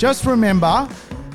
just 0.00 0.24
remember 0.24 0.88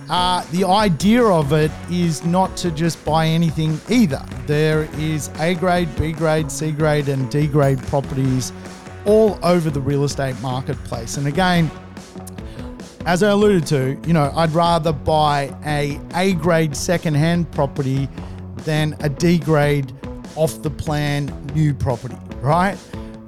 uh, 0.09 0.43
the 0.51 0.63
idea 0.63 1.23
of 1.23 1.53
it 1.53 1.69
is 1.91 2.25
not 2.25 2.57
to 2.57 2.71
just 2.71 3.05
buy 3.05 3.27
anything 3.27 3.79
either. 3.89 4.25
There 4.47 4.89
is 4.97 5.29
A 5.39 5.53
grade, 5.53 5.95
B 5.95 6.11
grade, 6.11 6.49
C 6.49 6.71
grade, 6.71 7.07
and 7.07 7.29
D 7.29 7.45
grade 7.45 7.77
properties 7.83 8.51
all 9.05 9.37
over 9.43 9.69
the 9.69 9.79
real 9.79 10.03
estate 10.03 10.35
marketplace. 10.41 11.17
And 11.17 11.27
again, 11.27 11.69
as 13.05 13.21
I 13.21 13.29
alluded 13.29 13.67
to, 13.67 14.01
you 14.07 14.13
know, 14.13 14.33
I'd 14.35 14.51
rather 14.51 14.91
buy 14.91 15.55
a 15.63 15.99
A 16.15 16.33
grade 16.33 16.75
secondhand 16.75 17.51
property 17.51 18.09
than 18.63 18.97
a 19.01 19.09
D 19.09 19.37
grade 19.37 19.93
off 20.35 20.63
the 20.63 20.71
plan 20.71 21.27
new 21.53 21.71
property, 21.75 22.17
right? 22.41 22.79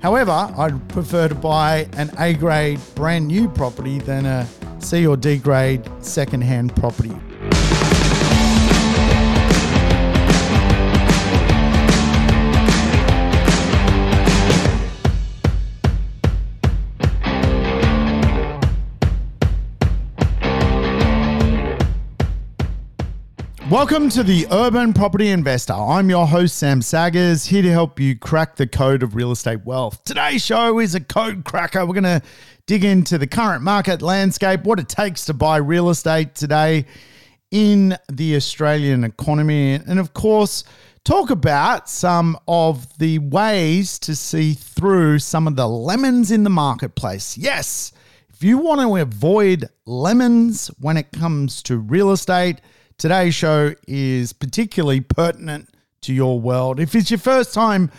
However, 0.02 0.32
I'd 0.32 0.90
prefer 0.90 1.28
to 1.28 1.36
buy 1.36 1.88
an 1.94 2.10
A 2.18 2.34
grade 2.34 2.80
brand 2.96 3.28
new 3.28 3.48
property 3.48 4.00
than 4.00 4.26
a 4.26 4.48
C 4.88 5.06
or 5.06 5.18
D 5.18 5.38
grade 5.38 5.84
secondhand 6.00 6.74
property. 6.78 7.12
Welcome 23.70 24.08
to 24.12 24.24
the 24.24 24.48
Urban 24.50 24.94
Property 24.94 25.28
Investor. 25.28 25.74
I'm 25.74 26.10
your 26.10 26.26
host, 26.26 26.58
Sam 26.58 26.82
Saggers, 26.82 27.46
here 27.46 27.62
to 27.62 27.70
help 27.70 28.00
you 28.00 28.18
crack 28.18 28.56
the 28.56 28.66
code 28.66 29.04
of 29.04 29.14
real 29.14 29.34
estate 29.34 29.66
wealth. 29.66 30.02
Today's 30.06 30.46
show 30.46 30.80
is 30.80 30.96
a 30.96 31.02
code 31.02 31.44
cracker. 31.44 31.86
We're 31.86 31.94
going 31.94 32.22
to 32.22 32.22
dig 32.68 32.84
into 32.86 33.18
the 33.18 33.26
current 33.26 33.64
market 33.64 34.02
landscape, 34.02 34.64
what 34.64 34.80
it 34.80 34.88
takes 34.88 35.26
to 35.26 35.34
buy 35.34 35.58
real 35.58 35.90
estate 35.90 36.36
today 36.36 36.86
in 37.50 37.98
the 38.12 38.36
Australian 38.36 39.04
economy, 39.04 39.74
and 39.74 40.00
of 40.00 40.14
course, 40.14 40.64
talk 41.04 41.30
about 41.30 41.90
some 41.90 42.38
of 42.48 42.98
the 43.00 43.18
ways 43.20 43.98
to 43.98 44.16
see 44.16 44.54
through 44.54 45.18
some 45.18 45.48
of 45.48 45.56
the 45.56 45.68
lemons 45.68 46.30
in 46.30 46.44
the 46.44 46.50
marketplace. 46.50 47.38
Yes, 47.38 47.92
if 48.30 48.44
you 48.44 48.58
want 48.58 48.82
to 48.82 48.98
avoid 48.98 49.70
lemons 49.86 50.68
when 50.80 50.98
it 50.98 51.12
comes 51.12 51.64
to 51.64 51.78
real 51.78 52.12
estate, 52.12 52.62
Today's 52.98 53.36
show 53.36 53.76
is 53.88 54.34
particularly 54.34 55.02
pertinent 55.02 55.70
to 56.02 56.12
your 56.12 56.40
world. 56.40 56.80
If 56.80 56.96
it's 56.96 57.12
your 57.12 57.20
first 57.20 57.54
time 57.54 57.92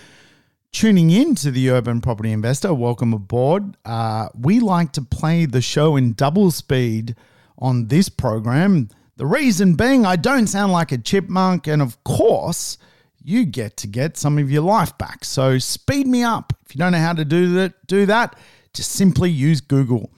tuning 0.73 1.11
in 1.11 1.35
to 1.37 1.51
the 1.51 1.71
Urban 1.71 2.01
Property 2.01 2.33
Investor, 2.33 2.75
welcome 2.75 3.13
aboard. 3.13 3.77
Uh, 3.85 4.29
we 4.39 4.61
like 4.61 4.93
to 4.93 5.03
play 5.03 5.47
the 5.47 5.61
show 5.61 5.97
in 5.97 6.13
double 6.13 6.51
speed 6.51 7.17
on 7.59 7.89
this 7.89 8.09
program. 8.09 8.89
The 9.17 9.27
reason 9.27 9.75
being, 9.75 10.07
I 10.07 10.17
don't 10.17 10.47
sound 10.47 10.73
like 10.73 10.93
a 10.93 10.99
chipmunk, 10.99 11.67
and 11.67 11.83
of 11.83 12.03
course, 12.05 12.79
you 13.25 13.45
get 13.45 13.77
to 13.79 13.87
get 13.87 14.17
some 14.17 14.39
of 14.39 14.51
your 14.51 14.63
life 14.63 14.97
back. 14.99 15.25
So 15.25 15.59
speed 15.59 16.07
me 16.07 16.23
up. 16.23 16.53
If 16.65 16.75
you 16.75 16.79
don't 16.79 16.93
know 16.93 16.99
how 16.99 17.15
to 17.15 17.25
do 17.25 17.55
that, 17.55 17.87
do 17.87 18.07
that. 18.07 18.39
Just 18.73 18.93
simply 18.93 19.31
use 19.31 19.61
Google. 19.61 20.11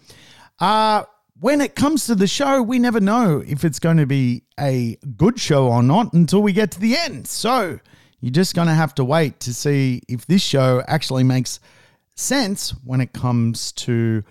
Uh, 0.58 1.04
when 1.38 1.62
it 1.62 1.74
comes 1.74 2.06
to 2.06 2.14
the 2.14 2.26
show, 2.26 2.60
we 2.60 2.78
never 2.78 3.00
know 3.00 3.42
if 3.46 3.64
it's 3.64 3.78
going 3.78 3.96
to 3.96 4.06
be 4.06 4.42
a 4.58 4.98
good 5.16 5.40
show 5.40 5.68
or 5.68 5.82
not 5.82 6.12
until 6.12 6.42
we 6.42 6.52
get 6.52 6.70
to 6.72 6.80
the 6.80 6.98
end. 6.98 7.26
So 7.26 7.80
you're 8.20 8.30
just 8.30 8.54
going 8.54 8.68
to 8.68 8.74
have 8.74 8.94
to 8.96 9.04
wait 9.04 9.40
to 9.40 9.54
see 9.54 10.02
if 10.08 10.26
this 10.26 10.42
show 10.42 10.82
actually 10.86 11.24
makes 11.24 11.60
sense 12.16 12.70
when 12.84 13.00
it 13.00 13.12
comes 13.12 13.72
to 13.72 14.22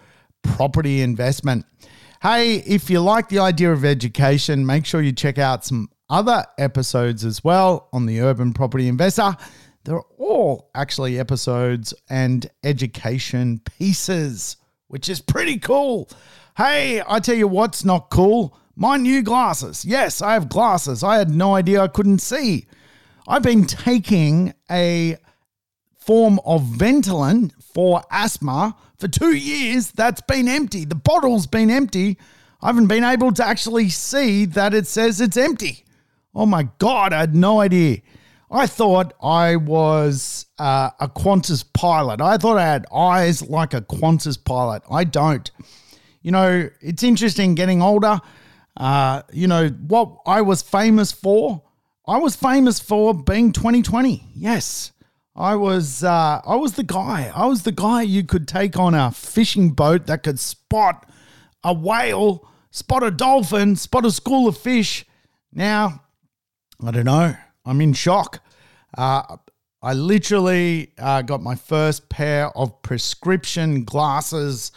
property 0.44 1.02
investment. 1.02 1.66
Hey, 2.22 2.58
if 2.58 2.90
you 2.90 3.00
like 3.00 3.30
the 3.30 3.40
idea 3.40 3.72
of 3.72 3.86
education, 3.86 4.66
make 4.66 4.86
sure 4.86 5.02
you 5.02 5.12
check 5.12 5.38
out 5.38 5.66
some 5.66 5.90
other 6.10 6.45
episodes 6.58 7.23
as 7.23 7.44
well 7.44 7.88
on 7.94 8.06
the 8.06 8.20
Urban 8.22 8.54
Property 8.54 8.88
Investor. 8.88 9.36
They're 9.86 10.02
all 10.17 10.70
actually 10.76 11.20
episodes 11.20 11.94
and 12.10 12.49
education 12.64 13.60
pieces, 13.60 14.58
which 14.88 15.08
is 15.08 15.22
pretty 15.22 15.58
cool. 15.58 16.10
Hey, 16.58 17.02
I 17.08 17.20
tell 17.20 17.36
you 17.36 17.48
what's 17.48 17.86
not 17.86 18.10
cool. 18.10 18.58
My 18.76 18.98
new 18.98 19.22
glasses. 19.22 19.86
Yes, 19.86 20.22
I 20.22 20.33
have 20.33 20.49
glasses. 20.49 21.04
I 21.04 21.17
had 21.17 21.30
no 21.30 21.55
idea 21.55 21.82
I 21.82 21.88
couldn't 21.88 22.20
see. 22.20 22.67
I've 23.30 23.44
been 23.44 23.66
taking 23.66 24.54
a 24.70 25.16
form 25.98 26.40
of 26.45 26.64
Ventolin 26.64 27.54
for 27.62 28.04
asthma 28.12 28.76
for 28.98 29.08
two 29.08 29.36
years. 29.36 29.92
That's 29.92 30.22
been 30.22 30.50
empty. 30.50 30.84
The 30.84 30.95
bottle's 30.95 31.48
been 31.48 31.70
empty. 31.70 32.17
I 32.62 32.67
haven't 32.67 32.88
been 32.88 33.06
able 33.06 33.32
to 33.34 33.45
actually 33.45 33.88
see 33.90 34.44
that 34.45 34.73
it 34.73 34.88
says 34.88 35.22
it's 35.22 35.38
empty. 35.38 35.86
Oh 36.36 36.45
my 36.45 36.67
God, 36.80 37.14
I 37.14 37.22
had 37.22 37.36
no 37.36 37.62
idea. 37.62 38.00
I 38.52 38.67
thought 38.67 39.14
I 39.23 39.56
was 39.56 40.48
uh, 40.58 40.90
a 41.00 41.08
Qantas 41.08 41.64
pilot. 41.72 42.20
I 42.20 42.38
thought 42.38 42.58
I 42.58 42.66
had 42.66 42.86
eyes 42.94 43.48
like 43.48 43.73
a 43.73 43.82
Qantas 43.82 44.44
pilot. 44.44 44.82
I 44.92 45.06
don't 45.06 45.50
you 46.22 46.32
know, 46.32 46.70
it's 46.82 47.04
interesting 47.04 47.56
getting 47.56 47.82
older. 47.82 48.20
Uh, 48.78 49.23
you 49.32 49.48
know, 49.48 49.70
what 49.70 50.17
I 50.26 50.42
was 50.42 50.61
famous 50.61 51.11
for, 51.11 51.61
I 52.09 52.17
was 52.17 52.36
famous 52.36 52.80
for 52.80 53.14
being 53.14 53.52
2020. 53.52 54.23
Yes. 54.36 54.93
I 55.36 55.55
was 55.55 56.03
uh, 56.03 56.42
I 56.43 56.55
was 56.55 56.73
the 56.73 56.83
guy. 56.83 57.31
I 57.33 57.45
was 57.45 57.61
the 57.61 57.71
guy 57.71 58.02
you 58.02 58.23
could 58.23 58.47
take 58.47 58.80
on 58.80 58.95
a 58.95 59.11
fishing 59.11 59.70
boat 59.70 60.08
that 60.08 60.23
could 60.23 60.39
spot 60.39 61.08
a 61.64 61.71
whale, 61.71 62.48
spot 62.71 63.03
a 63.03 63.11
dolphin, 63.11 63.75
spot 63.75 64.05
a 64.05 64.11
school 64.11 64.48
of 64.48 64.58
fish. 64.58 65.05
Now, 65.53 66.02
I 66.83 66.89
don't 66.89 67.05
know. 67.05 67.36
I'm 67.64 67.80
in 67.80 67.93
shock. 67.93 68.43
Uh, 68.98 69.37
I 69.83 69.93
literally 69.93 70.93
uh, 70.98 71.21
got 71.21 71.43
my 71.43 71.55
first 71.55 72.09
pair 72.09 72.49
of 72.58 72.81
prescription 72.81 73.83
glasses 73.83 74.71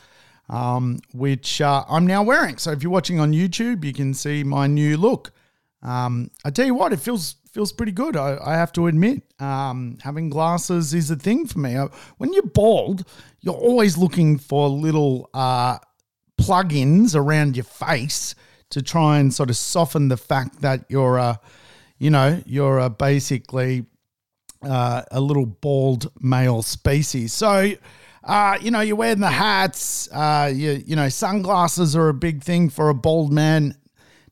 um, 0.50 0.98
which 1.15 1.62
uh, 1.62 1.84
I'm 1.88 2.06
now 2.06 2.22
wearing. 2.22 2.59
So 2.59 2.72
if 2.72 2.82
you're 2.82 2.92
watching 2.92 3.19
on 3.19 3.32
YouTube, 3.32 3.84
you 3.84 3.94
can 3.94 4.12
see 4.12 4.44
my 4.44 4.66
new 4.66 4.98
look. 4.98 5.32
Um, 5.82 6.31
I 6.44 6.50
tell 6.50 6.66
you 6.66 6.75
what, 6.75 6.93
it 6.93 7.00
feels 7.00 7.37
feels 7.53 7.72
pretty 7.72 7.93
good. 7.93 8.16
I, 8.16 8.38
I 8.43 8.54
have 8.54 8.72
to 8.72 8.87
admit, 8.87 9.22
um, 9.38 9.98
having 10.03 10.31
glasses 10.31 10.94
is 10.94 11.10
a 11.10 11.16
thing 11.16 11.47
for 11.47 11.59
me. 11.59 11.76
Uh, 11.76 11.88
when 12.16 12.32
you're 12.32 12.47
bald, 12.47 13.06
you're 13.41 13.54
always 13.54 13.98
looking 13.98 14.38
for 14.38 14.69
little 14.69 15.28
uh, 15.34 15.78
plug-ins 16.38 17.15
around 17.15 17.56
your 17.56 17.65
face 17.65 18.34
to 18.71 18.81
try 18.81 19.19
and 19.19 19.34
sort 19.34 19.50
of 19.50 19.56
soften 19.56 20.09
the 20.09 20.16
fact 20.16 20.62
that 20.62 20.87
you're 20.88 21.19
a, 21.19 21.38
you 21.98 22.09
know, 22.09 22.41
you're 22.47 22.78
a 22.78 22.88
basically 22.88 23.84
uh, 24.62 25.03
a 25.10 25.21
little 25.21 25.44
bald 25.44 26.10
male 26.21 26.62
species. 26.62 27.34
So 27.34 27.72
uh, 28.25 28.56
you 28.60 28.71
know, 28.71 28.81
you're 28.81 28.97
wearing 28.97 29.21
the 29.21 29.31
hats. 29.31 30.09
Uh, 30.12 30.50
you, 30.54 30.82
you 30.87 30.97
know, 30.97 31.09
sunglasses 31.09 31.97
are 31.97 32.09
a 32.09 32.15
big 32.15 32.42
thing 32.42 32.71
for 32.71 32.88
a 32.88 32.94
bald 32.94 33.32
man. 33.32 33.75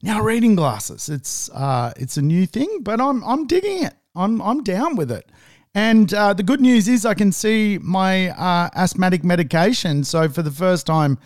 Now 0.02 0.22
reading 0.22 0.54
glasses, 0.54 1.10
it's 1.10 1.50
uh, 1.50 1.92
it's 1.96 2.16
a 2.16 2.22
new 2.22 2.46
thing, 2.46 2.78
but 2.80 3.00
I'm 3.00 3.22
I'm 3.22 3.46
digging 3.46 3.84
it. 3.84 3.94
I'm 4.14 4.40
I'm 4.40 4.62
down 4.62 4.96
with 4.96 5.10
it. 5.10 5.30
And 5.74 6.12
uh, 6.14 6.32
the 6.32 6.42
good 6.42 6.60
news 6.60 6.88
is 6.88 7.04
I 7.04 7.14
can 7.14 7.30
see 7.32 7.78
my 7.80 8.30
uh, 8.30 8.70
asthmatic 8.74 9.22
medication. 9.22 10.02
So 10.04 10.28
for 10.28 10.42
the 10.42 10.50
first 10.50 10.86
time 10.86 11.18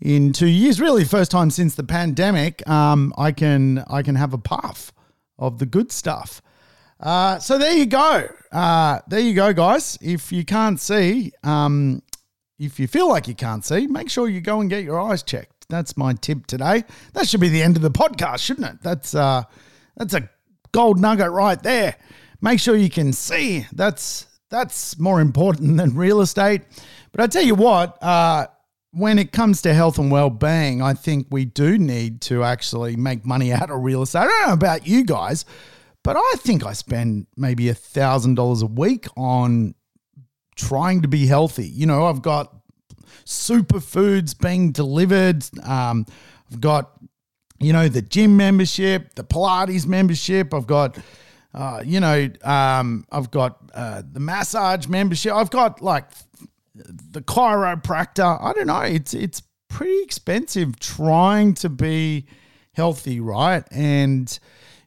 in 0.00 0.32
two 0.32 0.46
years, 0.46 0.80
really 0.80 1.04
first 1.04 1.30
time 1.30 1.50
since 1.50 1.74
the 1.74 1.82
pandemic, 1.82 2.66
um, 2.68 3.12
I 3.18 3.32
can 3.32 3.84
I 3.90 4.02
can 4.02 4.14
have 4.14 4.32
a 4.32 4.38
puff 4.38 4.92
of 5.38 5.58
the 5.58 5.66
good 5.66 5.90
stuff. 5.90 6.40
Uh, 7.00 7.40
so 7.40 7.58
there 7.58 7.72
you 7.72 7.86
go. 7.86 8.28
Uh, 8.52 9.00
there 9.08 9.18
you 9.20 9.34
go, 9.34 9.52
guys. 9.52 9.98
If 10.00 10.30
you 10.30 10.44
can't 10.44 10.80
see, 10.80 11.32
um, 11.42 12.02
if 12.58 12.78
you 12.78 12.86
feel 12.86 13.08
like 13.08 13.26
you 13.26 13.34
can't 13.34 13.64
see, 13.64 13.88
make 13.88 14.08
sure 14.08 14.28
you 14.28 14.40
go 14.40 14.60
and 14.60 14.70
get 14.70 14.84
your 14.84 15.00
eyes 15.00 15.24
checked. 15.24 15.51
That's 15.72 15.96
my 15.96 16.12
tip 16.12 16.46
today. 16.46 16.84
That 17.14 17.26
should 17.26 17.40
be 17.40 17.48
the 17.48 17.62
end 17.62 17.76
of 17.76 17.82
the 17.82 17.90
podcast, 17.90 18.40
shouldn't 18.40 18.66
it? 18.66 18.82
That's 18.82 19.14
uh, 19.14 19.44
that's 19.96 20.12
a 20.12 20.28
gold 20.72 21.00
nugget 21.00 21.30
right 21.30 21.60
there. 21.62 21.96
Make 22.42 22.60
sure 22.60 22.76
you 22.76 22.90
can 22.90 23.14
see. 23.14 23.66
That's 23.72 24.26
that's 24.50 24.98
more 24.98 25.22
important 25.22 25.78
than 25.78 25.96
real 25.96 26.20
estate. 26.20 26.60
But 27.10 27.22
I 27.22 27.26
tell 27.26 27.42
you 27.42 27.54
what, 27.54 28.00
uh, 28.02 28.48
when 28.90 29.18
it 29.18 29.32
comes 29.32 29.62
to 29.62 29.72
health 29.72 29.96
and 29.96 30.10
well-being, 30.10 30.82
I 30.82 30.92
think 30.92 31.28
we 31.30 31.46
do 31.46 31.78
need 31.78 32.20
to 32.22 32.44
actually 32.44 32.94
make 32.96 33.24
money 33.24 33.50
out 33.50 33.70
of 33.70 33.80
real 33.80 34.02
estate. 34.02 34.20
I 34.20 34.26
don't 34.26 34.48
know 34.48 34.52
about 34.52 34.86
you 34.86 35.04
guys, 35.04 35.46
but 36.04 36.18
I 36.18 36.32
think 36.36 36.66
I 36.66 36.74
spend 36.74 37.28
maybe 37.34 37.70
a 37.70 37.74
thousand 37.74 38.34
dollars 38.34 38.60
a 38.60 38.66
week 38.66 39.06
on 39.16 39.74
trying 40.54 41.00
to 41.00 41.08
be 41.08 41.26
healthy. 41.26 41.66
You 41.66 41.86
know, 41.86 42.04
I've 42.04 42.20
got 42.20 42.54
superfoods 43.24 44.38
being 44.38 44.72
delivered. 44.72 45.44
Um, 45.62 46.06
I've 46.50 46.60
got, 46.60 46.92
you 47.60 47.72
know, 47.72 47.88
the 47.88 48.02
gym 48.02 48.36
membership, 48.36 49.14
the 49.14 49.24
Pilates 49.24 49.86
membership. 49.86 50.52
I've 50.52 50.66
got, 50.66 50.98
uh, 51.54 51.82
you 51.84 52.00
know, 52.00 52.28
um, 52.44 53.04
I've 53.10 53.30
got 53.30 53.58
uh, 53.74 54.02
the 54.10 54.20
massage 54.20 54.86
membership. 54.86 55.32
I've 55.32 55.50
got 55.50 55.82
like 55.82 56.06
the 56.74 57.20
chiropractor. 57.20 58.38
I 58.40 58.52
don't 58.52 58.66
know. 58.66 58.80
It's 58.80 59.14
it's 59.14 59.42
pretty 59.68 60.02
expensive 60.02 60.78
trying 60.78 61.54
to 61.54 61.68
be 61.68 62.26
healthy, 62.74 63.20
right? 63.20 63.64
And 63.70 64.38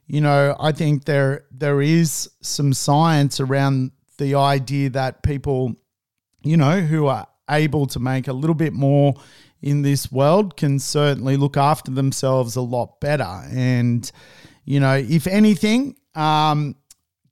you 0.06 0.20
know, 0.20 0.56
I 0.58 0.72
think 0.72 1.04
there 1.04 1.44
there 1.50 1.82
is 1.82 2.30
some 2.40 2.72
science 2.72 3.40
around 3.40 3.92
the 4.18 4.34
idea 4.34 4.90
that 4.90 5.22
people, 5.22 5.74
you 6.42 6.56
know, 6.56 6.80
who 6.80 7.06
are 7.06 7.26
able 7.50 7.86
to 7.86 8.00
make 8.00 8.28
a 8.28 8.32
little 8.32 8.54
bit 8.54 8.72
more 8.72 9.14
in 9.62 9.82
this 9.82 10.12
world 10.12 10.56
can 10.56 10.78
certainly 10.78 11.36
look 11.36 11.56
after 11.56 11.90
themselves 11.90 12.56
a 12.56 12.60
lot 12.60 13.00
better. 13.00 13.42
And, 13.50 14.10
you 14.64 14.80
know, 14.80 14.94
if 14.96 15.26
anything, 15.26 15.96
um, 16.14 16.76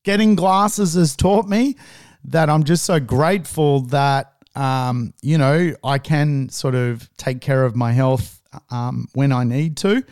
getting 0.02 0.34
glasses 0.34 0.94
has 0.94 1.16
taught 1.16 1.48
me 1.48 1.76
that 2.24 2.48
I'm 2.48 2.64
just 2.64 2.84
so 2.84 2.98
grateful 3.00 3.80
that, 3.80 4.32
um, 4.54 5.12
you 5.20 5.38
know, 5.38 5.74
I 5.82 5.98
can 5.98 6.48
sort 6.48 6.74
of 6.74 7.08
take 7.16 7.40
care 7.40 7.64
of 7.64 7.76
my 7.76 7.92
health 7.92 8.40
um, 8.70 9.08
when 9.14 9.32
I 9.32 9.44
need 9.44 9.76
to. 9.78 10.02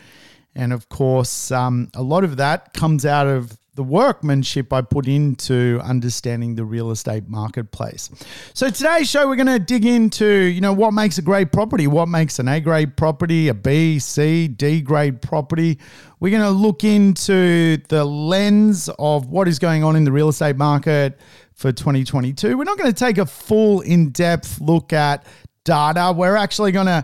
And 0.55 0.71
of 0.71 0.89
course, 0.89 1.51
um, 1.51 1.89
a 1.95 2.03
lot 2.03 2.23
of 2.23 2.37
that 2.37 2.73
comes 2.73 3.05
out 3.05 3.27
of 3.27 3.57
the 3.75 3.83
workmanship 3.83 4.71
I 4.71 4.81
put 4.81 5.07
into 5.07 5.79
understanding 5.83 6.55
the 6.55 6.63
real 6.63 6.91
estate 6.91 7.27
marketplace. 7.27 8.09
So 8.53 8.69
today's 8.69 9.09
show, 9.09 9.27
we're 9.27 9.35
going 9.35 9.47
to 9.47 9.57
dig 9.57 9.85
into, 9.85 10.27
you 10.27 10.61
know, 10.61 10.73
what 10.73 10.93
makes 10.93 11.17
a 11.17 11.23
great 11.23 11.51
property, 11.51 11.87
what 11.87 12.07
makes 12.07 12.37
an 12.37 12.47
A 12.47 12.59
grade 12.59 12.95
property, 12.95 13.47
a 13.47 13.53
B, 13.53 13.97
C, 13.97 14.47
D 14.47 14.81
grade 14.81 15.21
property. 15.21 15.79
We're 16.19 16.37
going 16.37 16.43
to 16.43 16.51
look 16.51 16.83
into 16.83 17.77
the 17.89 18.05
lens 18.05 18.89
of 18.99 19.27
what 19.27 19.47
is 19.47 19.57
going 19.57 19.83
on 19.83 19.95
in 19.95 20.03
the 20.03 20.11
real 20.11 20.29
estate 20.29 20.55
market 20.55 21.19
for 21.53 21.71
2022. 21.71 22.55
We're 22.55 22.63
not 22.65 22.77
going 22.77 22.93
to 22.93 22.97
take 22.97 23.17
a 23.17 23.25
full 23.25 23.81
in-depth 23.81 24.61
look 24.61 24.93
at 24.93 25.25
data. 25.63 26.13
We're 26.15 26.35
actually 26.35 26.73
going 26.73 26.85
to 26.85 27.03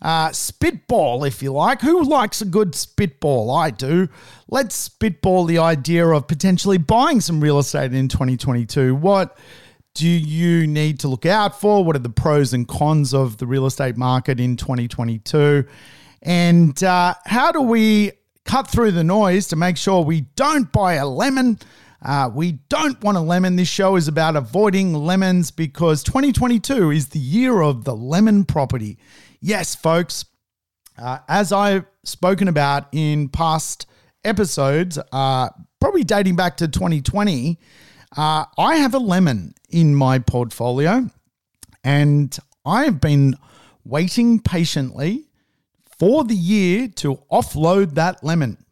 uh, 0.00 0.32
spitball, 0.32 1.24
if 1.24 1.42
you 1.42 1.52
like. 1.52 1.80
Who 1.80 2.02
likes 2.04 2.40
a 2.40 2.44
good 2.44 2.74
spitball? 2.74 3.50
I 3.50 3.70
do. 3.70 4.08
Let's 4.48 4.74
spitball 4.74 5.44
the 5.44 5.58
idea 5.58 6.06
of 6.06 6.28
potentially 6.28 6.78
buying 6.78 7.20
some 7.20 7.40
real 7.40 7.58
estate 7.58 7.92
in 7.92 8.08
2022. 8.08 8.94
What 8.94 9.36
do 9.94 10.08
you 10.08 10.66
need 10.66 11.00
to 11.00 11.08
look 11.08 11.26
out 11.26 11.60
for? 11.60 11.84
What 11.84 11.96
are 11.96 12.00
the 12.00 12.08
pros 12.08 12.52
and 12.52 12.66
cons 12.68 13.12
of 13.12 13.38
the 13.38 13.46
real 13.46 13.66
estate 13.66 13.96
market 13.96 14.38
in 14.38 14.56
2022? 14.56 15.64
And 16.22 16.82
uh, 16.84 17.14
how 17.26 17.52
do 17.52 17.60
we 17.62 18.12
cut 18.44 18.68
through 18.68 18.92
the 18.92 19.04
noise 19.04 19.48
to 19.48 19.56
make 19.56 19.76
sure 19.76 20.02
we 20.02 20.22
don't 20.36 20.70
buy 20.70 20.94
a 20.94 21.06
lemon? 21.06 21.58
Uh, 22.00 22.30
we 22.32 22.52
don't 22.68 23.02
want 23.02 23.16
a 23.16 23.20
lemon. 23.20 23.56
This 23.56 23.68
show 23.68 23.96
is 23.96 24.08
about 24.08 24.36
avoiding 24.36 24.94
lemons 24.94 25.50
because 25.50 26.02
2022 26.04 26.90
is 26.90 27.08
the 27.08 27.18
year 27.18 27.60
of 27.60 27.84
the 27.84 27.94
lemon 27.96 28.44
property. 28.44 28.98
Yes, 29.40 29.74
folks, 29.74 30.24
uh, 30.96 31.18
as 31.28 31.52
I've 31.52 31.86
spoken 32.04 32.48
about 32.48 32.88
in 32.92 33.28
past 33.28 33.86
episodes, 34.24 34.98
uh, 35.12 35.48
probably 35.80 36.04
dating 36.04 36.36
back 36.36 36.56
to 36.58 36.68
2020, 36.68 37.58
uh, 38.16 38.44
I 38.56 38.76
have 38.76 38.94
a 38.94 38.98
lemon 38.98 39.54
in 39.68 39.94
my 39.94 40.18
portfolio 40.18 41.08
and 41.84 42.36
I 42.64 42.84
have 42.84 43.00
been 43.00 43.36
waiting 43.84 44.40
patiently 44.40 45.28
for 45.98 46.24
the 46.24 46.34
year 46.34 46.88
to 46.96 47.22
offload 47.30 47.94
that 47.94 48.22
lemon. 48.22 48.64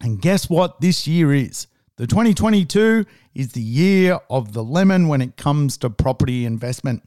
And 0.00 0.20
guess 0.20 0.48
what 0.48 0.80
this 0.80 1.06
year 1.06 1.32
is? 1.32 1.67
The 1.98 2.06
2022 2.06 3.06
is 3.34 3.52
the 3.52 3.60
year 3.60 4.20
of 4.30 4.52
the 4.52 4.62
lemon 4.62 5.08
when 5.08 5.20
it 5.20 5.36
comes 5.36 5.76
to 5.78 5.90
property 5.90 6.44
investment. 6.44 7.02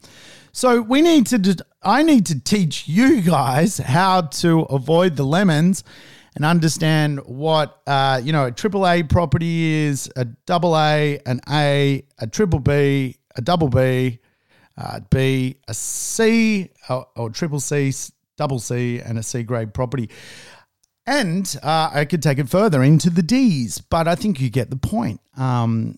So 0.52 0.82
we 0.82 1.00
need 1.00 1.26
to, 1.28 1.64
I 1.82 2.02
need 2.02 2.26
to 2.26 2.38
teach 2.38 2.86
you 2.86 3.22
guys 3.22 3.78
how 3.78 4.20
to 4.20 4.60
avoid 4.64 5.16
the 5.16 5.24
lemons 5.24 5.82
and 6.36 6.44
understand 6.44 7.20
what 7.20 7.80
uh, 7.86 8.20
you 8.22 8.34
know 8.34 8.46
a 8.46 8.52
triple 8.52 8.86
A 8.86 9.02
property 9.02 9.64
is, 9.64 10.10
a 10.14 10.26
double 10.26 10.76
A, 10.76 11.18
an 11.24 11.40
A, 11.48 12.04
a 12.18 12.26
triple 12.26 12.60
B, 12.60 13.16
a 13.34 13.40
double 13.40 13.68
B, 13.68 14.18
uh, 14.76 15.00
B, 15.08 15.56
a 15.68 15.72
C 15.72 16.68
or, 16.90 17.06
or, 17.16 17.30
triple 17.30 17.60
C, 17.60 17.94
double 18.36 18.58
C, 18.58 19.00
and 19.00 19.18
a 19.18 19.22
C 19.22 19.42
grade 19.42 19.72
property. 19.72 20.10
And 21.06 21.56
uh, 21.62 21.90
I 21.92 22.04
could 22.04 22.22
take 22.22 22.38
it 22.38 22.48
further 22.48 22.82
into 22.82 23.10
the 23.10 23.22
D's, 23.22 23.80
but 23.80 24.06
I 24.06 24.14
think 24.14 24.40
you 24.40 24.50
get 24.50 24.70
the 24.70 24.76
point. 24.76 25.20
Um, 25.36 25.96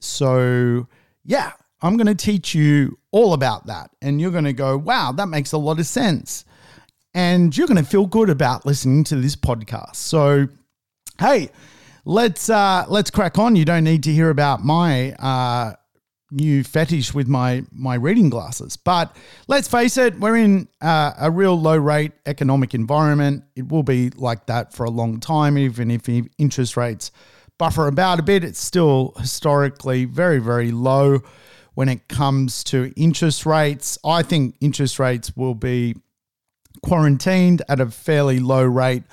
so 0.00 0.86
yeah, 1.24 1.52
I'm 1.82 1.96
going 1.96 2.06
to 2.06 2.14
teach 2.14 2.54
you 2.54 2.98
all 3.10 3.32
about 3.32 3.66
that. 3.66 3.90
And 4.00 4.20
you're 4.20 4.30
going 4.30 4.44
to 4.44 4.52
go, 4.52 4.76
wow, 4.76 5.12
that 5.12 5.26
makes 5.26 5.52
a 5.52 5.58
lot 5.58 5.78
of 5.78 5.86
sense. 5.86 6.44
And 7.14 7.56
you're 7.56 7.66
going 7.66 7.82
to 7.82 7.88
feel 7.88 8.06
good 8.06 8.30
about 8.30 8.66
listening 8.66 9.04
to 9.04 9.16
this 9.16 9.36
podcast. 9.36 9.96
So, 9.96 10.48
hey, 11.18 11.50
let's 12.04 12.50
uh, 12.50 12.86
let's 12.88 13.10
crack 13.10 13.38
on. 13.38 13.54
You 13.54 13.64
don't 13.64 13.84
need 13.84 14.02
to 14.04 14.12
hear 14.12 14.30
about 14.30 14.64
my 14.64 15.12
uh, 15.12 15.74
new 16.30 16.64
fetish 16.64 17.14
with 17.14 17.28
my 17.28 17.64
my 17.72 17.94
reading 17.94 18.30
glasses. 18.30 18.76
But 18.76 19.14
let's 19.48 19.68
face 19.68 19.96
it, 19.96 20.18
we're 20.18 20.36
in 20.36 20.68
uh, 20.80 21.12
a 21.18 21.30
real 21.30 21.58
low 21.60 21.76
rate 21.76 22.12
economic 22.26 22.74
environment. 22.74 23.44
It 23.56 23.68
will 23.68 23.82
be 23.82 24.10
like 24.10 24.46
that 24.46 24.72
for 24.72 24.84
a 24.84 24.90
long 24.90 25.20
time, 25.20 25.56
even 25.58 25.90
if 25.90 26.08
interest 26.38 26.76
rates 26.76 27.10
buffer 27.58 27.86
about 27.86 28.18
a 28.18 28.22
bit. 28.22 28.44
It's 28.44 28.60
still 28.60 29.14
historically 29.18 30.04
very 30.04 30.38
very 30.38 30.70
low 30.70 31.20
when 31.74 31.88
it 31.88 32.08
comes 32.08 32.64
to 32.64 32.92
interest 32.96 33.46
rates. 33.46 33.98
I 34.04 34.22
think 34.22 34.56
interest 34.60 34.98
rates 34.98 35.36
will 35.36 35.54
be 35.54 35.96
quarantined 36.82 37.62
at 37.68 37.80
a 37.80 37.90
fairly 37.90 38.38
low 38.38 38.62
rate 38.62 39.04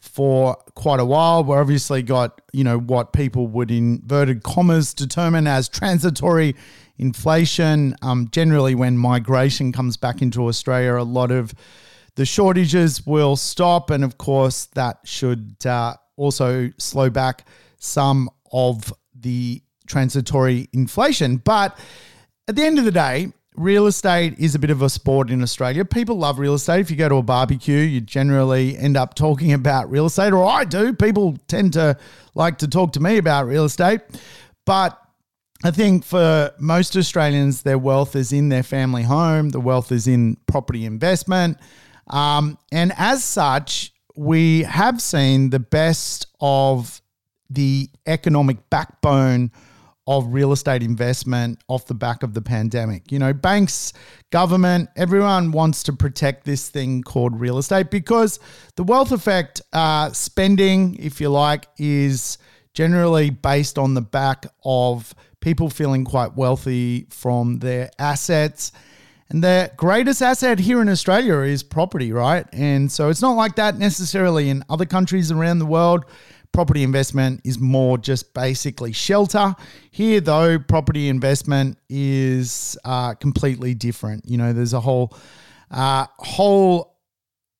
for 0.00 0.56
quite 0.74 1.00
a 1.00 1.04
while. 1.04 1.44
We're 1.44 1.60
obviously 1.60 2.02
got, 2.02 2.40
you 2.52 2.64
know, 2.64 2.78
what 2.78 3.12
people 3.12 3.46
would 3.48 3.70
inverted 3.70 4.42
commas 4.42 4.94
determine 4.94 5.46
as 5.46 5.68
transitory 5.68 6.54
inflation. 6.98 7.94
Um, 8.02 8.28
generally, 8.30 8.74
when 8.74 8.96
migration 8.98 9.72
comes 9.72 9.96
back 9.96 10.22
into 10.22 10.46
Australia, 10.46 10.96
a 10.96 11.02
lot 11.02 11.30
of 11.30 11.54
the 12.14 12.24
shortages 12.24 13.06
will 13.06 13.36
stop. 13.36 13.90
And 13.90 14.04
of 14.04 14.18
course, 14.18 14.66
that 14.74 15.00
should 15.04 15.66
uh, 15.66 15.94
also 16.16 16.70
slow 16.78 17.10
back 17.10 17.46
some 17.78 18.30
of 18.52 18.92
the 19.14 19.62
transitory 19.86 20.68
inflation. 20.72 21.36
But 21.36 21.78
at 22.48 22.56
the 22.56 22.64
end 22.64 22.78
of 22.78 22.84
the 22.84 22.90
day, 22.90 23.32
real 23.56 23.86
estate 23.86 24.38
is 24.38 24.54
a 24.54 24.58
bit 24.58 24.70
of 24.70 24.82
a 24.82 24.90
sport 24.90 25.30
in 25.30 25.42
Australia. 25.42 25.84
People 25.84 26.18
love 26.18 26.38
real 26.38 26.54
estate. 26.54 26.80
If 26.80 26.90
you 26.90 26.96
go 26.96 27.08
to 27.08 27.16
a 27.16 27.22
barbecue, 27.22 27.78
you 27.78 28.00
generally 28.00 28.76
end 28.76 28.96
up 28.96 29.14
talking 29.14 29.52
about 29.52 29.90
real 29.90 30.06
estate, 30.06 30.32
or 30.32 30.46
I 30.46 30.64
do. 30.64 30.92
People 30.92 31.36
tend 31.48 31.72
to 31.74 31.96
like 32.34 32.58
to 32.58 32.68
talk 32.68 32.92
to 32.92 33.00
me 33.00 33.16
about 33.16 33.46
real 33.46 33.64
estate. 33.64 34.00
But 34.64 35.00
I 35.64 35.70
think 35.70 36.04
for 36.04 36.52
most 36.58 36.96
Australians, 36.96 37.62
their 37.62 37.78
wealth 37.78 38.14
is 38.14 38.32
in 38.32 38.50
their 38.50 38.62
family 38.62 39.02
home, 39.02 39.50
the 39.50 39.60
wealth 39.60 39.90
is 39.90 40.06
in 40.06 40.36
property 40.46 40.84
investment. 40.84 41.58
Um, 42.08 42.58
and 42.70 42.92
as 42.96 43.24
such, 43.24 43.92
we 44.14 44.62
have 44.62 45.00
seen 45.00 45.50
the 45.50 45.58
best 45.58 46.26
of 46.40 47.00
the 47.48 47.88
economic 48.06 48.70
backbone 48.70 49.50
of 50.06 50.32
real 50.32 50.52
estate 50.52 50.82
investment 50.82 51.60
off 51.68 51.86
the 51.86 51.94
back 51.94 52.22
of 52.22 52.32
the 52.34 52.42
pandemic. 52.42 53.10
You 53.10 53.18
know, 53.18 53.32
banks, 53.32 53.92
government, 54.30 54.88
everyone 54.96 55.50
wants 55.50 55.82
to 55.84 55.92
protect 55.92 56.44
this 56.44 56.68
thing 56.68 57.02
called 57.02 57.40
real 57.40 57.58
estate 57.58 57.90
because 57.90 58.38
the 58.76 58.84
wealth 58.84 59.10
effect 59.10 59.62
uh, 59.72 60.10
spending, 60.12 60.96
if 60.96 61.20
you 61.20 61.28
like, 61.28 61.66
is 61.78 62.38
generally 62.72 63.30
based 63.30 63.78
on 63.78 63.94
the 63.94 64.02
back 64.02 64.46
of 64.64 65.14
people 65.40 65.70
feeling 65.70 66.04
quite 66.04 66.36
wealthy 66.36 67.06
from 67.10 67.58
their 67.58 67.90
assets. 67.98 68.70
And 69.28 69.42
their 69.42 69.72
greatest 69.76 70.22
asset 70.22 70.60
here 70.60 70.80
in 70.80 70.88
Australia 70.88 71.38
is 71.38 71.64
property, 71.64 72.12
right? 72.12 72.46
And 72.52 72.92
so 72.92 73.08
it's 73.08 73.22
not 73.22 73.32
like 73.32 73.56
that 73.56 73.76
necessarily 73.76 74.50
in 74.50 74.62
other 74.70 74.86
countries 74.86 75.32
around 75.32 75.58
the 75.58 75.66
world 75.66 76.04
property 76.56 76.82
investment 76.82 77.38
is 77.44 77.58
more 77.58 77.98
just 77.98 78.32
basically 78.32 78.90
shelter. 78.90 79.54
Here, 79.90 80.22
though, 80.22 80.58
property 80.58 81.10
investment 81.10 81.76
is 81.90 82.78
uh, 82.82 83.12
completely 83.12 83.74
different. 83.74 84.24
You 84.26 84.38
know, 84.38 84.54
there's 84.54 84.72
a 84.72 84.80
whole 84.80 85.14
uh, 85.70 86.06
whole 86.16 86.96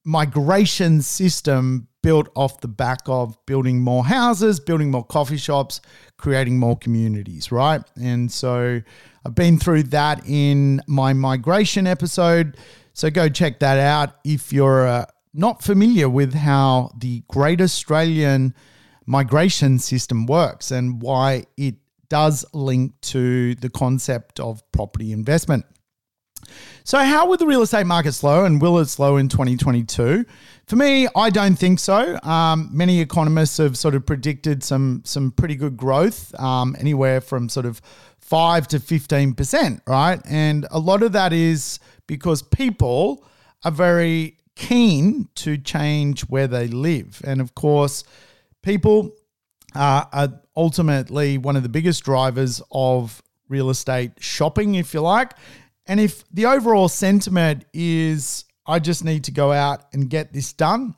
migration 0.06 1.02
system 1.02 1.88
built 2.02 2.30
off 2.34 2.62
the 2.62 2.68
back 2.68 3.00
of 3.04 3.36
building 3.44 3.80
more 3.80 4.02
houses, 4.02 4.60
building 4.60 4.90
more 4.90 5.04
coffee 5.04 5.36
shops, 5.36 5.82
creating 6.16 6.58
more 6.58 6.78
communities, 6.78 7.52
right? 7.52 7.82
And 8.00 8.32
so 8.32 8.80
I've 9.26 9.34
been 9.34 9.58
through 9.58 9.82
that 9.82 10.26
in 10.26 10.80
my 10.86 11.12
migration 11.12 11.86
episode. 11.86 12.56
So 12.94 13.10
go 13.10 13.28
check 13.28 13.60
that 13.60 13.78
out 13.78 14.14
if 14.24 14.54
you're 14.54 14.86
uh, 14.86 15.04
not 15.34 15.62
familiar 15.62 16.08
with 16.08 16.32
how 16.32 16.92
the 16.96 17.22
Great 17.28 17.60
Australian 17.60 18.54
migration 19.06 19.78
system 19.78 20.26
works 20.26 20.70
and 20.70 21.00
why 21.00 21.44
it 21.56 21.76
does 22.08 22.44
link 22.52 22.92
to 23.00 23.54
the 23.56 23.70
concept 23.70 24.38
of 24.40 24.62
property 24.72 25.12
investment. 25.12 25.64
So, 26.84 26.98
how 26.98 27.26
will 27.26 27.36
the 27.36 27.46
real 27.46 27.62
estate 27.62 27.86
market 27.86 28.12
slow 28.12 28.44
and 28.44 28.62
will 28.62 28.78
it 28.78 28.86
slow 28.86 29.16
in 29.16 29.28
2022? 29.28 30.24
For 30.68 30.76
me, 30.76 31.08
I 31.16 31.30
don't 31.30 31.56
think 31.56 31.80
so. 31.80 32.18
Um, 32.22 32.68
many 32.72 33.00
economists 33.00 33.56
have 33.58 33.76
sort 33.76 33.94
of 33.94 34.06
predicted 34.06 34.62
some 34.62 35.02
some 35.04 35.32
pretty 35.32 35.56
good 35.56 35.76
growth, 35.76 36.38
um, 36.38 36.76
anywhere 36.78 37.20
from 37.20 37.48
sort 37.48 37.66
of 37.66 37.80
five 38.20 38.66
to 38.68 38.78
15%, 38.78 39.80
right? 39.86 40.20
And 40.28 40.66
a 40.70 40.78
lot 40.78 41.02
of 41.02 41.12
that 41.12 41.32
is 41.32 41.78
because 42.06 42.42
people 42.42 43.24
are 43.64 43.70
very 43.70 44.36
keen 44.56 45.28
to 45.36 45.56
change 45.58 46.22
where 46.22 46.48
they 46.48 46.66
live. 46.66 47.20
And 47.24 47.40
of 47.40 47.54
course, 47.54 48.02
people 48.66 49.14
uh, 49.76 50.04
are 50.12 50.28
ultimately 50.56 51.38
one 51.38 51.54
of 51.54 51.62
the 51.62 51.68
biggest 51.68 52.02
drivers 52.02 52.60
of 52.72 53.22
real 53.48 53.70
estate 53.70 54.10
shopping, 54.18 54.74
if 54.74 54.92
you 54.92 55.00
like. 55.00 55.32
And 55.86 56.00
if 56.00 56.24
the 56.32 56.46
overall 56.46 56.88
sentiment 56.88 57.64
is, 57.72 58.44
I 58.66 58.80
just 58.80 59.04
need 59.04 59.22
to 59.24 59.30
go 59.30 59.52
out 59.52 59.84
and 59.92 60.10
get 60.10 60.32
this 60.32 60.52
done, 60.52 60.96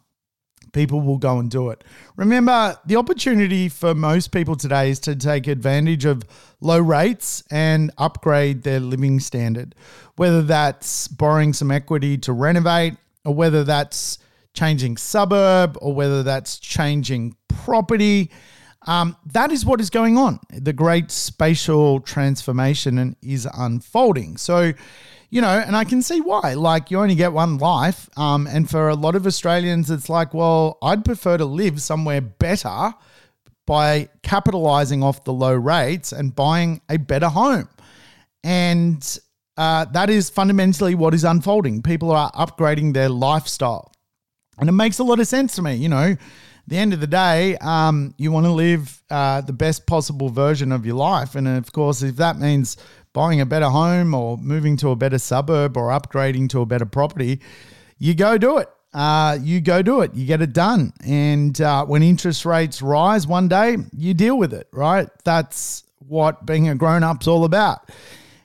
people 0.73 1.03
will 1.03 1.19
go 1.19 1.41
and 1.41 1.51
do 1.51 1.69
it. 1.69 1.85
Remember, 2.17 2.75
the 2.87 2.97
opportunity 2.97 3.69
for 3.69 3.95
most 3.95 4.33
people 4.33 4.57
today 4.57 4.89
is 4.89 4.99
to 5.01 5.15
take 5.15 5.47
advantage 5.47 6.07
of 6.07 6.23
low 6.63 6.79
rates 6.79 7.43
and 7.51 7.91
upgrade 7.99 8.63
their 8.63 8.81
living 8.81 9.21
standard, 9.21 9.75
whether 10.17 10.41
that's 10.41 11.07
borrowing 11.09 11.53
some 11.53 11.71
equity 11.71 12.17
to 12.17 12.33
renovate, 12.33 12.95
or 13.27 13.35
whether 13.35 13.63
that's 13.63 14.19
changing 14.55 14.97
suburb, 14.97 15.77
or 15.83 15.93
whether 15.93 16.23
that's 16.23 16.59
changing 16.59 17.37
property. 17.65 18.31
Um, 18.87 19.17
that 19.33 19.51
is 19.51 19.65
what 19.67 19.81
is 19.81 19.91
going 19.91 20.17
on. 20.17 20.39
The 20.51 20.73
great 20.73 21.11
spatial 21.11 22.01
transformation 22.01 23.17
is 23.23 23.47
unfolding. 23.53 24.37
So, 24.37 24.73
you 25.31 25.41
know, 25.41 25.63
and 25.67 25.77
I 25.77 25.85
can 25.85 26.01
see 26.01 26.21
why. 26.21 26.55
Like, 26.55 26.91
you 26.91 26.99
only 26.99 27.15
get 27.15 27.33
one 27.33 27.59
life. 27.59 28.09
Um, 28.17 28.47
and 28.47 28.71
for 28.71 28.89
a 28.89 28.95
lot 28.95 29.15
of 29.15 29.27
Australians, 29.27 29.91
it's 29.91 30.09
like, 30.09 30.33
well, 30.33 30.79
I'd 30.83 31.05
prefer 31.05 31.37
to 31.37 31.45
live 31.45 31.83
somewhere 31.83 32.21
better 32.21 32.95
by 33.67 34.09
capitalizing 34.23 35.03
off 35.03 35.25
the 35.25 35.33
low 35.33 35.55
rates 35.55 36.13
and 36.13 36.35
buying 36.35 36.81
a 36.89 36.97
better 36.97 37.29
home. 37.29 37.69
And 38.43 39.19
uh, 39.59 39.85
that 39.87 40.09
is 40.09 40.31
fundamentally 40.31 40.95
what 40.95 41.13
is 41.13 41.25
unfolding. 41.25 41.83
People 41.83 42.11
are 42.13 42.33
upgrading 42.33 42.95
their 42.95 43.11
lifestyle. 43.11 43.93
And 44.59 44.69
it 44.69 44.73
makes 44.73 44.99
a 44.99 45.05
lot 45.05 45.21
of 45.21 45.27
sense 45.27 45.55
to 45.57 45.63
me. 45.63 45.75
You 45.75 45.91
know, 45.91 46.17
the 46.69 46.77
end 46.77 46.93
of 46.93 47.01
the 47.01 47.07
day, 47.07 47.57
um, 47.59 48.15
you 48.19 48.31
want 48.31 48.45
to 48.45 48.53
live 48.53 49.03
uh, 49.11 49.41
the 49.41 49.53
best 49.53 49.87
possible 49.87 50.29
version 50.29 50.71
of 50.71 50.85
your 50.85 50.97
life. 50.97 51.35
And 51.35 51.49
of 51.49 51.73
course, 51.73 52.03
if 52.03 52.17
that 52.17 52.39
means 52.39 52.77
buying 53.15 53.41
a 53.41 53.47
better 53.47 53.71
home 53.71 54.15
or 54.15 54.37
moving 54.37 54.77
to 54.79 54.91
a 54.91 54.97
better 54.97 55.19
suburb 55.19 55.77
or 55.77 55.89
upgrading 55.89 56.51
to 56.51 56.61
a 56.61 56.67
better 56.67 56.85
property, 56.85 57.41
you 57.99 58.15
go 58.15 58.37
do 58.37 58.59
it. 58.59 58.69
Uh, 58.93 59.39
you 59.41 59.61
go 59.61 59.81
do 59.81 60.03
it. 60.03 60.15
You 60.15 60.27
get 60.27 60.43
it 60.43 60.53
done. 60.53 60.93
And 61.07 61.59
uh, 61.61 61.87
when 61.87 62.03
interest 62.03 62.45
rates 62.45 62.83
rise 62.83 63.27
one 63.27 63.49
day, 63.49 63.77
you 63.97 64.13
deal 64.13 64.37
with 64.37 64.53
it, 64.53 64.69
right? 64.73 65.09
That's 65.25 65.85
what 66.07 66.45
being 66.45 66.69
a 66.69 66.75
grown 66.75 67.03
up's 67.03 67.27
all 67.27 67.45
about. 67.45 67.91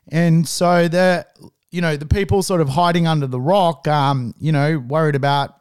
And 0.10 0.48
so 0.48 0.88
the, 0.88 1.26
you 1.72 1.82
know, 1.82 1.98
the 1.98 2.06
people 2.06 2.42
sort 2.42 2.62
of 2.62 2.70
hiding 2.70 3.06
under 3.06 3.28
the 3.28 3.40
rock, 3.40 3.88
um, 3.88 4.34
you 4.40 4.52
know, 4.52 4.80
worried 4.80 5.16
about 5.16 5.60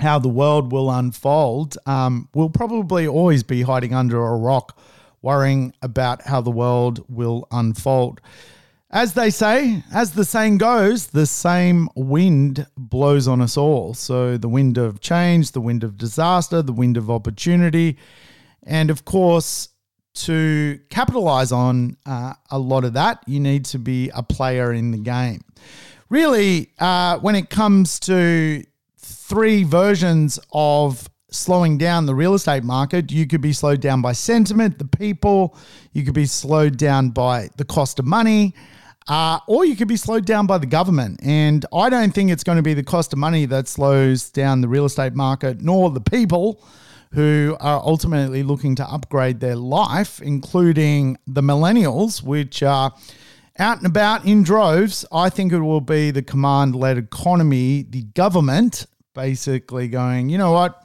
how 0.00 0.18
the 0.18 0.28
world 0.28 0.72
will 0.72 0.90
unfold, 0.90 1.76
um, 1.86 2.28
will 2.34 2.50
probably 2.50 3.06
always 3.06 3.42
be 3.42 3.62
hiding 3.62 3.94
under 3.94 4.24
a 4.24 4.36
rock, 4.36 4.78
worrying 5.22 5.72
about 5.82 6.22
how 6.22 6.40
the 6.40 6.50
world 6.50 7.04
will 7.08 7.46
unfold. 7.50 8.20
As 8.90 9.14
they 9.14 9.30
say, 9.30 9.82
as 9.92 10.12
the 10.12 10.24
saying 10.24 10.58
goes, 10.58 11.08
the 11.08 11.26
same 11.26 11.88
wind 11.96 12.66
blows 12.76 13.26
on 13.26 13.40
us 13.40 13.56
all. 13.56 13.92
So, 13.94 14.36
the 14.36 14.48
wind 14.48 14.78
of 14.78 15.00
change, 15.00 15.50
the 15.50 15.60
wind 15.60 15.82
of 15.82 15.98
disaster, 15.98 16.62
the 16.62 16.72
wind 16.72 16.96
of 16.96 17.10
opportunity. 17.10 17.98
And 18.62 18.90
of 18.90 19.04
course, 19.04 19.70
to 20.14 20.78
capitalize 20.90 21.50
on 21.50 21.96
uh, 22.06 22.34
a 22.50 22.58
lot 22.58 22.84
of 22.84 22.92
that, 22.92 23.22
you 23.26 23.40
need 23.40 23.64
to 23.66 23.78
be 23.78 24.10
a 24.14 24.22
player 24.22 24.72
in 24.72 24.92
the 24.92 24.98
game. 24.98 25.40
Really, 26.08 26.70
uh, 26.78 27.18
when 27.18 27.34
it 27.34 27.50
comes 27.50 27.98
to 28.00 28.62
three 29.34 29.64
versions 29.64 30.38
of 30.52 31.10
slowing 31.28 31.76
down 31.76 32.06
the 32.06 32.14
real 32.14 32.34
estate 32.34 32.62
market. 32.62 33.10
You 33.10 33.26
could 33.26 33.40
be 33.40 33.52
slowed 33.52 33.80
down 33.80 34.00
by 34.00 34.12
sentiment, 34.12 34.78
the 34.78 34.84
people, 34.84 35.58
you 35.92 36.04
could 36.04 36.14
be 36.14 36.26
slowed 36.26 36.76
down 36.76 37.10
by 37.10 37.48
the 37.56 37.64
cost 37.64 37.98
of 37.98 38.04
money. 38.04 38.54
Uh, 39.08 39.40
or 39.48 39.64
you 39.64 39.74
could 39.74 39.88
be 39.88 39.96
slowed 39.96 40.24
down 40.24 40.46
by 40.46 40.56
the 40.56 40.66
government. 40.66 41.18
And 41.20 41.66
I 41.74 41.90
don't 41.90 42.14
think 42.14 42.30
it's 42.30 42.44
going 42.44 42.58
to 42.58 42.62
be 42.62 42.74
the 42.74 42.84
cost 42.84 43.12
of 43.12 43.18
money 43.18 43.44
that 43.46 43.66
slows 43.66 44.30
down 44.30 44.60
the 44.60 44.68
real 44.68 44.84
estate 44.84 45.14
market, 45.14 45.60
nor 45.60 45.90
the 45.90 46.00
people 46.00 46.62
who 47.10 47.56
are 47.58 47.82
ultimately 47.84 48.44
looking 48.44 48.76
to 48.76 48.86
upgrade 48.88 49.40
their 49.40 49.56
life, 49.56 50.22
including 50.22 51.18
the 51.26 51.42
millennials, 51.42 52.22
which 52.22 52.62
are 52.62 52.92
out 53.58 53.78
and 53.78 53.86
about 53.86 54.24
in 54.24 54.44
droves. 54.44 55.04
I 55.10 55.28
think 55.28 55.52
it 55.52 55.58
will 55.58 55.80
be 55.80 56.12
the 56.12 56.22
command 56.22 56.76
led 56.76 56.98
economy, 56.98 57.82
the 57.82 58.02
government 58.02 58.86
basically 59.14 59.88
going, 59.88 60.28
you 60.28 60.38
know 60.38 60.52
what? 60.52 60.80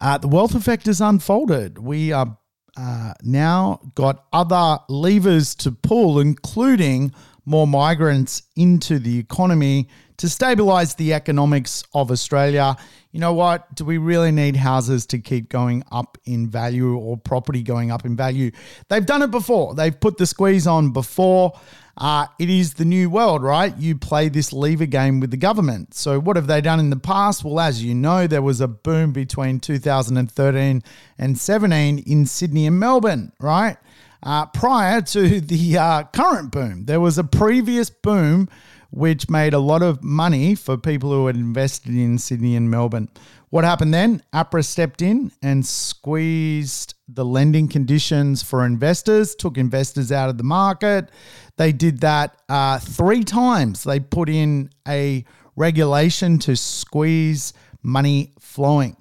Uh, 0.00 0.18
the 0.18 0.28
wealth 0.28 0.54
effect 0.54 0.88
is 0.88 1.00
unfolded. 1.00 1.78
We 1.78 2.12
are 2.12 2.36
uh, 2.76 3.12
now 3.22 3.80
got 3.94 4.24
other 4.32 4.78
levers 4.88 5.54
to 5.56 5.72
pull, 5.72 6.18
including 6.18 7.12
more 7.44 7.66
migrants 7.66 8.42
into 8.56 8.98
the 8.98 9.18
economy 9.18 9.88
to 10.16 10.28
stabilize 10.28 10.94
the 10.94 11.12
economics 11.12 11.82
of 11.94 12.10
Australia. 12.10 12.76
You 13.10 13.20
know 13.20 13.32
what? 13.32 13.74
Do 13.74 13.84
we 13.84 13.98
really 13.98 14.30
need 14.30 14.56
houses 14.56 15.04
to 15.06 15.18
keep 15.18 15.48
going 15.48 15.82
up 15.90 16.16
in 16.24 16.48
value 16.48 16.96
or 16.96 17.16
property 17.16 17.62
going 17.62 17.90
up 17.90 18.04
in 18.04 18.16
value? 18.16 18.52
They've 18.88 19.04
done 19.04 19.22
it 19.22 19.30
before. 19.30 19.74
They've 19.74 19.98
put 19.98 20.18
the 20.18 20.26
squeeze 20.26 20.66
on 20.66 20.92
before. 20.92 21.58
Uh, 21.96 22.26
it 22.38 22.48
is 22.48 22.74
the 22.74 22.84
new 22.84 23.10
world, 23.10 23.42
right? 23.42 23.76
You 23.76 23.96
play 23.96 24.28
this 24.28 24.52
lever 24.52 24.86
game 24.86 25.20
with 25.20 25.30
the 25.30 25.36
government. 25.36 25.94
So, 25.94 26.18
what 26.18 26.36
have 26.36 26.46
they 26.46 26.60
done 26.60 26.80
in 26.80 26.90
the 26.90 26.96
past? 26.96 27.44
Well, 27.44 27.60
as 27.60 27.84
you 27.84 27.94
know, 27.94 28.26
there 28.26 28.42
was 28.42 28.60
a 28.60 28.68
boom 28.68 29.12
between 29.12 29.60
2013 29.60 30.82
and 31.18 31.38
17 31.38 31.98
in 31.98 32.26
Sydney 32.26 32.66
and 32.66 32.80
Melbourne, 32.80 33.32
right? 33.38 33.76
Uh, 34.22 34.46
prior 34.46 35.02
to 35.02 35.40
the 35.40 35.78
uh, 35.78 36.04
current 36.04 36.50
boom, 36.50 36.86
there 36.86 37.00
was 37.00 37.18
a 37.18 37.24
previous 37.24 37.90
boom 37.90 38.48
which 38.90 39.30
made 39.30 39.54
a 39.54 39.58
lot 39.58 39.82
of 39.82 40.02
money 40.02 40.54
for 40.54 40.76
people 40.76 41.10
who 41.10 41.26
had 41.26 41.36
invested 41.36 41.94
in 41.94 42.18
Sydney 42.18 42.54
and 42.54 42.70
Melbourne. 42.70 43.08
What 43.48 43.64
happened 43.64 43.92
then? 43.92 44.22
APRA 44.32 44.64
stepped 44.64 45.02
in 45.02 45.32
and 45.42 45.64
squeezed 45.64 46.94
the 47.08 47.24
lending 47.24 47.68
conditions 47.68 48.42
for 48.42 48.64
investors, 48.64 49.34
took 49.34 49.58
investors 49.58 50.12
out 50.12 50.30
of 50.30 50.38
the 50.38 50.44
market. 50.44 51.10
They 51.56 51.72
did 51.72 52.00
that 52.00 52.36
uh, 52.48 52.78
three 52.78 53.24
times. 53.24 53.84
They 53.84 54.00
put 54.00 54.28
in 54.28 54.70
a 54.86 55.24
regulation 55.56 56.38
to 56.40 56.56
squeeze 56.56 57.52
money 57.82 58.32
flowing. 58.40 58.96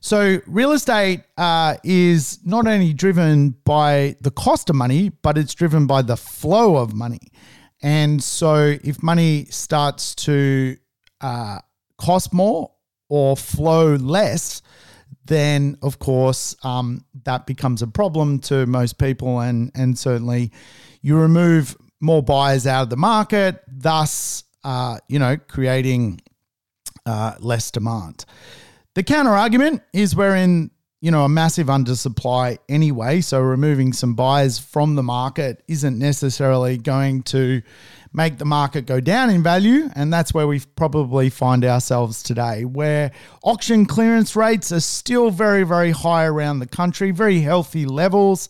So, 0.00 0.38
real 0.46 0.72
estate 0.72 1.22
uh, 1.38 1.76
is 1.82 2.38
not 2.44 2.66
only 2.66 2.92
driven 2.92 3.50
by 3.64 4.16
the 4.20 4.30
cost 4.30 4.68
of 4.68 4.76
money, 4.76 5.08
but 5.22 5.38
it's 5.38 5.54
driven 5.54 5.86
by 5.86 6.02
the 6.02 6.16
flow 6.16 6.76
of 6.76 6.92
money. 6.94 7.32
And 7.82 8.22
so, 8.22 8.76
if 8.84 9.02
money 9.02 9.46
starts 9.46 10.14
to 10.16 10.76
uh, 11.22 11.58
cost 11.96 12.34
more 12.34 12.70
or 13.08 13.34
flow 13.34 13.94
less, 13.94 14.60
then 15.26 15.78
of 15.80 15.98
course 15.98 16.54
um, 16.64 17.04
that 17.24 17.46
becomes 17.46 17.80
a 17.80 17.86
problem 17.86 18.40
to 18.40 18.66
most 18.66 18.98
people, 18.98 19.40
and 19.40 19.70
and 19.74 19.98
certainly 19.98 20.52
you 21.00 21.16
remove 21.16 21.76
more 22.04 22.22
buyers 22.22 22.66
out 22.66 22.82
of 22.82 22.90
the 22.90 22.96
market, 22.96 23.62
thus 23.66 24.44
uh, 24.62 24.98
you 25.08 25.18
know 25.18 25.36
creating 25.36 26.20
uh, 27.06 27.34
less 27.40 27.70
demand. 27.70 28.24
The 28.94 29.02
counter 29.02 29.32
argument 29.32 29.82
is 29.92 30.14
we're 30.14 30.36
in 30.36 30.70
you 31.00 31.10
know 31.10 31.24
a 31.24 31.28
massive 31.28 31.66
undersupply 31.66 32.58
anyway, 32.68 33.20
so 33.20 33.40
removing 33.40 33.92
some 33.92 34.14
buyers 34.14 34.58
from 34.58 34.94
the 34.94 35.02
market 35.02 35.62
isn't 35.68 35.98
necessarily 35.98 36.78
going 36.78 37.22
to 37.24 37.62
make 38.14 38.38
the 38.38 38.44
market 38.44 38.86
go 38.86 39.00
down 39.00 39.28
in 39.28 39.42
value. 39.42 39.90
And 39.96 40.12
that's 40.12 40.32
where 40.32 40.46
we 40.46 40.60
probably 40.76 41.28
find 41.28 41.64
ourselves 41.64 42.22
today, 42.22 42.64
where 42.64 43.10
auction 43.42 43.84
clearance 43.86 44.36
rates 44.36 44.70
are 44.70 44.80
still 44.80 45.30
very, 45.30 45.64
very 45.64 45.90
high 45.90 46.24
around 46.24 46.60
the 46.60 46.66
country, 46.66 47.10
very 47.10 47.40
healthy 47.40 47.84
levels. 47.84 48.48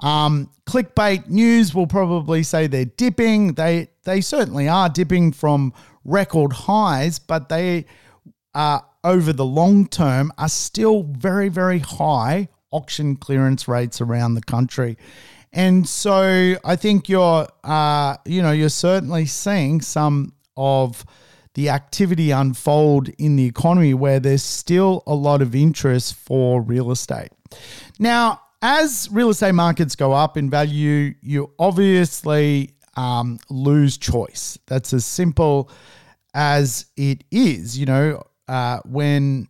Um, 0.00 0.50
clickbait 0.66 1.28
news 1.28 1.74
will 1.74 1.86
probably 1.86 2.42
say 2.42 2.66
they're 2.66 2.84
dipping. 2.84 3.54
They 3.54 3.88
they 4.04 4.20
certainly 4.20 4.68
are 4.68 4.88
dipping 4.88 5.32
from 5.32 5.72
record 6.04 6.52
highs, 6.52 7.18
but 7.18 7.48
they 7.48 7.86
are 8.54 8.84
over 9.04 9.32
the 9.32 9.44
long 9.44 9.86
term 9.86 10.32
are 10.38 10.48
still 10.48 11.02
very 11.02 11.48
very 11.48 11.78
high 11.80 12.48
auction 12.70 13.16
clearance 13.16 13.66
rates 13.66 14.00
around 14.00 14.34
the 14.34 14.42
country. 14.42 14.96
And 15.52 15.88
so 15.88 16.56
I 16.64 16.76
think 16.76 17.08
you're, 17.08 17.48
uh, 17.64 18.16
you 18.26 18.42
know, 18.42 18.52
you're 18.52 18.68
certainly 18.68 19.24
seeing 19.26 19.80
some 19.80 20.34
of 20.56 21.04
the 21.54 21.70
activity 21.70 22.30
unfold 22.30 23.08
in 23.18 23.36
the 23.36 23.46
economy 23.46 23.94
where 23.94 24.20
there's 24.20 24.42
still 24.42 25.02
a 25.06 25.14
lot 25.14 25.40
of 25.40 25.54
interest 25.54 26.14
for 26.14 26.60
real 26.60 26.90
estate. 26.90 27.30
Now, 27.98 28.42
as 28.62 29.08
real 29.12 29.30
estate 29.30 29.52
markets 29.52 29.94
go 29.94 30.12
up 30.12 30.36
in 30.36 30.50
value, 30.50 31.14
you 31.20 31.52
obviously 31.58 32.74
um, 32.96 33.38
lose 33.48 33.96
choice. 33.96 34.58
That's 34.66 34.92
as 34.92 35.04
simple 35.04 35.70
as 36.34 36.86
it 36.96 37.24
is. 37.30 37.78
You 37.78 37.86
know, 37.86 38.22
uh, 38.48 38.80
when 38.84 39.48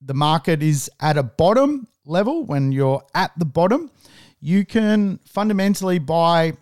the 0.00 0.14
market 0.14 0.62
is 0.62 0.90
at 1.00 1.16
a 1.16 1.22
bottom 1.22 1.86
level, 2.04 2.44
when 2.44 2.72
you're 2.72 3.02
at 3.14 3.32
the 3.38 3.44
bottom, 3.44 3.90
you 4.40 4.66
can 4.66 5.20
fundamentally 5.24 5.98
buy 5.98 6.54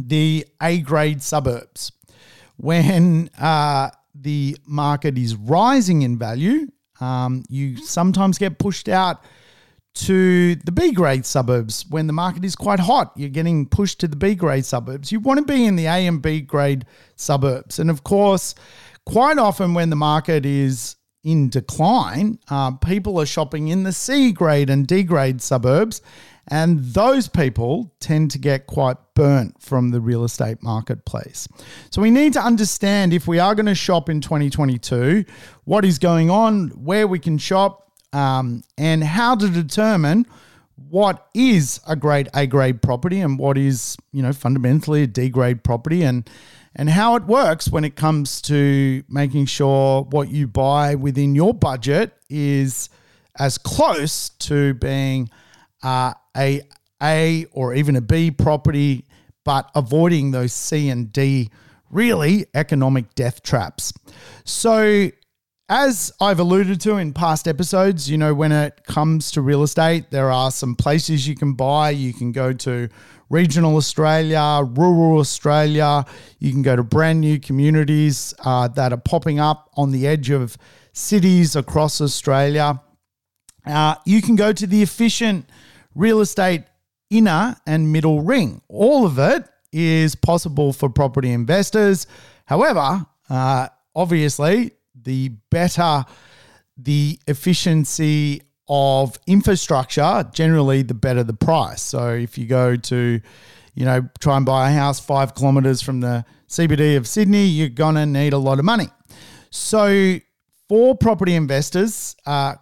the 0.00 0.46
A 0.62 0.78
grade 0.78 1.22
suburbs. 1.22 1.92
When 2.56 3.28
uh, 3.38 3.90
the 4.14 4.56
market 4.66 5.18
is 5.18 5.36
rising 5.36 6.02
in 6.02 6.18
value, 6.18 6.68
um, 7.00 7.44
you 7.48 7.76
sometimes 7.76 8.38
get 8.38 8.58
pushed 8.58 8.88
out 8.88 9.24
to 9.94 10.54
the 10.56 10.72
B 10.72 10.92
grade 10.92 11.26
suburbs 11.26 11.84
when 11.88 12.06
the 12.06 12.12
market 12.12 12.44
is 12.44 12.56
quite 12.56 12.80
hot. 12.80 13.12
You're 13.16 13.28
getting 13.28 13.66
pushed 13.66 14.00
to 14.00 14.08
the 14.08 14.16
B 14.16 14.34
grade 14.34 14.64
suburbs. 14.64 15.12
You 15.12 15.20
want 15.20 15.38
to 15.38 15.44
be 15.44 15.66
in 15.66 15.76
the 15.76 15.86
A 15.86 16.06
and 16.06 16.22
B 16.22 16.40
grade 16.40 16.86
suburbs. 17.16 17.78
And 17.78 17.90
of 17.90 18.02
course, 18.02 18.54
quite 19.04 19.38
often 19.38 19.74
when 19.74 19.90
the 19.90 19.96
market 19.96 20.46
is 20.46 20.96
in 21.24 21.48
decline, 21.50 22.38
uh, 22.50 22.72
people 22.72 23.20
are 23.20 23.26
shopping 23.26 23.68
in 23.68 23.82
the 23.82 23.92
C 23.92 24.32
grade 24.32 24.70
and 24.70 24.86
D 24.86 25.02
grade 25.02 25.42
suburbs. 25.42 26.00
And 26.48 26.80
those 26.80 27.28
people 27.28 27.94
tend 28.00 28.32
to 28.32 28.38
get 28.38 28.66
quite 28.66 28.96
burnt 29.14 29.62
from 29.62 29.90
the 29.90 30.00
real 30.00 30.24
estate 30.24 30.60
marketplace. 30.62 31.46
So 31.90 32.02
we 32.02 32.10
need 32.10 32.32
to 32.32 32.40
understand 32.40 33.12
if 33.12 33.28
we 33.28 33.38
are 33.38 33.54
going 33.54 33.66
to 33.66 33.76
shop 33.76 34.08
in 34.08 34.20
2022, 34.20 35.24
what 35.64 35.84
is 35.84 36.00
going 36.00 36.30
on, 36.30 36.70
where 36.70 37.06
we 37.06 37.20
can 37.20 37.38
shop, 37.38 37.81
um, 38.12 38.62
and 38.76 39.02
how 39.02 39.34
to 39.34 39.48
determine 39.48 40.26
what 40.88 41.28
is 41.34 41.80
a 41.86 41.96
grade 41.96 42.28
A 42.34 42.46
grade 42.46 42.82
property 42.82 43.20
and 43.20 43.38
what 43.38 43.56
is, 43.56 43.96
you 44.12 44.22
know, 44.22 44.32
fundamentally 44.32 45.02
a 45.02 45.06
D 45.06 45.28
grade 45.28 45.62
property 45.64 46.02
and 46.02 46.28
and 46.74 46.88
how 46.88 47.16
it 47.16 47.24
works 47.24 47.68
when 47.68 47.84
it 47.84 47.96
comes 47.96 48.40
to 48.42 49.02
making 49.08 49.46
sure 49.46 50.02
what 50.04 50.30
you 50.30 50.46
buy 50.46 50.94
within 50.94 51.34
your 51.34 51.52
budget 51.52 52.16
is 52.30 52.88
as 53.38 53.58
close 53.58 54.30
to 54.30 54.74
being 54.74 55.30
uh, 55.82 56.14
a 56.36 56.62
A 57.02 57.46
or 57.52 57.74
even 57.74 57.96
a 57.96 58.00
B 58.00 58.30
property, 58.30 59.04
but 59.44 59.70
avoiding 59.74 60.30
those 60.30 60.52
C 60.52 60.88
and 60.88 61.12
D 61.12 61.50
really 61.90 62.46
economic 62.54 63.14
death 63.14 63.42
traps. 63.42 63.92
So, 64.44 65.10
as 65.72 66.12
I've 66.20 66.38
alluded 66.38 66.82
to 66.82 66.98
in 66.98 67.14
past 67.14 67.48
episodes, 67.48 68.10
you 68.10 68.18
know, 68.18 68.34
when 68.34 68.52
it 68.52 68.84
comes 68.84 69.30
to 69.30 69.40
real 69.40 69.62
estate, 69.62 70.10
there 70.10 70.30
are 70.30 70.50
some 70.50 70.76
places 70.76 71.26
you 71.26 71.34
can 71.34 71.54
buy. 71.54 71.88
You 71.88 72.12
can 72.12 72.30
go 72.30 72.52
to 72.52 72.90
regional 73.30 73.76
Australia, 73.76 74.60
rural 74.74 75.18
Australia. 75.18 76.04
You 76.40 76.52
can 76.52 76.60
go 76.60 76.76
to 76.76 76.82
brand 76.82 77.22
new 77.22 77.40
communities 77.40 78.34
uh, 78.40 78.68
that 78.68 78.92
are 78.92 78.98
popping 78.98 79.40
up 79.40 79.70
on 79.74 79.92
the 79.92 80.06
edge 80.06 80.28
of 80.28 80.58
cities 80.92 81.56
across 81.56 82.02
Australia. 82.02 82.78
Uh, 83.64 83.94
you 84.04 84.20
can 84.20 84.36
go 84.36 84.52
to 84.52 84.66
the 84.66 84.82
efficient 84.82 85.48
real 85.94 86.20
estate 86.20 86.64
inner 87.08 87.56
and 87.66 87.90
middle 87.90 88.20
ring. 88.20 88.60
All 88.68 89.06
of 89.06 89.18
it 89.18 89.48
is 89.72 90.14
possible 90.16 90.74
for 90.74 90.90
property 90.90 91.32
investors. 91.32 92.06
However, 92.44 93.06
uh, 93.30 93.68
obviously, 93.96 94.72
the 95.04 95.30
better 95.50 96.04
the 96.76 97.18
efficiency 97.26 98.42
of 98.68 99.18
infrastructure, 99.26 100.24
generally, 100.32 100.82
the 100.82 100.94
better 100.94 101.22
the 101.22 101.34
price. 101.34 101.82
So 101.82 102.10
if 102.10 102.38
you 102.38 102.46
go 102.46 102.76
to, 102.76 103.20
you 103.74 103.84
know, 103.84 104.08
try 104.20 104.36
and 104.36 104.46
buy 104.46 104.70
a 104.70 104.72
house 104.72 105.00
five 105.00 105.34
kilometers 105.34 105.82
from 105.82 106.00
the 106.00 106.24
CBD 106.48 106.96
of 106.96 107.06
Sydney, 107.06 107.44
you're 107.44 107.68
going 107.68 107.96
to 107.96 108.06
need 108.06 108.32
a 108.32 108.38
lot 108.38 108.58
of 108.58 108.64
money. 108.64 108.88
So 109.50 110.18
for 110.68 110.96
property 110.96 111.34
investors, 111.34 112.16
uh, 112.24 112.54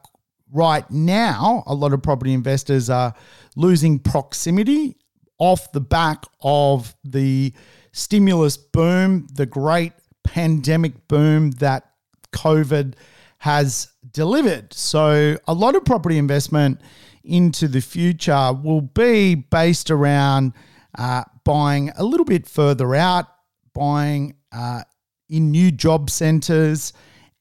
right 0.53 0.89
now, 0.91 1.63
a 1.67 1.75
lot 1.75 1.93
of 1.93 2.03
property 2.03 2.33
investors 2.33 2.91
are 2.91 3.15
losing 3.57 3.99
proximity 3.99 4.97
off 5.39 5.71
the 5.73 5.81
back 5.81 6.25
of 6.43 6.95
the 7.05 7.53
stimulus 7.93 8.57
boom, 8.57 9.27
the 9.35 9.47
great 9.47 9.93
pandemic 10.25 11.09
boom 11.09 11.51
that 11.53 11.90
COVID 12.33 12.95
has 13.39 13.89
delivered. 14.13 14.73
So, 14.73 15.37
a 15.49 15.55
lot 15.55 15.75
of 15.75 15.85
property 15.85 16.19
investment 16.19 16.81
into 17.25 17.69
the 17.69 17.81
future 17.81 18.53
will 18.53 18.81
be 18.81 19.35
based 19.35 19.91
around 19.91 20.53
uh, 20.99 21.25
buying 21.45 21.91
a 21.97 22.05
little 22.05 22.25
bit 22.25 22.47
further 22.47 22.95
out, 22.95 23.27
buying 23.75 24.35
uh, 24.53 24.83
in 25.29 25.51
new 25.51 25.71
job 25.71 26.11
centers. 26.11 26.93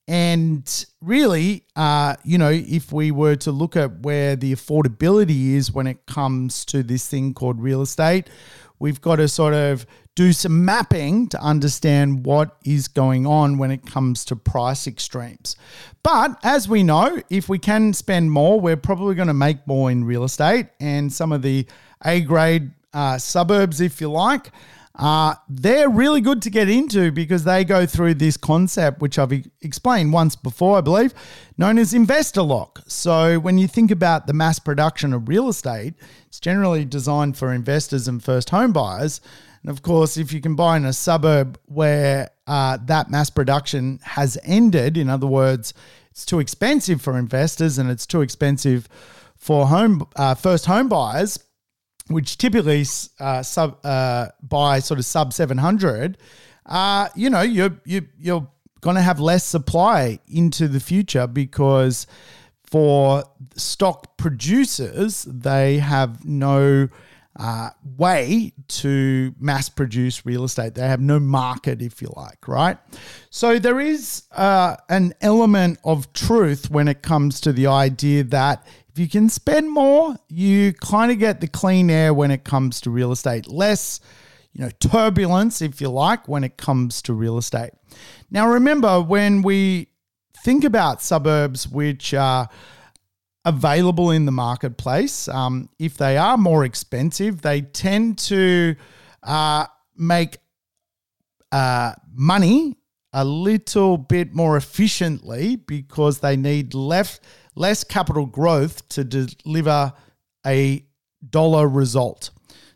And 0.07 0.85
really, 1.01 1.65
uh, 1.75 2.15
you 2.23 2.37
know, 2.37 2.49
if 2.49 2.91
we 2.91 3.11
were 3.11 3.35
to 3.37 3.51
look 3.51 3.75
at 3.75 3.99
where 4.01 4.35
the 4.35 4.53
affordability 4.53 5.53
is 5.53 5.71
when 5.71 5.85
it 5.85 6.05
comes 6.07 6.65
to 6.65 6.81
this 6.81 7.07
thing 7.07 7.33
called 7.33 7.61
real 7.61 7.81
estate, 7.81 8.29
we've 8.79 9.01
got 9.01 9.17
to 9.17 9.27
sort 9.27 9.53
of 9.53 9.85
do 10.19 10.33
some 10.33 10.65
mapping 10.65 11.29
to 11.29 11.41
understand 11.41 12.25
what 12.25 12.57
is 12.65 12.89
going 12.89 13.25
on 13.25 13.57
when 13.57 13.71
it 13.71 13.85
comes 13.85 14.25
to 14.25 14.35
price 14.35 14.85
extremes. 14.85 15.55
But 16.03 16.37
as 16.43 16.67
we 16.67 16.83
know, 16.83 17.21
if 17.29 17.47
we 17.47 17.57
can 17.57 17.93
spend 17.93 18.29
more, 18.29 18.59
we're 18.59 18.75
probably 18.75 19.15
going 19.15 19.29
to 19.29 19.33
make 19.33 19.65
more 19.65 19.89
in 19.89 20.03
real 20.03 20.25
estate 20.25 20.67
and 20.81 21.13
some 21.13 21.31
of 21.31 21.41
the 21.41 21.65
A 22.03 22.19
grade 22.19 22.71
uh, 22.93 23.17
suburbs, 23.17 23.79
if 23.79 24.01
you 24.01 24.11
like. 24.11 24.51
Uh, 24.93 25.35
they're 25.47 25.87
really 25.87 26.19
good 26.19 26.41
to 26.41 26.49
get 26.49 26.67
into 26.67 27.13
because 27.13 27.45
they 27.45 27.63
go 27.63 27.85
through 27.85 28.15
this 28.15 28.35
concept, 28.35 28.99
which 28.99 29.17
I've 29.17 29.31
explained 29.61 30.11
once 30.11 30.35
before, 30.35 30.79
I 30.79 30.81
believe, 30.81 31.13
known 31.57 31.77
as 31.77 31.93
investor 31.93 32.41
lock. 32.41 32.81
So, 32.87 33.39
when 33.39 33.57
you 33.57 33.69
think 33.69 33.89
about 33.89 34.27
the 34.27 34.33
mass 34.33 34.59
production 34.59 35.13
of 35.13 35.29
real 35.29 35.47
estate, 35.47 35.93
it's 36.27 36.41
generally 36.41 36.83
designed 36.83 37.37
for 37.37 37.53
investors 37.53 38.09
and 38.09 38.21
first 38.21 38.49
home 38.49 38.73
buyers. 38.73 39.21
And 39.61 39.69
of 39.69 39.81
course, 39.81 40.17
if 40.17 40.31
you 40.31 40.41
can 40.41 40.55
buy 40.55 40.77
in 40.77 40.85
a 40.85 40.93
suburb 40.93 41.59
where 41.65 42.29
uh, 42.47 42.77
that 42.85 43.09
mass 43.09 43.29
production 43.29 43.99
has 44.03 44.37
ended, 44.43 44.97
in 44.97 45.09
other 45.09 45.27
words, 45.27 45.73
it's 46.11 46.25
too 46.25 46.39
expensive 46.39 47.01
for 47.01 47.17
investors 47.17 47.77
and 47.77 47.89
it's 47.89 48.05
too 48.05 48.21
expensive 48.21 48.87
for 49.35 49.67
home 49.67 50.05
uh, 50.15 50.35
first 50.35 50.65
home 50.65 50.89
buyers 50.89 51.39
which 52.09 52.37
typically 52.37 52.85
uh, 53.19 53.43
sub 53.43 53.77
uh, 53.85 54.27
buy 54.41 54.79
sort 54.79 54.99
of 54.99 55.05
sub 55.05 55.31
700, 55.31 56.17
uh, 56.65 57.07
you 57.15 57.29
know, 57.29 57.41
you're, 57.41 57.79
you, 57.85 58.07
you're 58.17 58.47
going 58.81 58.95
to 58.95 59.01
have 59.01 59.19
less 59.19 59.43
supply 59.43 60.19
into 60.27 60.67
the 60.67 60.79
future 60.79 61.27
because 61.27 62.07
for 62.65 63.23
stock 63.55 64.17
producers, 64.17 65.23
they 65.23 65.77
have 65.77 66.25
no 66.25 66.89
uh, 67.37 67.69
way 67.97 68.51
to 68.67 69.33
mass 69.39 69.69
produce 69.69 70.25
real 70.25 70.43
estate. 70.43 70.75
They 70.75 70.87
have 70.87 70.99
no 70.99 71.19
market, 71.19 71.81
if 71.81 72.01
you 72.01 72.11
like, 72.15 72.47
right? 72.47 72.77
So 73.29 73.59
there 73.59 73.79
is 73.79 74.23
uh, 74.31 74.75
an 74.89 75.13
element 75.21 75.79
of 75.83 76.11
truth 76.13 76.69
when 76.69 76.87
it 76.87 77.01
comes 77.01 77.39
to 77.41 77.53
the 77.53 77.67
idea 77.67 78.23
that 78.25 78.65
if 78.91 78.97
you 78.97 79.07
can 79.07 79.29
spend 79.29 79.69
more, 79.69 80.15
you 80.27 80.73
kind 80.73 81.11
of 81.11 81.19
get 81.19 81.39
the 81.39 81.47
clean 81.47 81.89
air 81.89 82.13
when 82.13 82.31
it 82.31 82.43
comes 82.43 82.81
to 82.81 82.89
real 82.89 83.11
estate. 83.11 83.47
Less, 83.47 84.01
you 84.51 84.63
know, 84.63 84.71
turbulence, 84.79 85.61
if 85.61 85.79
you 85.79 85.89
like, 85.89 86.27
when 86.27 86.43
it 86.43 86.57
comes 86.57 87.01
to 87.03 87.13
real 87.13 87.37
estate. 87.37 87.71
Now, 88.31 88.49
remember, 88.49 89.01
when 89.01 89.43
we 89.43 89.89
think 90.43 90.63
about 90.63 91.01
suburbs 91.01 91.67
which 91.67 92.13
are 92.13 92.49
available 93.49 94.11
in 94.11 94.25
the 94.25 94.31
marketplace, 94.31 95.27
um, 95.27 95.69
if 95.77 95.97
they 95.97 96.17
are 96.17 96.37
more 96.37 96.63
expensive, 96.63 97.41
they 97.41 97.61
tend 97.61 98.17
to 98.19 98.75
uh, 99.23 99.65
make 99.97 100.37
uh, 101.51 101.93
money 102.13 102.77
a 103.11 103.25
little 103.25 103.97
bit 103.97 104.33
more 104.33 104.55
efficiently 104.55 105.55
because 105.55 106.19
they 106.19 106.37
need 106.37 106.73
less 106.73 107.19
less 107.55 107.83
capital 107.83 108.25
growth 108.25 108.87
to 108.89 109.03
deliver 109.03 109.91
a 110.45 110.85
dollar 111.29 111.67
result. 111.67 112.29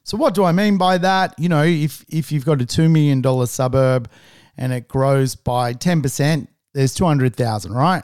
So 0.03 0.17
what 0.17 0.33
do 0.33 0.43
I 0.43 0.51
mean 0.51 0.77
by 0.77 0.97
that? 0.97 1.35
You 1.37 1.49
know, 1.49 1.63
if 1.63 2.03
if 2.09 2.31
you've 2.31 2.45
got 2.45 2.61
a 2.61 2.65
two 2.65 2.89
million 2.89 3.21
dollar 3.21 3.45
suburb 3.45 4.09
and 4.57 4.73
it 4.73 4.87
grows 4.87 5.35
by 5.35 5.73
ten 5.73 6.01
percent, 6.01 6.49
there's 6.73 6.93
two 6.93 7.05
hundred 7.05 7.35
thousand, 7.35 7.73
right? 7.73 8.03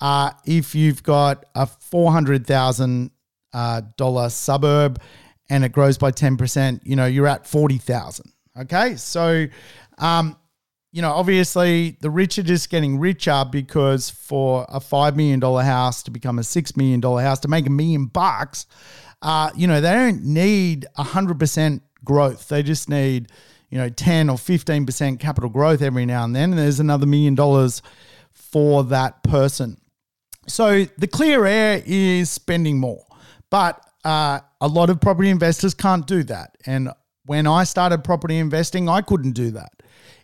Uh, 0.00 0.30
if 0.44 0.74
you've 0.74 1.02
got 1.02 1.44
a 1.54 1.66
four 1.66 2.12
hundred 2.12 2.46
thousand 2.46 3.10
uh, 3.52 3.80
dollar 3.96 4.28
suburb 4.28 5.00
and 5.48 5.64
it 5.64 5.72
grows 5.72 5.96
by 5.96 6.10
10%, 6.10 6.80
you 6.84 6.96
know, 6.96 7.06
you're 7.06 7.26
at 7.26 7.46
40,000. 7.46 8.32
Okay. 8.60 8.96
So, 8.96 9.46
um, 9.98 10.36
you 10.92 11.02
know, 11.02 11.12
obviously 11.12 11.96
the 12.00 12.10
rich 12.10 12.38
are 12.38 12.42
just 12.42 12.70
getting 12.70 12.98
richer 12.98 13.44
because 13.50 14.10
for 14.10 14.66
a 14.68 14.80
$5 14.80 15.16
million 15.16 15.40
house 15.40 16.02
to 16.04 16.10
become 16.10 16.38
a 16.38 16.42
$6 16.42 16.76
million 16.76 17.02
house 17.02 17.38
to 17.40 17.48
make 17.48 17.66
a 17.66 17.70
million 17.70 18.06
bucks, 18.06 18.66
uh, 19.22 19.50
you 19.54 19.66
know, 19.66 19.80
they 19.80 19.92
don't 19.92 20.24
need 20.24 20.86
100% 20.98 21.80
growth. 22.04 22.48
They 22.48 22.62
just 22.62 22.88
need, 22.88 23.30
you 23.70 23.78
know, 23.78 23.88
10 23.88 24.30
or 24.30 24.36
15% 24.36 25.20
capital 25.20 25.50
growth 25.50 25.82
every 25.82 26.06
now 26.06 26.24
and 26.24 26.34
then. 26.34 26.50
And 26.50 26.58
there's 26.58 26.80
another 26.80 27.06
million 27.06 27.34
dollars 27.34 27.82
for 28.32 28.84
that 28.84 29.22
person. 29.22 29.78
So 30.46 30.84
the 30.98 31.06
clear 31.06 31.44
air 31.46 31.82
is 31.84 32.30
spending 32.30 32.78
more, 32.78 33.04
but 33.50 33.84
uh, 34.04 34.40
a 34.60 34.68
lot 34.68 34.90
of 34.90 35.00
property 35.00 35.28
investors 35.28 35.74
can't 35.74 36.06
do 36.06 36.22
that. 36.24 36.56
And 36.66 36.90
when 37.24 37.46
I 37.46 37.64
started 37.64 38.04
property 38.04 38.38
investing, 38.38 38.88
I 38.88 39.00
couldn't 39.00 39.32
do 39.32 39.50
that. 39.52 39.72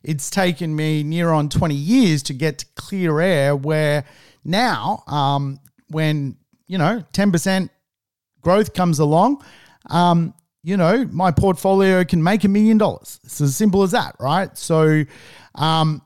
It's 0.03 0.31
taken 0.31 0.75
me 0.75 1.03
near 1.03 1.31
on 1.31 1.49
20 1.49 1.75
years 1.75 2.23
to 2.25 2.35
get 2.35 2.59
to 2.59 2.67
clear 2.77 3.21
air 3.21 3.57
where 3.57 4.05
now, 4.45 5.03
um, 5.07 5.59
when, 5.89 6.37
you 6.67 6.79
know, 6.79 7.05
10% 7.13 7.69
growth 8.41 8.75
comes 8.75 8.99
along, 8.99 9.45
um, 9.91 10.35
you 10.63 10.77
know, 10.77 11.05
my 11.11 11.33
portfolio 11.33 12.05
can 12.05 12.23
make 12.23 12.45
a 12.45 12.49
million 12.49 12.79
dollars. 12.79 13.19
It's 13.25 13.41
as 13.41 13.57
simple 13.57 13.83
as 13.83 13.91
that, 13.91 14.15
right? 14.21 14.57
So 14.57 15.05
um, 15.57 16.03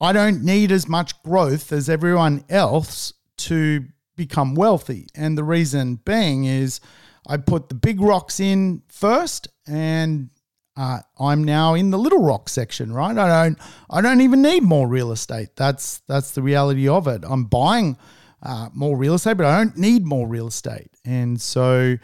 I 0.00 0.12
don't 0.12 0.42
need 0.42 0.72
as 0.72 0.88
much 0.88 1.20
growth 1.22 1.72
as 1.72 1.88
everyone 1.88 2.44
else 2.48 3.12
to 3.48 3.84
become 4.16 4.54
wealthy. 4.54 5.06
And 5.14 5.36
the 5.36 5.44
reason 5.44 5.96
being 6.04 6.44
is 6.44 6.80
I 7.26 7.36
put 7.36 7.68
the 7.68 7.74
big 7.74 8.00
rocks 8.00 8.40
in 8.40 8.82
first 8.88 9.48
and 9.66 10.30
uh, 10.76 11.00
I'm 11.18 11.44
now 11.44 11.74
in 11.74 11.90
the 11.90 11.98
little 11.98 12.22
rock 12.22 12.48
section, 12.48 12.92
right? 12.92 13.16
I 13.16 13.44
don't, 13.44 13.58
I 13.90 14.00
don't 14.00 14.22
even 14.22 14.42
need 14.42 14.62
more 14.62 14.88
real 14.88 15.12
estate. 15.12 15.50
That's 15.54 15.98
that's 16.08 16.30
the 16.30 16.42
reality 16.42 16.88
of 16.88 17.06
it. 17.08 17.24
I'm 17.28 17.44
buying 17.44 17.98
uh, 18.42 18.70
more 18.72 18.96
real 18.96 19.14
estate, 19.14 19.36
but 19.36 19.46
I 19.46 19.58
don't 19.58 19.76
need 19.76 20.04
more 20.04 20.26
real 20.26 20.48
estate. 20.48 20.90
And 21.04 21.40
so, 21.40 21.98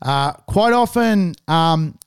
uh, 0.00 0.32
quite 0.32 0.72
often, 0.72 1.34
um, 1.48 1.98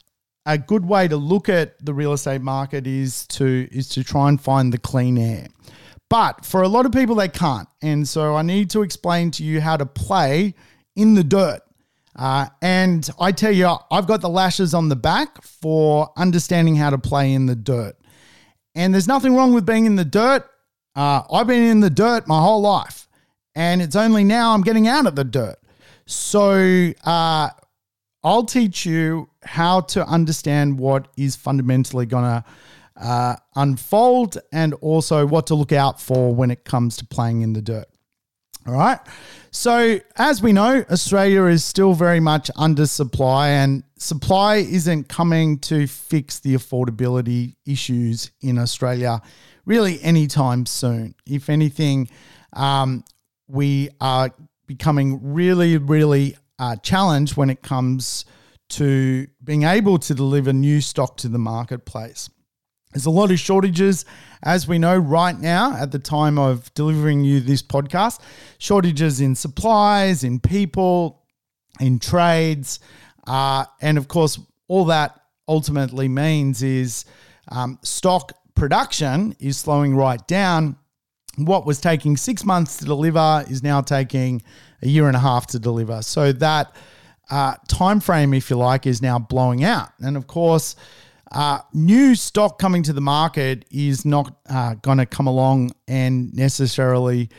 a 0.46 0.58
good 0.58 0.86
way 0.86 1.08
to 1.08 1.18
look 1.18 1.50
at 1.50 1.84
the 1.84 1.94
real 1.94 2.14
estate 2.14 2.42
market 2.42 2.88
is 2.88 3.28
to 3.28 3.68
is 3.72 3.90
to 3.90 4.04
try 4.04 4.30
and 4.30 4.40
find 4.40 4.72
the 4.72 4.78
clean 4.78 5.18
air. 5.18 5.48
But 6.10 6.46
for 6.46 6.62
a 6.62 6.68
lot 6.68 6.86
of 6.86 6.92
people, 6.92 7.16
they 7.16 7.28
can't. 7.28 7.68
And 7.82 8.08
so 8.08 8.36
I 8.36 8.42
need 8.42 8.70
to 8.72 8.84
explain 8.84 9.32
to 9.32 9.44
you 9.44 9.60
how 9.60 9.78
to 9.78 9.86
play 9.86 10.54
in 10.96 11.14
the 11.16 11.24
dirt. 11.24 11.62
Uh, 12.16 12.48
and 12.62 13.10
I 13.20 13.32
tell 13.32 13.52
you, 13.52 13.76
I've 13.92 14.08
got 14.08 14.22
the 14.22 14.30
lashes 14.30 14.74
on 14.74 14.88
the 14.90 14.96
back 14.96 15.42
for 15.42 16.12
understanding 16.16 16.76
how 16.76 16.90
to 16.92 16.98
play 16.98 17.34
in 17.34 17.46
the 17.46 17.56
dirt. 17.56 17.98
And 18.74 18.94
there's 18.94 19.08
nothing 19.08 19.36
wrong 19.36 19.54
with 19.54 19.66
being 19.66 19.86
in 19.86 19.96
the 19.96 20.06
dirt. 20.06 20.50
Uh, 20.96 21.24
I've 21.32 21.48
been 21.48 21.64
in 21.64 21.80
the 21.82 21.90
dirt 21.90 22.28
my 22.28 22.42
whole 22.42 22.62
life, 22.62 23.08
and 23.54 23.82
it's 23.82 23.96
only 23.98 24.24
now 24.24 24.54
I'm 24.54 24.62
getting 24.62 24.88
out 24.88 25.08
of 25.08 25.16
the 25.16 25.26
dirt. 25.26 25.58
So 26.06 26.92
uh, 27.04 27.50
I'll 28.24 28.46
teach 28.46 28.86
you 28.86 29.30
how 29.44 29.82
to 29.82 30.06
understand 30.08 30.80
what 30.80 31.10
is 31.18 31.36
fundamentally 31.36 32.06
going 32.06 32.24
to 32.24 32.46
uh, 32.98 33.36
unfold 33.56 34.38
and 34.52 34.74
also 34.76 35.26
what 35.26 35.48
to 35.48 35.56
look 35.56 35.72
out 35.72 36.00
for 36.02 36.34
when 36.34 36.52
it 36.52 36.64
comes 36.64 36.98
to 36.98 37.06
playing 37.06 37.42
in 37.42 37.54
the 37.54 37.62
dirt. 37.62 37.88
All 38.68 38.74
right. 38.74 39.00
So, 39.52 40.00
as 40.18 40.42
we 40.42 40.52
know, 40.52 40.84
Australia 40.90 41.46
is 41.46 41.64
still 41.64 41.94
very 41.94 42.20
much 42.20 42.50
under 42.56 42.88
supply, 42.88 43.50
and 43.50 43.84
supply 43.98 44.56
isn't 44.56 45.08
coming 45.08 45.60
to 45.60 45.88
fix 45.88 46.40
the 46.40 46.56
affordability 46.56 47.56
issues 47.66 48.32
in 48.42 48.58
Australia 48.58 49.22
really 49.66 50.02
anytime 50.02 50.66
soon. 50.66 51.16
If 51.26 51.50
anything, 51.50 52.10
um, 52.54 53.04
we 53.48 53.90
are 54.02 54.32
becoming 54.68 55.34
really, 55.34 55.78
really 55.78 56.36
uh, 56.58 56.76
challenged 56.78 57.38
when 57.38 57.50
it 57.50 57.62
comes 57.62 58.26
to 58.68 59.28
being 59.44 59.64
able 59.64 60.00
to 60.00 60.16
deliver 60.16 60.54
new 60.54 60.82
stock 60.82 61.18
to 61.18 61.28
the 61.28 61.38
marketplace. 61.38 62.30
There's 62.96 63.08
a 63.08 63.12
lot 63.12 63.30
of 63.30 63.38
shortages, 63.38 64.06
as 64.42 64.70
we 64.70 64.80
know 64.80 64.96
right 64.96 65.38
now 65.38 65.76
at 65.76 65.92
the 65.92 66.00
time 66.00 66.40
of 66.40 66.74
delivering 66.76 67.26
you 67.26 67.42
this 67.42 67.62
podcast. 67.62 68.22
Shortages 68.58 69.20
in 69.20 69.36
supplies, 69.36 70.24
in 70.24 70.40
people, 70.40 71.22
in 71.82 72.00
trades. 72.00 72.80
Uh, 73.28 73.66
and 73.82 73.98
of 73.98 74.08
course, 74.08 74.40
all 74.70 74.86
that 74.86 75.20
ultimately 75.46 76.08
means 76.08 76.64
is 76.64 77.04
um, 77.50 77.80
stock 77.82 78.32
production 78.56 79.36
is 79.42 79.58
slowing 79.58 79.94
right 79.94 80.26
down. 80.26 80.78
What 81.36 81.66
was 81.66 81.82
taking 81.82 82.16
six 82.16 82.46
months 82.46 82.78
to 82.78 82.86
deliver 82.86 83.44
is 83.50 83.62
now 83.62 83.82
taking 83.82 84.42
a 84.82 84.88
year 84.88 85.08
and 85.08 85.18
a 85.18 85.20
half 85.20 85.48
to 85.48 85.60
deliver. 85.60 86.02
So 86.02 86.32
that 86.32 86.74
uh, 87.30 87.56
time 87.68 88.00
frame, 88.00 88.34
if 88.34 88.50
you 88.50 88.56
like, 88.56 88.88
is 88.88 89.02
now 89.02 89.20
blowing 89.20 89.66
out. 89.66 89.90
And 90.00 90.16
of 90.16 90.28
course, 90.28 90.78
uh, 91.36 91.60
new 91.74 92.16
stock 92.16 92.58
coming 92.58 92.82
to 92.82 92.94
the 92.94 93.02
market 93.02 93.66
is 93.70 94.06
not 94.06 94.38
uh, 94.50 94.76
going 94.76 94.98
to 94.98 95.06
come 95.06 95.28
along 95.28 95.72
and 95.86 96.34
necessarily 96.34 97.30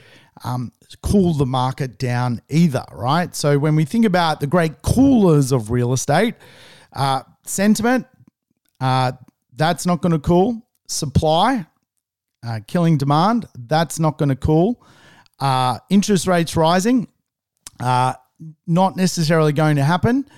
um, 0.44 0.70
cool 1.02 1.32
the 1.32 1.46
market 1.46 1.98
down 1.98 2.42
either, 2.50 2.84
right? 2.92 3.34
So 3.34 3.58
when 3.58 3.74
we 3.74 3.86
think 3.86 4.04
about 4.04 4.40
the 4.40 4.46
great 4.46 4.82
coolers 4.82 5.50
of 5.50 5.70
real 5.70 5.94
estate, 5.94 6.34
uh, 6.92 7.22
sentiment, 7.46 8.06
uh, 8.82 9.12
that's 9.54 9.86
not 9.86 10.02
going 10.02 10.12
to 10.12 10.18
cool. 10.18 10.62
Supply, 10.88 11.64
uh, 12.46 12.60
killing 12.66 12.98
demand, 12.98 13.46
that's 13.58 13.98
not 13.98 14.18
going 14.18 14.28
to 14.28 14.36
cool. 14.36 14.84
Uh, 15.40 15.78
interest 15.88 16.26
rates 16.26 16.54
rising, 16.54 17.08
not 17.80 18.96
necessarily 18.96 19.54
going 19.54 19.76
to 19.76 19.84
happen. 19.84 20.28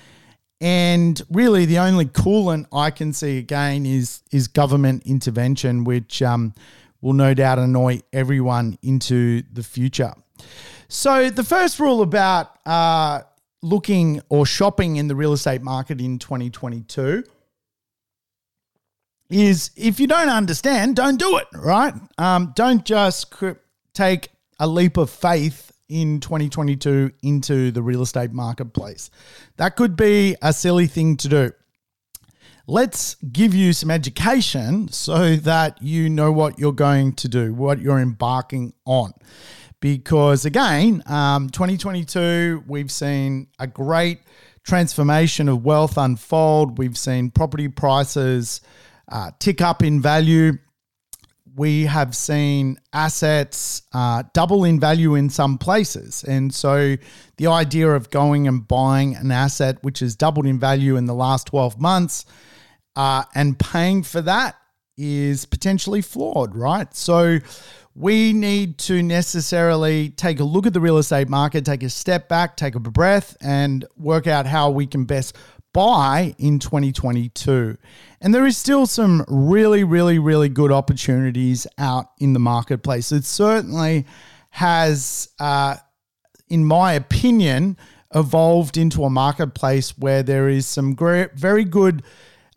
And 0.60 1.20
really, 1.30 1.66
the 1.66 1.78
only 1.78 2.06
coolant 2.06 2.66
I 2.72 2.90
can 2.90 3.12
see 3.12 3.38
again 3.38 3.86
is 3.86 4.22
is 4.32 4.48
government 4.48 5.04
intervention, 5.06 5.84
which 5.84 6.20
um, 6.20 6.52
will 7.00 7.12
no 7.12 7.32
doubt 7.32 7.58
annoy 7.58 8.00
everyone 8.12 8.76
into 8.82 9.42
the 9.52 9.62
future. 9.62 10.14
So, 10.88 11.30
the 11.30 11.44
first 11.44 11.78
rule 11.78 12.02
about 12.02 12.58
uh, 12.66 13.22
looking 13.62 14.20
or 14.28 14.46
shopping 14.46 14.96
in 14.96 15.06
the 15.06 15.14
real 15.14 15.32
estate 15.32 15.62
market 15.62 16.00
in 16.00 16.18
2022 16.18 17.22
is 19.30 19.70
if 19.76 20.00
you 20.00 20.06
don't 20.06 20.28
understand, 20.28 20.96
don't 20.96 21.18
do 21.18 21.36
it, 21.36 21.46
right? 21.54 21.94
Um, 22.16 22.52
don't 22.56 22.84
just 22.84 23.32
take 23.92 24.30
a 24.58 24.66
leap 24.66 24.96
of 24.96 25.10
faith 25.10 25.67
in 25.88 26.20
2022 26.20 27.12
into 27.22 27.70
the 27.70 27.82
real 27.82 28.02
estate 28.02 28.32
marketplace. 28.32 29.10
That 29.56 29.76
could 29.76 29.96
be 29.96 30.36
a 30.42 30.52
silly 30.52 30.86
thing 30.86 31.16
to 31.18 31.28
do. 31.28 31.52
Let's 32.66 33.14
give 33.32 33.54
you 33.54 33.72
some 33.72 33.90
education 33.90 34.88
so 34.88 35.36
that 35.36 35.80
you 35.82 36.10
know 36.10 36.30
what 36.30 36.58
you're 36.58 36.72
going 36.72 37.14
to 37.14 37.28
do, 37.28 37.54
what 37.54 37.80
you're 37.80 37.98
embarking 37.98 38.74
on. 38.84 39.14
Because 39.80 40.44
again, 40.44 41.02
um, 41.06 41.48
2022, 41.48 42.64
we've 42.66 42.90
seen 42.90 43.46
a 43.58 43.66
great 43.66 44.20
transformation 44.64 45.48
of 45.48 45.64
wealth 45.64 45.96
unfold. 45.96 46.76
We've 46.76 46.98
seen 46.98 47.30
property 47.30 47.68
prices 47.68 48.60
uh, 49.10 49.30
tick 49.38 49.62
up 49.62 49.82
in 49.82 50.02
value 50.02 50.58
we 51.56 51.84
have 51.84 52.14
seen 52.14 52.78
assets 52.92 53.82
uh, 53.92 54.22
double 54.32 54.64
in 54.64 54.78
value 54.78 55.14
in 55.14 55.30
some 55.30 55.58
places. 55.58 56.24
And 56.24 56.54
so 56.54 56.96
the 57.36 57.46
idea 57.46 57.88
of 57.90 58.10
going 58.10 58.48
and 58.48 58.66
buying 58.66 59.16
an 59.16 59.30
asset 59.30 59.78
which 59.82 60.00
has 60.00 60.14
doubled 60.14 60.46
in 60.46 60.58
value 60.58 60.96
in 60.96 61.06
the 61.06 61.14
last 61.14 61.48
12 61.48 61.80
months 61.80 62.24
uh, 62.96 63.24
and 63.34 63.58
paying 63.58 64.02
for 64.02 64.20
that 64.22 64.56
is 64.96 65.46
potentially 65.46 66.02
flawed, 66.02 66.56
right? 66.56 66.92
So 66.94 67.38
we 67.94 68.32
need 68.32 68.78
to 68.78 69.02
necessarily 69.02 70.10
take 70.10 70.40
a 70.40 70.44
look 70.44 70.66
at 70.66 70.72
the 70.72 70.80
real 70.80 70.98
estate 70.98 71.28
market, 71.28 71.64
take 71.64 71.82
a 71.82 71.88
step 71.88 72.28
back, 72.28 72.56
take 72.56 72.74
a 72.74 72.80
breath, 72.80 73.36
and 73.40 73.84
work 73.96 74.26
out 74.26 74.46
how 74.46 74.70
we 74.70 74.86
can 74.86 75.04
best 75.04 75.36
buy 75.72 76.34
in 76.38 76.58
2022. 76.58 77.76
And 78.20 78.34
there 78.34 78.46
is 78.46 78.56
still 78.56 78.86
some 78.86 79.24
really, 79.28 79.84
really, 79.84 80.18
really 80.18 80.48
good 80.48 80.72
opportunities 80.72 81.66
out 81.78 82.06
in 82.18 82.32
the 82.32 82.40
marketplace. 82.40 83.12
It 83.12 83.24
certainly 83.24 84.06
has, 84.50 85.28
uh, 85.38 85.76
in 86.48 86.64
my 86.64 86.94
opinion, 86.94 87.76
evolved 88.14 88.76
into 88.76 89.04
a 89.04 89.10
marketplace 89.10 89.96
where 89.98 90.22
there 90.22 90.48
is 90.48 90.66
some 90.66 90.94
great, 90.94 91.34
very 91.34 91.64
good 91.64 92.02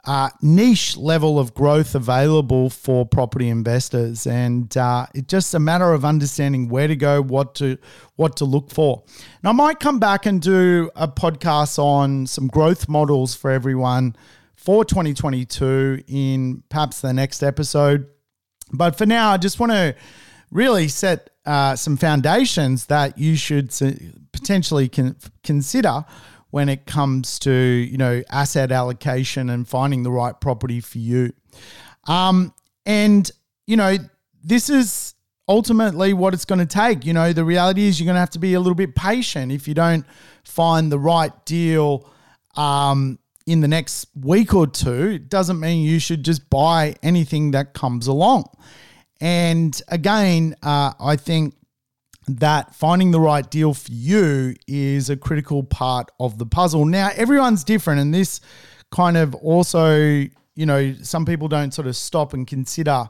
uh, 0.06 0.30
niche 0.42 0.98
level 0.98 1.38
of 1.38 1.54
growth 1.54 1.94
available 1.94 2.70
for 2.70 3.06
property 3.06 3.50
investors, 3.50 4.26
and 4.26 4.76
uh, 4.76 5.06
it's 5.14 5.28
just 5.28 5.54
a 5.54 5.60
matter 5.60 5.94
of 5.94 6.04
understanding 6.04 6.70
where 6.70 6.88
to 6.88 6.96
go, 6.96 7.22
what 7.22 7.56
to 7.56 7.78
what 8.16 8.36
to 8.38 8.46
look 8.46 8.72
for. 8.72 9.04
Now, 9.44 9.52
I 9.52 9.54
might 9.54 9.80
come 9.80 10.00
back 10.00 10.26
and 10.26 10.42
do 10.42 10.90
a 10.96 11.08
podcast 11.08 11.78
on 11.78 12.26
some 12.26 12.48
growth 12.48 12.90
models 12.90 13.36
for 13.36 13.52
everyone 13.52 14.16
for 14.56 14.86
2022 14.86 16.04
in 16.08 16.64
perhaps 16.70 17.02
the 17.02 17.14
next 17.14 17.44
episode. 17.44 18.08
But 18.74 18.98
for 18.98 19.06
now, 19.06 19.32
I 19.32 19.38
just 19.38 19.60
want 19.60 19.72
to 19.72 19.96
really 20.52 20.88
set 20.88 21.30
uh, 21.46 21.76
some 21.76 21.98
foundations 21.98 22.86
that 22.88 23.18
you 23.18 23.36
should 23.36 23.72
potentially 24.32 24.90
con- 24.90 25.16
consider 25.44 26.06
when 26.52 26.70
it 26.70 26.86
comes 26.86 27.40
to 27.40 27.52
you 27.52 27.98
know 27.98 28.22
asset 28.30 28.72
allocation 28.72 29.50
and 29.50 29.68
finding 29.68 30.04
the 30.04 30.12
right 30.12 30.40
property 30.40 30.80
for 30.80 31.00
you. 31.00 31.34
Um, 32.08 32.54
and 32.86 33.30
you 33.66 33.78
know 33.78 33.98
this 34.44 34.70
is 34.70 35.16
ultimately 35.48 36.14
what 36.14 36.34
it's 36.34 36.46
going 36.46 36.60
to 36.60 36.66
take. 36.66 37.06
You 37.06 37.14
know 37.14 37.34
the 37.34 37.44
reality 37.44 37.88
is 37.88 38.00
you're 38.00 38.06
going 38.06 38.16
to 38.16 38.22
have 38.22 38.30
to 38.32 38.40
be 38.40 38.54
a 38.54 38.60
little 38.60 38.76
bit 38.76 38.96
patient 38.96 39.52
if 39.52 39.68
you 39.68 39.74
don't 39.74 40.06
find 40.44 40.92
the 40.92 41.00
right 41.00 41.34
deal. 41.46 42.10
Um, 42.56 43.18
in 43.48 43.62
the 43.62 43.68
next 43.68 44.08
week 44.16 44.54
or 44.54 44.68
two, 44.68 45.10
it 45.16 45.30
doesn't 45.30 45.60
mean 45.60 45.84
you 45.84 46.00
should 46.00 46.24
just 46.24 46.48
buy 46.50 46.96
anything 47.02 47.52
that 47.52 47.74
comes 47.74 48.08
along. 48.08 48.46
And 49.20 49.80
again, 49.88 50.56
uh, 50.62 50.94
I 51.00 51.16
think 51.16 51.56
that 52.38 52.76
finding 52.76 53.12
the 53.12 53.20
right 53.20 53.50
deal 53.50 53.74
for 53.74 53.92
you 53.92 54.56
is 54.68 55.10
a 55.10 55.18
critical 55.18 55.64
part 55.64 56.10
of 56.20 56.38
the 56.38 56.46
puzzle. 56.46 56.86
Now, 56.86 57.10
everyone's 57.16 57.64
different, 57.64 58.02
and 58.02 58.14
this 58.14 58.42
kind 58.92 59.18
of 59.18 59.34
also, 59.36 59.96
you 59.98 60.66
know, 60.66 60.94
some 61.02 61.26
people 61.26 61.48
don't 61.48 61.74
sort 61.74 61.88
of 61.88 61.96
stop 61.96 62.34
and 62.34 62.46
consider 62.46 63.08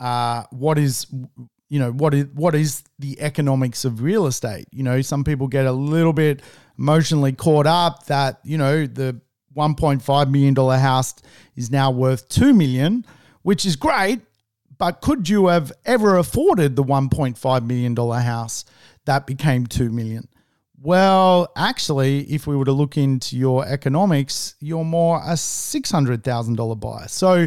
uh, 0.00 0.42
what 0.50 0.78
is, 0.78 1.06
you 1.68 1.78
know, 1.78 1.92
what 1.92 2.14
is 2.14 2.26
what 2.34 2.54
is 2.54 2.84
the 2.98 3.20
economics 3.20 3.84
of 3.84 4.02
real 4.02 4.26
estate. 4.26 4.66
You 4.72 4.82
know, 4.82 5.00
some 5.00 5.24
people 5.24 5.48
get 5.48 5.66
a 5.66 5.72
little 5.72 6.12
bit 6.12 6.42
emotionally 6.78 7.32
caught 7.32 7.66
up 7.66 8.06
that 8.06 8.40
you 8.44 8.58
know 8.58 8.86
the 8.86 9.20
1.5 9.56 10.30
million 10.30 10.54
dollar 10.54 10.76
house 10.76 11.14
is 11.54 11.70
now 11.70 11.90
worth 11.90 12.28
2 12.28 12.52
million, 12.52 13.06
which 13.42 13.64
is 13.64 13.74
great 13.76 14.20
but 14.78 15.00
could 15.00 15.28
you 15.28 15.46
have 15.46 15.72
ever 15.84 16.16
afforded 16.16 16.76
the 16.76 16.84
$1.5 16.84 17.66
million 17.66 17.96
house 17.96 18.64
that 19.04 19.26
became 19.26 19.66
2 19.66 19.90
million? 19.90 20.28
Well, 20.80 21.50
actually, 21.56 22.20
if 22.24 22.46
we 22.46 22.54
were 22.54 22.66
to 22.66 22.72
look 22.72 22.96
into 22.96 23.36
your 23.36 23.66
economics, 23.66 24.54
you're 24.60 24.84
more 24.84 25.18
a 25.18 25.32
$600,000 25.32 26.80
buyer. 26.80 27.08
So 27.08 27.46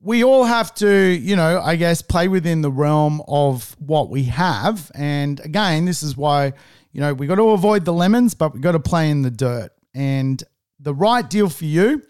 we 0.00 0.24
all 0.24 0.44
have 0.44 0.74
to, 0.76 0.88
you 0.88 1.36
know, 1.36 1.60
I 1.60 1.76
guess, 1.76 2.00
play 2.00 2.28
within 2.28 2.62
the 2.62 2.70
realm 2.70 3.22
of 3.26 3.76
what 3.78 4.08
we 4.08 4.24
have. 4.24 4.90
And 4.94 5.40
again, 5.40 5.84
this 5.84 6.02
is 6.02 6.16
why, 6.16 6.52
you 6.92 7.00
know, 7.00 7.12
we 7.12 7.26
got 7.26 7.36
to 7.36 7.50
avoid 7.50 7.84
the 7.84 7.92
lemons, 7.92 8.34
but 8.34 8.54
we 8.54 8.60
got 8.60 8.72
to 8.72 8.80
play 8.80 9.10
in 9.10 9.22
the 9.22 9.30
dirt. 9.30 9.70
And 9.94 10.42
the 10.78 10.94
right 10.94 11.28
deal 11.28 11.48
for 11.48 11.64
you 11.64 12.02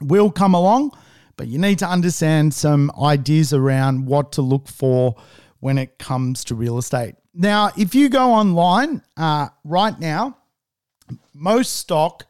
will 0.00 0.30
come 0.30 0.54
along 0.54 0.92
but 1.40 1.48
you 1.48 1.58
need 1.58 1.78
to 1.78 1.88
understand 1.88 2.52
some 2.52 2.92
ideas 3.00 3.54
around 3.54 4.04
what 4.04 4.32
to 4.32 4.42
look 4.42 4.68
for 4.68 5.16
when 5.60 5.78
it 5.78 5.98
comes 5.98 6.44
to 6.44 6.54
real 6.54 6.76
estate. 6.76 7.14
Now, 7.32 7.70
if 7.78 7.94
you 7.94 8.10
go 8.10 8.32
online 8.32 9.00
uh, 9.16 9.48
right 9.64 9.98
now, 9.98 10.36
most 11.32 11.76
stock 11.76 12.26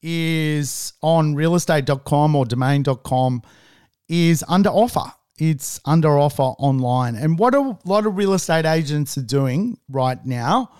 is 0.00 0.94
on 1.02 1.34
realestate.com 1.34 2.34
or 2.34 2.46
domain.com 2.46 3.42
is 4.08 4.42
under 4.48 4.70
offer. 4.70 5.12
It's 5.38 5.78
under 5.84 6.18
offer 6.18 6.54
online. 6.58 7.14
And 7.14 7.38
what 7.38 7.54
a 7.54 7.76
lot 7.84 8.06
of 8.06 8.16
real 8.16 8.32
estate 8.32 8.64
agents 8.64 9.18
are 9.18 9.22
doing 9.22 9.76
right 9.90 10.24
now 10.24 10.70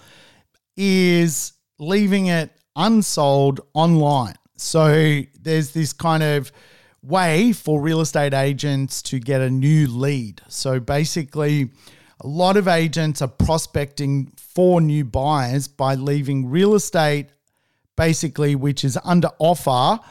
is 0.79 1.53
leaving 1.79 2.29
it 2.29 2.53
unsold 2.75 3.61
online. 3.75 4.37
So 4.57 5.21
there's 5.43 5.73
this 5.73 5.93
kind 5.93 6.23
of 6.23 6.51
way 7.07 7.53
for 7.53 7.81
real 7.81 8.01
estate 8.01 8.35
agents 8.35 9.03
to 9.03 9.19
get 9.19 9.41
a 9.41 9.51
new 9.51 9.87
lead. 9.87 10.43
So 10.49 10.81
basically, 10.81 11.71
a 12.21 12.27
lot 12.27 12.57
of 12.57 12.67
agents 12.67 13.23
are 13.23 13.29
prospecting 13.29 14.33
for 14.37 14.81
new 14.81 15.05
buyers 15.05 15.69
by 15.69 15.95
leaving 15.95 16.49
real 16.49 16.75
estate, 16.75 17.27
basically, 17.97 18.55
which 18.55 18.85
is 18.85 18.99
under 19.05 19.31
offer, 19.39 20.03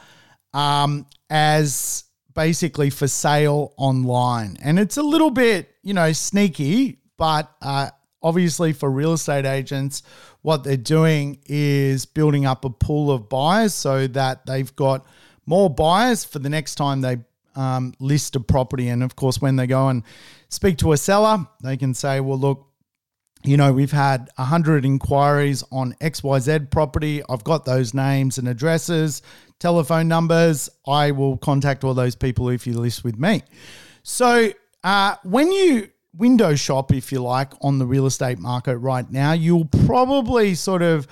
um, 0.53 1.08
as 1.29 2.03
basically 2.34 2.89
for 2.89 3.08
sale 3.08 3.73
online. 3.77 4.58
And 4.62 4.77
it's 4.77 4.97
a 4.97 5.03
little 5.03 5.31
bit, 5.31 5.73
you 5.81 5.93
know, 5.93 6.12
sneaky, 6.12 6.99
but 7.17 7.51
uh, 7.62 7.89
obviously 8.21 8.73
for 8.73 8.89
real 8.91 9.13
estate 9.13 9.45
agents, 9.45 10.03
what 10.41 10.63
they're 10.63 10.77
doing 10.77 11.39
is 11.45 12.05
building 12.05 12.45
up 12.45 12.65
a 12.65 12.69
pool 12.69 13.10
of 13.10 13.29
buyers 13.29 13.73
so 13.73 14.05
that 14.08 14.45
they've 14.45 14.75
got 14.75 15.05
more 15.45 15.69
buyers 15.69 16.23
for 16.23 16.39
the 16.39 16.49
next 16.49 16.75
time 16.75 17.01
they 17.01 17.17
um, 17.55 17.93
list 17.99 18.36
a 18.36 18.39
property. 18.39 18.89
And 18.89 19.03
of 19.03 19.15
course, 19.15 19.41
when 19.41 19.55
they 19.55 19.67
go 19.67 19.89
and 19.89 20.03
speak 20.49 20.77
to 20.79 20.91
a 20.91 20.97
seller, 20.97 21.47
they 21.63 21.77
can 21.77 21.93
say, 21.93 22.19
well, 22.19 22.38
look, 22.38 22.67
you 23.43 23.58
know, 23.58 23.71
we've 23.71 23.91
had 23.91 24.29
100 24.38 24.86
inquiries 24.86 25.63
on 25.71 25.93
XYZ 26.01 26.71
property. 26.71 27.21
I've 27.29 27.43
got 27.43 27.63
those 27.63 27.93
names 27.93 28.38
and 28.39 28.47
addresses, 28.47 29.21
telephone 29.60 30.08
numbers. 30.08 30.69
I 30.88 31.12
will 31.12 31.38
contact 31.38 31.84
all 31.84 31.93
those 31.93 32.15
people 32.15 32.49
if 32.49 32.65
you 32.65 32.73
list 32.73 33.03
with 33.03 33.19
me. 33.19 33.43
So, 34.01 34.51
uh, 34.84 35.15
when 35.23 35.51
you 35.51 35.89
window 36.17 36.55
shop, 36.55 36.91
if 36.91 37.12
you 37.12 37.21
like, 37.21 37.51
on 37.62 37.77
the 37.77 37.86
real 37.86 38.05
estate 38.05 38.39
market 38.39 38.77
right 38.77 39.10
now, 39.12 39.34
you'll 39.34 39.65
probably 39.65 40.55
sort 40.55 40.81
of 40.81 41.08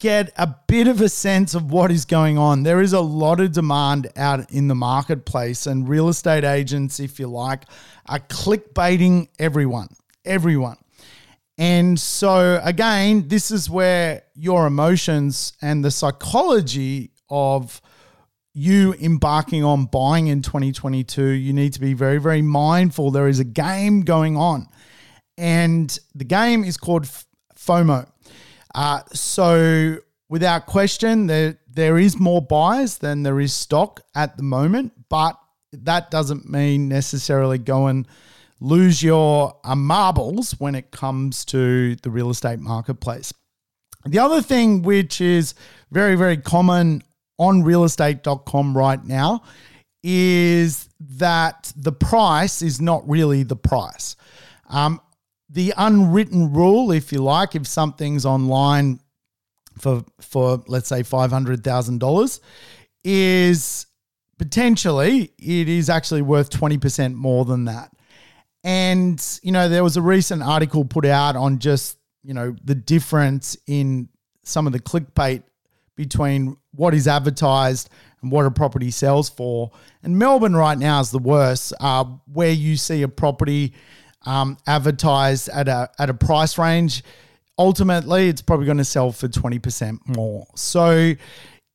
get 0.00 0.32
a 0.36 0.54
bit 0.68 0.86
of 0.86 1.00
a 1.00 1.08
sense 1.08 1.54
of 1.54 1.70
what 1.72 1.90
is 1.90 2.04
going 2.04 2.38
on. 2.38 2.62
There 2.62 2.80
is 2.80 2.92
a 2.92 3.00
lot 3.00 3.40
of 3.40 3.52
demand 3.52 4.08
out 4.16 4.50
in 4.52 4.68
the 4.68 4.74
marketplace, 4.74 5.66
and 5.66 5.88
real 5.88 6.08
estate 6.08 6.44
agents, 6.44 7.00
if 7.00 7.18
you 7.18 7.26
like, 7.26 7.64
are 8.06 8.20
clickbaiting 8.20 9.28
everyone. 9.38 9.88
Everyone. 10.24 10.76
And 11.56 11.98
so, 11.98 12.60
again, 12.62 13.26
this 13.26 13.50
is 13.50 13.68
where 13.68 14.22
your 14.34 14.66
emotions 14.66 15.54
and 15.60 15.84
the 15.84 15.90
psychology 15.90 17.10
of 17.28 17.80
you 18.54 18.94
embarking 18.94 19.64
on 19.64 19.86
buying 19.86 20.28
in 20.28 20.42
2022, 20.42 21.24
you 21.24 21.52
need 21.52 21.72
to 21.72 21.80
be 21.80 21.94
very, 21.94 22.18
very 22.18 22.42
mindful. 22.42 23.10
There 23.10 23.28
is 23.28 23.40
a 23.40 23.44
game 23.44 24.02
going 24.02 24.36
on, 24.36 24.68
and 25.36 25.96
the 26.14 26.24
game 26.24 26.64
is 26.64 26.76
called 26.76 27.08
FOMO. 27.56 28.08
Uh, 28.78 29.02
so 29.12 29.96
without 30.28 30.66
question, 30.66 31.26
there 31.26 31.58
there 31.68 31.98
is 31.98 32.20
more 32.20 32.40
buyers 32.40 32.98
than 32.98 33.24
there 33.24 33.40
is 33.40 33.52
stock 33.52 34.02
at 34.14 34.36
the 34.36 34.44
moment, 34.44 34.92
but 35.08 35.36
that 35.72 36.12
doesn't 36.12 36.48
mean 36.48 36.88
necessarily 36.88 37.58
go 37.58 37.88
and 37.88 38.06
lose 38.60 39.02
your 39.02 39.58
uh, 39.64 39.74
marbles 39.74 40.52
when 40.60 40.76
it 40.76 40.92
comes 40.92 41.44
to 41.46 41.96
the 41.96 42.10
real 42.10 42.30
estate 42.30 42.60
marketplace. 42.60 43.34
The 44.06 44.20
other 44.20 44.40
thing 44.40 44.82
which 44.82 45.20
is 45.20 45.54
very, 45.90 46.14
very 46.14 46.36
common 46.36 47.02
on 47.36 47.64
realestate.com 47.64 48.76
right 48.76 49.04
now 49.04 49.42
is 50.04 50.88
that 51.00 51.72
the 51.74 51.90
price 51.92 52.62
is 52.62 52.80
not 52.80 53.08
really 53.08 53.42
the 53.42 53.56
price. 53.56 54.14
Um, 54.70 55.00
the 55.48 55.72
unwritten 55.76 56.52
rule, 56.52 56.92
if 56.92 57.12
you 57.12 57.22
like, 57.22 57.54
if 57.54 57.66
something's 57.66 58.26
online 58.26 59.00
for 59.78 60.04
for 60.20 60.62
let's 60.66 60.88
say 60.88 61.02
five 61.02 61.30
hundred 61.30 61.64
thousand 61.64 61.98
dollars, 61.98 62.40
is 63.04 63.86
potentially 64.38 65.32
it 65.38 65.68
is 65.68 65.88
actually 65.88 66.22
worth 66.22 66.50
twenty 66.50 66.78
percent 66.78 67.14
more 67.14 67.44
than 67.44 67.64
that. 67.66 67.90
And 68.64 69.24
you 69.42 69.52
know, 69.52 69.68
there 69.68 69.84
was 69.84 69.96
a 69.96 70.02
recent 70.02 70.42
article 70.42 70.84
put 70.84 71.06
out 71.06 71.36
on 71.36 71.58
just 71.58 71.96
you 72.22 72.34
know 72.34 72.54
the 72.64 72.74
difference 72.74 73.56
in 73.66 74.08
some 74.44 74.66
of 74.66 74.72
the 74.72 74.80
clickbait 74.80 75.42
between 75.96 76.56
what 76.72 76.94
is 76.94 77.08
advertised 77.08 77.90
and 78.22 78.30
what 78.30 78.46
a 78.46 78.50
property 78.50 78.90
sells 78.90 79.28
for. 79.28 79.70
And 80.02 80.18
Melbourne 80.18 80.54
right 80.54 80.78
now 80.78 81.00
is 81.00 81.10
the 81.10 81.18
worst, 81.18 81.72
uh, 81.80 82.04
where 82.32 82.52
you 82.52 82.76
see 82.76 83.02
a 83.02 83.08
property 83.08 83.74
um, 84.26 84.56
advertised 84.66 85.48
at 85.48 85.68
a 85.68 85.90
at 85.98 86.10
a 86.10 86.14
price 86.14 86.58
range, 86.58 87.02
ultimately 87.56 88.28
it's 88.28 88.42
probably 88.42 88.66
going 88.66 88.78
to 88.78 88.84
sell 88.84 89.12
for 89.12 89.28
twenty 89.28 89.58
percent 89.58 90.00
more. 90.06 90.46
So 90.54 91.14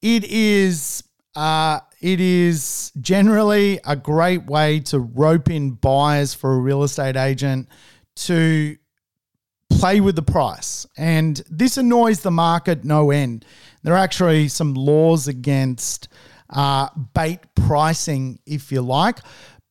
it 0.01 0.23
is 0.25 1.03
uh, 1.35 1.79
it 2.01 2.19
is 2.19 2.91
generally 3.01 3.79
a 3.85 3.95
great 3.95 4.45
way 4.45 4.79
to 4.81 4.99
rope 4.99 5.49
in 5.49 5.71
buyers 5.71 6.33
for 6.33 6.53
a 6.53 6.57
real 6.57 6.83
estate 6.83 7.15
agent 7.15 7.69
to 8.15 8.77
play 9.69 10.01
with 10.01 10.15
the 10.15 10.21
price. 10.21 10.85
And 10.97 11.41
this 11.49 11.77
annoys 11.77 12.19
the 12.19 12.31
market 12.31 12.83
no 12.83 13.09
end. 13.09 13.45
There 13.81 13.93
are 13.93 13.97
actually 13.97 14.49
some 14.49 14.75
laws 14.75 15.27
against 15.27 16.09
uh, 16.51 16.89
bait 17.15 17.39
pricing, 17.55 18.39
if 18.45 18.71
you 18.71 18.81
like. 18.81 19.19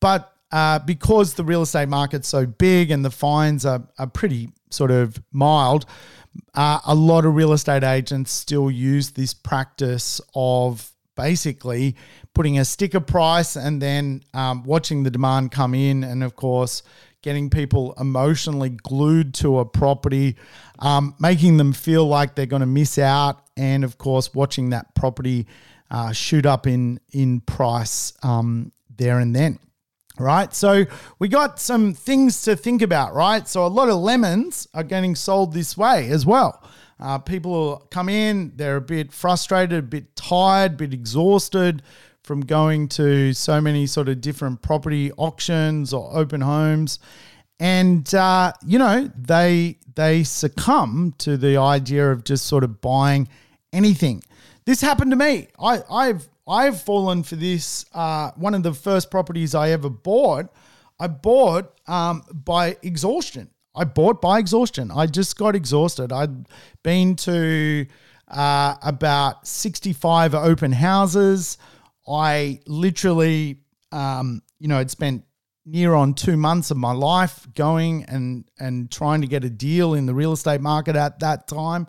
But 0.01 0.32
uh, 0.53 0.77
because 0.77 1.33
the 1.33 1.43
real 1.43 1.63
estate 1.63 1.89
market's 1.89 2.27
so 2.27 2.45
big 2.45 2.91
and 2.91 3.03
the 3.03 3.09
fines 3.09 3.65
are, 3.65 3.81
are 3.97 4.05
pretty 4.05 4.49
sort 4.69 4.91
of 4.91 5.19
mild, 5.31 5.87
uh, 6.53 6.79
a 6.85 6.93
lot 6.93 7.25
of 7.25 7.33
real 7.33 7.53
estate 7.53 7.83
agents 7.83 8.31
still 8.31 8.69
use 8.69 9.09
this 9.11 9.33
practice 9.33 10.21
of 10.35 10.91
basically 11.15 11.95
putting 12.35 12.59
a 12.59 12.65
sticker 12.65 12.99
price 12.99 13.55
and 13.55 13.81
then 13.81 14.21
um, 14.35 14.63
watching 14.63 15.01
the 15.01 15.09
demand 15.09 15.51
come 15.51 15.73
in, 15.73 16.03
and 16.03 16.23
of 16.23 16.35
course, 16.35 16.83
getting 17.23 17.49
people 17.49 17.95
emotionally 17.99 18.69
glued 18.69 19.33
to 19.33 19.57
a 19.57 19.65
property, 19.65 20.35
um, 20.77 21.15
making 21.19 21.57
them 21.57 21.73
feel 21.73 22.05
like 22.05 22.35
they're 22.35 22.45
going 22.45 22.59
to 22.59 22.67
miss 22.67 22.99
out, 22.99 23.41
and 23.57 23.83
of 23.83 23.97
course, 23.97 24.35
watching 24.35 24.69
that 24.69 24.93
property 24.93 25.47
uh, 25.89 26.11
shoot 26.11 26.45
up 26.45 26.67
in 26.67 26.99
in 27.11 27.41
price 27.41 28.13
um, 28.21 28.71
there 28.95 29.17
and 29.17 29.35
then. 29.35 29.57
Right, 30.19 30.53
so 30.53 30.85
we 31.17 31.27
got 31.27 31.59
some 31.59 31.95
things 31.95 32.43
to 32.43 32.55
think 32.55 32.83
about, 32.83 33.15
right? 33.15 33.47
So, 33.47 33.65
a 33.65 33.67
lot 33.67 33.89
of 33.89 33.95
lemons 33.95 34.67
are 34.75 34.83
getting 34.83 35.15
sold 35.15 35.53
this 35.53 35.75
way 35.75 36.07
as 36.09 36.23
well. 36.23 36.63
Uh, 36.99 37.17
people 37.17 37.87
come 37.89 38.09
in, 38.09 38.51
they're 38.55 38.75
a 38.75 38.81
bit 38.81 39.11
frustrated, 39.11 39.79
a 39.79 39.81
bit 39.81 40.15
tired, 40.15 40.73
a 40.73 40.75
bit 40.75 40.93
exhausted 40.93 41.81
from 42.23 42.41
going 42.41 42.87
to 42.87 43.33
so 43.33 43.59
many 43.59 43.85
sort 43.85 44.07
of 44.07 44.21
different 44.21 44.61
property 44.61 45.11
auctions 45.13 45.93
or 45.93 46.09
open 46.15 46.41
homes. 46.41 46.99
And 47.59 48.13
uh, 48.13 48.53
you 48.65 48.79
know, 48.79 49.11
they 49.17 49.77
they 49.95 50.23
succumb 50.23 51.15
to 51.19 51.37
the 51.37 51.57
idea 51.57 52.11
of 52.11 52.23
just 52.23 52.45
sort 52.45 52.63
of 52.63 52.81
buying 52.81 53.27
anything. 53.71 54.23
This 54.65 54.81
happened 54.81 55.11
to 55.11 55.17
me. 55.17 55.47
I, 55.59 55.81
I've 55.89 56.29
I've 56.47 56.81
fallen 56.81 57.23
for 57.23 57.35
this. 57.35 57.85
Uh, 57.93 58.31
one 58.35 58.53
of 58.53 58.63
the 58.63 58.73
first 58.73 59.09
properties 59.09 59.55
I 59.55 59.69
ever 59.69 59.89
bought, 59.89 60.53
I 60.99 61.07
bought 61.07 61.79
um, 61.87 62.23
by 62.31 62.77
exhaustion. 62.81 63.49
I 63.75 63.85
bought 63.85 64.21
by 64.21 64.39
exhaustion. 64.39 64.91
I 64.91 65.07
just 65.07 65.37
got 65.37 65.55
exhausted. 65.55 66.11
I'd 66.11 66.47
been 66.83 67.15
to 67.17 67.87
uh, 68.27 68.75
about 68.83 69.47
65 69.47 70.35
open 70.35 70.71
houses. 70.71 71.57
I 72.07 72.59
literally, 72.67 73.61
um, 73.91 74.43
you 74.59 74.67
know, 74.67 74.77
had 74.77 74.91
spent 74.91 75.23
near 75.65 75.93
on 75.93 76.13
two 76.13 76.35
months 76.35 76.71
of 76.71 76.77
my 76.77 76.91
life 76.91 77.47
going 77.55 78.03
and 78.05 78.43
and 78.59 78.91
trying 78.91 79.21
to 79.21 79.27
get 79.27 79.45
a 79.45 79.49
deal 79.49 79.93
in 79.93 80.05
the 80.05 80.13
real 80.13 80.33
estate 80.33 80.61
market 80.61 80.95
at 80.95 81.19
that 81.19 81.47
time. 81.47 81.87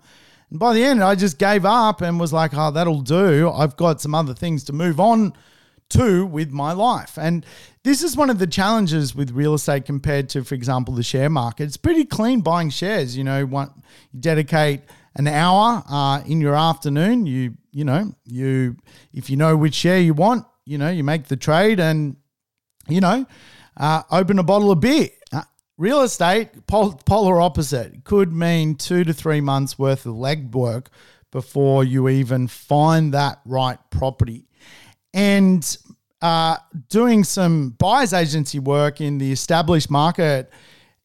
And 0.51 0.59
by 0.59 0.75
the 0.75 0.85
end, 0.85 1.03
I 1.03 1.15
just 1.15 1.39
gave 1.39 1.65
up 1.65 2.01
and 2.01 2.21
was 2.21 2.33
like, 2.33 2.53
"Oh, 2.55 2.71
that'll 2.71 3.03
do. 3.03 3.51
I've 3.51 3.77
got 3.77 4.01
some 4.01 4.15
other 4.15 4.35
things 4.35 4.65
to 4.65 4.73
move 4.73 5.01
on 5.01 5.33
to 5.91 6.27
with 6.27 6.51
my 6.51 6.73
life." 6.73 7.19
And 7.19 7.45
this 7.83 8.03
is 8.03 8.17
one 8.17 8.31
of 8.31 8.39
the 8.39 8.47
challenges 8.47 9.15
with 9.15 9.31
real 9.31 9.55
estate 9.55 9.85
compared 9.85 10.29
to, 10.31 10.45
for 10.45 10.55
example, 10.55 10.95
the 10.95 11.03
share 11.03 11.31
market. 11.31 11.65
It's 11.65 11.77
pretty 11.77 12.05
clean 12.05 12.41
buying 12.41 12.71
shares. 12.71 13.17
You 13.17 13.25
know, 13.25 13.47
one, 13.47 13.71
you 14.13 14.21
dedicate 14.21 14.83
an 15.17 15.27
hour 15.29 15.83
uh, 15.89 16.23
in 16.27 16.41
your 16.41 16.57
afternoon. 16.57 17.27
You 17.27 17.55
you 17.73 17.85
know 17.85 18.15
you 18.25 18.77
if 19.13 19.31
you 19.31 19.37
know 19.37 19.57
which 19.57 19.75
share 19.75 20.01
you 20.01 20.15
want, 20.15 20.47
you 20.65 20.79
know 20.79 20.91
you 20.91 21.05
make 21.05 21.25
the 21.29 21.37
trade 21.37 21.81
and 21.81 22.17
you 22.89 23.01
know 23.01 23.27
uh, 23.77 24.03
open 24.11 24.39
a 24.39 24.43
bottle 24.43 24.71
of 24.71 24.81
beer. 24.81 25.09
Uh, 25.33 25.43
real 25.77 26.03
estate 26.03 26.67
pol- 26.67 27.01
polar 27.05 27.41
opposite 27.41 28.05
could 28.05 28.33
mean 28.33 28.75
two 28.77 29.05
to 29.05 29.13
three 29.13 29.41
months 29.41 29.79
worth 29.79 30.07
of 30.07 30.15
legwork 30.15 30.87
before 31.31 31.85
you 31.85 32.09
even 32.09 32.47
find 32.47 33.13
that 33.13 33.41
right 33.45 33.79
property. 33.91 34.47
And 35.13 35.77
uh, 36.23 36.57
doing 36.89 37.25
some 37.25 37.71
buyer's 37.71 38.13
agency 38.13 38.59
work 38.59 39.01
in 39.01 39.19
the 39.19 39.33
established 39.33 39.91
market, 39.91 40.51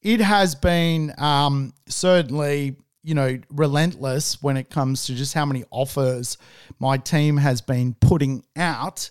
it 0.01 0.21
has 0.21 0.55
been 0.55 1.13
um, 1.17 1.73
certainly 1.87 2.75
you 3.01 3.15
know 3.15 3.39
relentless 3.49 4.41
when 4.43 4.57
it 4.57 4.69
comes 4.69 5.05
to 5.05 5.15
just 5.15 5.33
how 5.33 5.45
many 5.45 5.63
offers 5.71 6.37
my 6.79 6.97
team 6.97 7.37
has 7.37 7.61
been 7.61 7.95
putting 8.01 8.43
out 8.55 9.09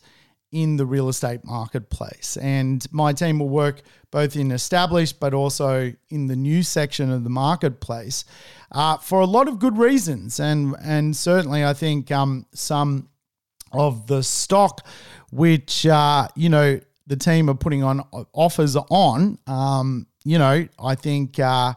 in 0.52 0.76
the 0.76 0.86
real 0.86 1.08
estate 1.08 1.44
marketplace. 1.44 2.38
And 2.40 2.86
my 2.92 3.12
team 3.12 3.38
will 3.38 3.48
work 3.48 3.82
both 4.10 4.36
in 4.36 4.50
established 4.50 5.20
but 5.20 5.34
also 5.34 5.92
in 6.10 6.26
the 6.26 6.36
new 6.36 6.62
section 6.62 7.10
of 7.10 7.24
the 7.24 7.30
marketplace 7.30 8.24
uh, 8.72 8.96
for 8.98 9.20
a 9.20 9.26
lot 9.26 9.48
of 9.48 9.58
good 9.58 9.78
reasons. 9.78 10.40
And 10.40 10.74
and 10.82 11.16
certainly 11.16 11.64
I 11.64 11.74
think 11.74 12.10
um, 12.10 12.46
some 12.52 13.08
of 13.72 14.06
the 14.06 14.22
stock 14.22 14.86
which 15.30 15.86
uh, 15.86 16.28
you 16.34 16.48
know 16.48 16.80
the 17.06 17.16
team 17.16 17.48
are 17.48 17.54
putting 17.54 17.82
on 17.82 18.02
offers 18.32 18.76
on. 18.76 19.38
Um, 19.46 20.06
you 20.24 20.38
know, 20.38 20.68
I 20.82 20.94
think 20.94 21.38
uh, 21.38 21.74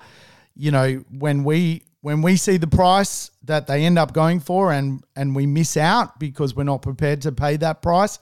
you 0.56 0.72
know 0.72 1.04
when 1.10 1.44
we 1.44 1.84
when 2.02 2.22
we 2.22 2.36
see 2.36 2.58
the 2.58 2.68
price 2.68 3.32
that 3.44 3.68
they 3.68 3.86
end 3.86 3.98
up 3.98 4.14
going 4.14 4.40
for 4.40 4.72
and 4.72 5.04
and 5.16 5.36
we 5.36 5.46
miss 5.46 5.78
out 5.78 6.20
because 6.20 6.56
we're 6.56 6.64
not 6.64 6.82
prepared 6.82 7.22
to 7.24 7.32
pay 7.32 7.58
that 7.58 7.82
price. 7.82 8.20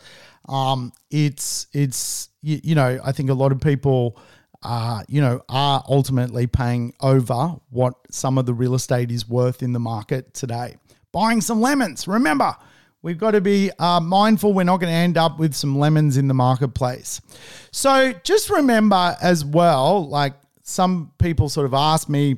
Um, 0.47 0.91
it's 1.09 1.67
it's 1.73 2.29
you, 2.41 2.59
you 2.63 2.75
know 2.75 2.99
I 3.03 3.11
think 3.11 3.29
a 3.29 3.35
lot 3.35 3.51
of 3.51 3.59
people. 3.59 4.19
Uh, 4.61 5.01
you 5.07 5.21
know, 5.21 5.41
are 5.47 5.81
ultimately 5.87 6.45
paying 6.45 6.93
over 6.99 7.55
what 7.69 7.93
some 8.11 8.37
of 8.37 8.45
the 8.45 8.53
real 8.53 8.75
estate 8.75 9.09
is 9.09 9.25
worth 9.25 9.63
in 9.63 9.71
the 9.71 9.79
market 9.79 10.33
today. 10.33 10.75
Buying 11.13 11.39
some 11.39 11.61
lemons. 11.61 12.09
Remember, 12.09 12.53
We've 13.01 13.17
got 13.17 13.31
to 13.31 13.41
be 13.41 13.71
uh, 13.79 14.01
mindful 14.01 14.51
we're 14.51 14.65
not 14.65 14.77
going 14.77 14.91
to 14.91 14.97
end 14.97 15.17
up 15.17 15.39
with 15.39 15.53
some 15.53 15.77
lemons 15.77 16.17
in 16.17 16.27
the 16.27 16.33
marketplace. 16.33 17.21
So 17.71 18.13
just 18.23 18.49
remember 18.49 19.15
as 19.21 19.45
well, 19.45 20.07
like 20.09 20.33
some 20.63 21.11
people 21.17 21.47
sort 21.47 21.65
of 21.65 21.73
ask 21.73 22.09
me, 22.09 22.35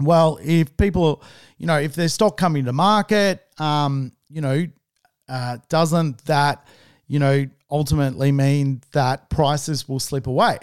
well, 0.00 0.38
if 0.42 0.76
people, 0.76 1.22
you 1.58 1.66
know, 1.66 1.78
if 1.78 1.94
there's 1.94 2.12
stock 2.12 2.36
coming 2.36 2.64
to 2.66 2.72
market, 2.72 3.44
um, 3.58 4.12
you 4.28 4.40
know, 4.40 4.66
uh, 5.28 5.58
doesn't 5.68 6.24
that, 6.26 6.66
you 7.06 7.18
know, 7.18 7.46
ultimately 7.70 8.32
mean 8.32 8.82
that 8.92 9.30
prices 9.30 9.88
will 9.88 10.00
slip 10.00 10.26
away? 10.26 10.58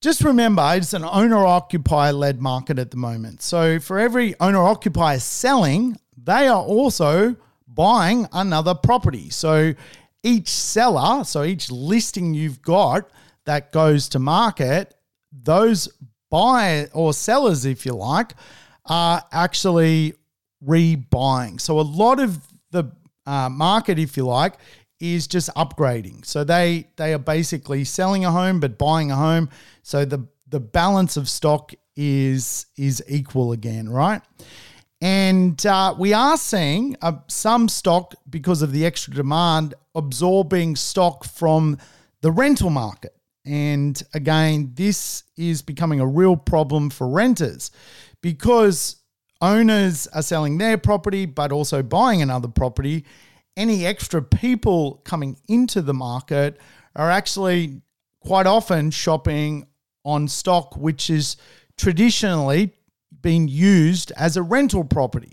Just 0.00 0.24
remember, 0.24 0.62
it's 0.74 0.94
an 0.94 1.04
owner 1.04 1.44
occupier 1.44 2.12
led 2.12 2.40
market 2.40 2.78
at 2.78 2.90
the 2.90 2.96
moment. 2.96 3.42
So 3.42 3.78
for 3.78 3.98
every 3.98 4.34
owner 4.40 4.62
occupier 4.62 5.18
selling, 5.18 5.98
they 6.16 6.48
are 6.48 6.62
also 6.62 7.36
buying 7.68 8.26
another 8.32 8.74
property. 8.74 9.28
So 9.28 9.74
each 10.22 10.48
seller, 10.48 11.24
so 11.24 11.44
each 11.44 11.70
listing 11.70 12.32
you've 12.32 12.62
got 12.62 13.10
that 13.44 13.72
goes 13.72 14.08
to 14.10 14.18
market, 14.18 14.94
those 15.32 15.88
buy 16.30 16.88
or 16.92 17.12
sellers, 17.12 17.64
if 17.64 17.84
you 17.84 17.92
like, 17.92 18.34
are 18.86 19.22
actually 19.32 20.14
rebuying. 20.64 21.60
So 21.60 21.80
a 21.80 21.82
lot 21.82 22.20
of 22.20 22.38
the 22.70 22.92
uh, 23.26 23.48
market, 23.48 23.98
if 23.98 24.16
you 24.16 24.26
like, 24.26 24.54
is 25.00 25.26
just 25.26 25.48
upgrading. 25.54 26.24
So 26.24 26.44
they 26.44 26.86
they 26.96 27.14
are 27.14 27.18
basically 27.18 27.84
selling 27.84 28.24
a 28.24 28.30
home 28.30 28.60
but 28.60 28.78
buying 28.78 29.10
a 29.10 29.16
home. 29.16 29.48
So 29.82 30.04
the 30.04 30.26
the 30.48 30.60
balance 30.60 31.16
of 31.16 31.28
stock 31.28 31.72
is 31.96 32.66
is 32.76 33.02
equal 33.08 33.52
again, 33.52 33.88
right? 33.88 34.22
And 35.02 35.64
uh, 35.64 35.94
we 35.98 36.12
are 36.12 36.36
seeing 36.36 36.96
uh, 37.00 37.12
some 37.26 37.68
stock, 37.68 38.14
because 38.28 38.60
of 38.60 38.72
the 38.72 38.84
extra 38.84 39.14
demand, 39.14 39.72
absorbing 39.94 40.76
stock 40.76 41.24
from 41.24 41.78
the 42.20 42.30
rental 42.30 42.68
market. 42.68 43.14
And 43.44 44.00
again, 44.12 44.72
this 44.74 45.24
is 45.36 45.62
becoming 45.62 46.00
a 46.00 46.06
real 46.06 46.36
problem 46.36 46.90
for 46.90 47.08
renters 47.08 47.70
because 48.20 48.96
owners 49.40 50.06
are 50.08 50.22
selling 50.22 50.58
their 50.58 50.76
property 50.76 51.26
but 51.26 51.52
also 51.52 51.82
buying 51.82 52.20
another 52.20 52.48
property. 52.48 53.04
Any 53.56 53.86
extra 53.86 54.22
people 54.22 55.00
coming 55.04 55.38
into 55.48 55.80
the 55.80 55.94
market 55.94 56.58
are 56.94 57.10
actually 57.10 57.80
quite 58.20 58.46
often 58.46 58.90
shopping 58.90 59.66
on 60.04 60.28
stock 60.28 60.76
which 60.76 61.08
is 61.08 61.36
traditionally 61.76 62.74
been 63.22 63.48
used 63.48 64.12
as 64.16 64.36
a 64.36 64.42
rental 64.42 64.84
property. 64.84 65.32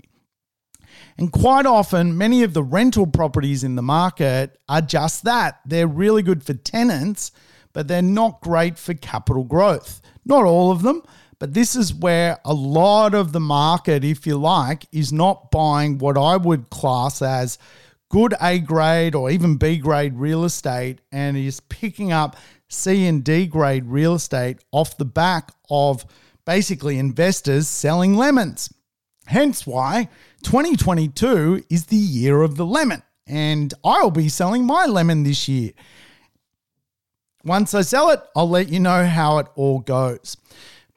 And 1.16 1.32
quite 1.32 1.66
often, 1.66 2.16
many 2.16 2.42
of 2.42 2.54
the 2.54 2.62
rental 2.62 3.06
properties 3.06 3.64
in 3.64 3.74
the 3.74 3.82
market 3.82 4.58
are 4.68 4.80
just 4.80 5.24
that. 5.24 5.60
They're 5.66 5.86
really 5.86 6.22
good 6.22 6.44
for 6.44 6.54
tenants, 6.54 7.32
but 7.72 7.88
they're 7.88 8.02
not 8.02 8.40
great 8.40 8.78
for 8.78 8.94
capital 8.94 9.44
growth. 9.44 10.00
Not 10.24 10.44
all 10.44 10.70
of 10.70 10.82
them, 10.82 11.02
but 11.38 11.54
this 11.54 11.76
is 11.76 11.94
where 11.94 12.38
a 12.44 12.52
lot 12.52 13.14
of 13.14 13.32
the 13.32 13.40
market, 13.40 14.04
if 14.04 14.26
you 14.26 14.36
like, 14.36 14.86
is 14.92 15.12
not 15.12 15.50
buying 15.50 15.98
what 15.98 16.18
I 16.18 16.36
would 16.36 16.70
class 16.70 17.22
as 17.22 17.58
good 18.10 18.34
A 18.40 18.58
grade 18.58 19.14
or 19.14 19.30
even 19.30 19.56
B 19.56 19.76
grade 19.76 20.14
real 20.14 20.44
estate 20.44 21.00
and 21.12 21.36
is 21.36 21.60
picking 21.60 22.10
up 22.10 22.36
C 22.68 23.06
and 23.06 23.22
D 23.22 23.46
grade 23.46 23.86
real 23.86 24.14
estate 24.14 24.58
off 24.72 24.96
the 24.96 25.04
back 25.04 25.52
of 25.70 26.04
basically 26.44 26.98
investors 26.98 27.68
selling 27.68 28.16
lemons. 28.16 28.72
Hence 29.26 29.66
why 29.66 30.08
2022 30.42 31.64
is 31.68 31.86
the 31.86 31.96
year 31.96 32.42
of 32.42 32.56
the 32.56 32.66
lemon. 32.66 33.02
and 33.26 33.74
I'll 33.84 34.10
be 34.10 34.30
selling 34.30 34.64
my 34.64 34.86
lemon 34.86 35.22
this 35.22 35.48
year. 35.48 35.72
Once 37.48 37.72
I 37.72 37.80
sell 37.80 38.10
it, 38.10 38.20
I'll 38.36 38.48
let 38.48 38.68
you 38.68 38.78
know 38.78 39.06
how 39.06 39.38
it 39.38 39.46
all 39.54 39.78
goes. 39.78 40.36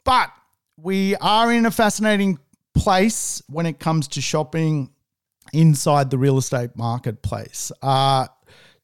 But 0.04 0.30
we 0.76 1.16
are 1.16 1.50
in 1.50 1.64
a 1.64 1.70
fascinating 1.70 2.38
place 2.74 3.42
when 3.48 3.64
it 3.64 3.80
comes 3.80 4.06
to 4.08 4.20
shopping 4.20 4.90
inside 5.54 6.10
the 6.10 6.18
real 6.18 6.36
estate 6.36 6.76
marketplace. 6.76 7.72
Uh, 7.80 8.26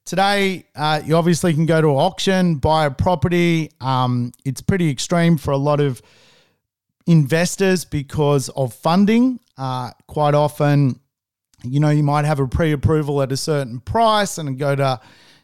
today, 0.07 0.65
uh, 0.75 1.03
you 1.05 1.15
obviously 1.15 1.53
can 1.53 1.67
go 1.67 1.83
to 1.83 1.89
auction, 1.89 2.55
buy 2.55 2.87
a 2.87 2.91
property. 2.91 3.71
Um, 3.83 4.33
it's 4.47 4.63
pretty 4.63 4.89
extreme 4.89 5.37
for 5.37 5.51
a 5.51 5.59
lot 5.59 5.79
of 5.79 6.01
investors 7.07 7.85
because 7.85 8.49
of 8.51 8.73
funding. 8.73 9.41
Uh, 9.59 9.91
quite 10.07 10.35
often, 10.35 11.01
you 11.65 11.81
know, 11.81 11.91
you 11.91 12.03
might 12.03 12.25
have 12.25 12.41
a 12.41 12.49
pre-approval 12.49 13.21
at 13.21 13.31
a 13.31 13.37
certain 13.37 13.81
price 13.81 14.39
and 14.39 14.59
go 14.59 14.75
to 14.75 15.01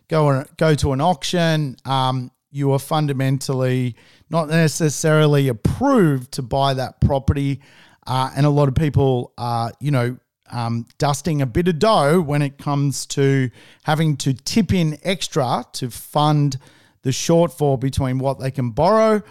go 0.08 0.44
go 0.56 0.74
to 0.74 0.92
an 0.92 1.00
auction. 1.00 1.76
Um, 1.84 2.30
you 2.50 2.72
are 2.72 2.78
fundamentally 2.78 3.96
not 4.30 4.48
necessarily 4.48 5.48
approved 5.48 6.32
to 6.32 6.42
buy 6.42 6.74
that 6.74 7.00
property, 7.00 7.60
uh, 8.06 8.30
and 8.36 8.46
a 8.46 8.50
lot 8.50 8.68
of 8.68 8.74
people 8.74 9.32
are, 9.36 9.72
you 9.80 9.90
know, 9.90 10.16
um, 10.50 10.86
dusting 10.98 11.42
a 11.42 11.46
bit 11.46 11.68
of 11.68 11.78
dough 11.78 12.20
when 12.20 12.42
it 12.42 12.58
comes 12.58 13.06
to 13.06 13.50
having 13.82 14.16
to 14.18 14.34
tip 14.34 14.72
in 14.72 14.98
extra 15.02 15.64
to 15.72 15.90
fund 15.90 16.58
the 17.02 17.10
shortfall 17.10 17.78
between 17.78 18.18
what 18.18 18.38
they 18.38 18.50
can 18.50 18.70
borrow 18.70 19.22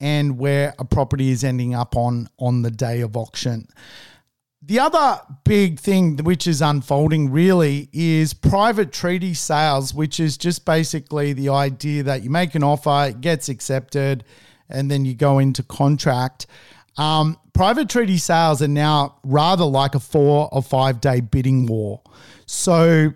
and 0.00 0.38
where 0.38 0.74
a 0.78 0.84
property 0.84 1.30
is 1.30 1.44
ending 1.44 1.74
up 1.74 1.96
on 1.96 2.28
on 2.38 2.62
the 2.62 2.70
day 2.70 3.00
of 3.00 3.16
auction. 3.16 3.68
The 4.64 4.78
other 4.78 5.20
big 5.44 5.80
thing 5.80 6.18
which 6.18 6.46
is 6.46 6.62
unfolding 6.62 7.32
really 7.32 7.88
is 7.92 8.32
private 8.32 8.92
treaty 8.92 9.34
sales, 9.34 9.92
which 9.92 10.20
is 10.20 10.36
just 10.36 10.64
basically 10.64 11.32
the 11.32 11.48
idea 11.48 12.04
that 12.04 12.22
you 12.22 12.30
make 12.30 12.54
an 12.54 12.62
offer, 12.62 13.08
it 13.08 13.20
gets 13.20 13.48
accepted, 13.48 14.22
and 14.68 14.88
then 14.88 15.04
you 15.04 15.14
go 15.14 15.40
into 15.40 15.64
contract. 15.64 16.46
Um, 16.96 17.38
private 17.54 17.88
treaty 17.88 18.18
sales 18.18 18.62
are 18.62 18.68
now 18.68 19.18
rather 19.24 19.64
like 19.64 19.96
a 19.96 20.00
four 20.00 20.48
or 20.52 20.62
five 20.62 21.00
day 21.00 21.20
bidding 21.20 21.66
war. 21.66 22.00
So, 22.46 23.12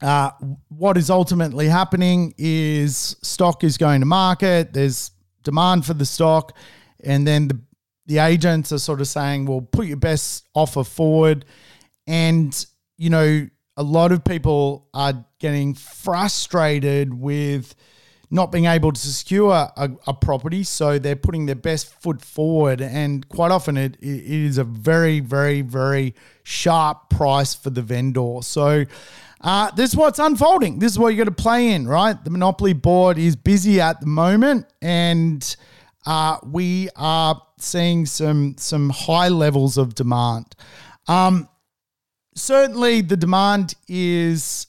uh, 0.00 0.30
what 0.68 0.96
is 0.96 1.10
ultimately 1.10 1.68
happening 1.68 2.32
is 2.38 3.16
stock 3.22 3.64
is 3.64 3.76
going 3.76 4.00
to 4.00 4.06
market, 4.06 4.72
there's 4.72 5.10
demand 5.42 5.84
for 5.84 5.92
the 5.92 6.06
stock, 6.06 6.56
and 7.02 7.26
then 7.26 7.48
the 7.48 7.60
the 8.06 8.18
agents 8.18 8.72
are 8.72 8.78
sort 8.78 9.00
of 9.00 9.08
saying, 9.08 9.46
well, 9.46 9.60
put 9.60 9.86
your 9.86 9.96
best 9.96 10.46
offer 10.54 10.84
forward. 10.84 11.44
And, 12.06 12.66
you 12.96 13.10
know, 13.10 13.48
a 13.76 13.82
lot 13.82 14.12
of 14.12 14.24
people 14.24 14.88
are 14.94 15.24
getting 15.38 15.74
frustrated 15.74 17.12
with 17.14 17.74
not 18.30 18.50
being 18.50 18.66
able 18.66 18.92
to 18.92 19.00
secure 19.00 19.52
a, 19.52 19.90
a 20.06 20.14
property. 20.14 20.64
So 20.64 20.98
they're 20.98 21.16
putting 21.16 21.46
their 21.46 21.54
best 21.54 21.86
foot 22.00 22.20
forward. 22.20 22.80
And 22.80 23.28
quite 23.28 23.50
often 23.50 23.76
it, 23.76 23.96
it 24.00 24.24
is 24.24 24.58
a 24.58 24.64
very, 24.64 25.20
very, 25.20 25.60
very 25.60 26.14
sharp 26.42 27.10
price 27.10 27.54
for 27.54 27.70
the 27.70 27.82
vendor. 27.82 28.38
So, 28.42 28.84
uh, 29.40 29.70
this 29.72 29.90
is 29.90 29.96
what's 29.96 30.18
unfolding. 30.18 30.78
This 30.78 30.92
is 30.92 30.98
what 30.98 31.08
you 31.08 31.18
got 31.18 31.24
to 31.24 31.30
play 31.30 31.72
in, 31.72 31.86
right? 31.86 32.22
The 32.24 32.30
Monopoly 32.30 32.72
board 32.72 33.18
is 33.18 33.36
busy 33.36 33.78
at 33.78 34.00
the 34.00 34.06
moment, 34.06 34.66
and 34.80 35.54
uh, 36.06 36.38
we 36.44 36.88
are 36.96 37.40
seeing 37.58 38.06
some 38.06 38.56
some 38.58 38.90
high 38.90 39.28
levels 39.28 39.78
of 39.78 39.94
demand. 39.94 40.54
Um, 41.06 41.48
certainly, 42.34 43.00
the 43.00 43.16
demand 43.16 43.74
is 43.88 44.66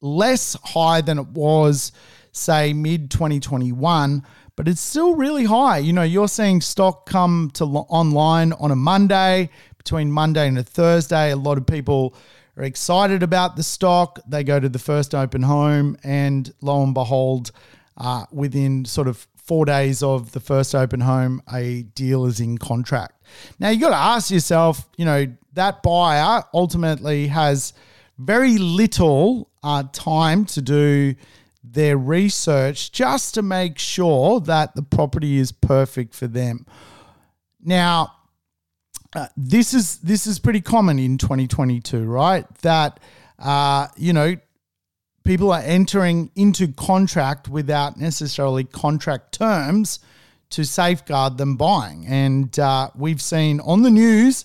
less 0.00 0.56
high 0.64 1.00
than 1.00 1.18
it 1.18 1.28
was, 1.28 1.92
say, 2.32 2.72
mid 2.72 3.10
2021, 3.10 4.22
but 4.56 4.66
it's 4.66 4.80
still 4.80 5.14
really 5.14 5.44
high. 5.44 5.78
You 5.78 5.92
know, 5.92 6.02
you're 6.02 6.28
seeing 6.28 6.60
stock 6.60 7.06
come 7.06 7.50
to 7.54 7.64
lo- 7.64 7.86
online 7.88 8.52
on 8.54 8.70
a 8.70 8.76
Monday, 8.76 9.50
between 9.82 10.12
Monday 10.12 10.46
and 10.46 10.58
a 10.58 10.62
Thursday. 10.62 11.32
A 11.32 11.36
lot 11.36 11.58
of 11.58 11.66
people 11.66 12.14
are 12.56 12.62
excited 12.62 13.22
about 13.22 13.56
the 13.56 13.62
stock. 13.62 14.20
They 14.28 14.44
go 14.44 14.60
to 14.60 14.68
the 14.68 14.78
first 14.78 15.14
open 15.14 15.42
home, 15.42 15.96
and 16.04 16.52
lo 16.60 16.82
and 16.82 16.94
behold, 16.94 17.50
uh, 17.96 18.26
within 18.30 18.84
sort 18.84 19.08
of 19.08 19.26
four 19.52 19.66
days 19.66 20.02
of 20.02 20.32
the 20.32 20.40
first 20.40 20.74
open 20.74 20.98
home, 20.98 21.42
a 21.52 21.82
deal 21.94 22.24
is 22.24 22.40
in 22.40 22.56
contract. 22.56 23.22
Now 23.58 23.68
you 23.68 23.78
got 23.78 23.90
to 23.90 23.96
ask 23.96 24.30
yourself, 24.30 24.88
you 24.96 25.04
know, 25.04 25.26
that 25.52 25.82
buyer 25.82 26.42
ultimately 26.54 27.26
has 27.26 27.74
very 28.16 28.56
little 28.56 29.50
uh, 29.62 29.82
time 29.92 30.46
to 30.46 30.62
do 30.62 31.14
their 31.62 31.98
research 31.98 32.92
just 32.92 33.34
to 33.34 33.42
make 33.42 33.78
sure 33.78 34.40
that 34.40 34.74
the 34.74 34.82
property 34.82 35.36
is 35.36 35.52
perfect 35.52 36.14
for 36.14 36.26
them. 36.26 36.64
Now, 37.62 38.14
uh, 39.14 39.26
this 39.36 39.74
is 39.74 39.98
this 39.98 40.26
is 40.26 40.38
pretty 40.38 40.62
common 40.62 40.98
in 40.98 41.18
2022, 41.18 42.06
right? 42.06 42.46
That 42.62 43.00
uh, 43.38 43.88
you 43.98 44.14
know 44.14 44.34
people 45.24 45.52
are 45.52 45.62
entering 45.62 46.30
into 46.34 46.68
contract 46.68 47.48
without 47.48 47.96
necessarily 47.96 48.64
contract 48.64 49.32
terms 49.32 50.00
to 50.50 50.64
safeguard 50.64 51.38
them 51.38 51.56
buying. 51.56 52.06
And 52.06 52.56
uh, 52.58 52.90
we've 52.94 53.22
seen 53.22 53.60
on 53.60 53.82
the 53.82 53.90
news 53.90 54.44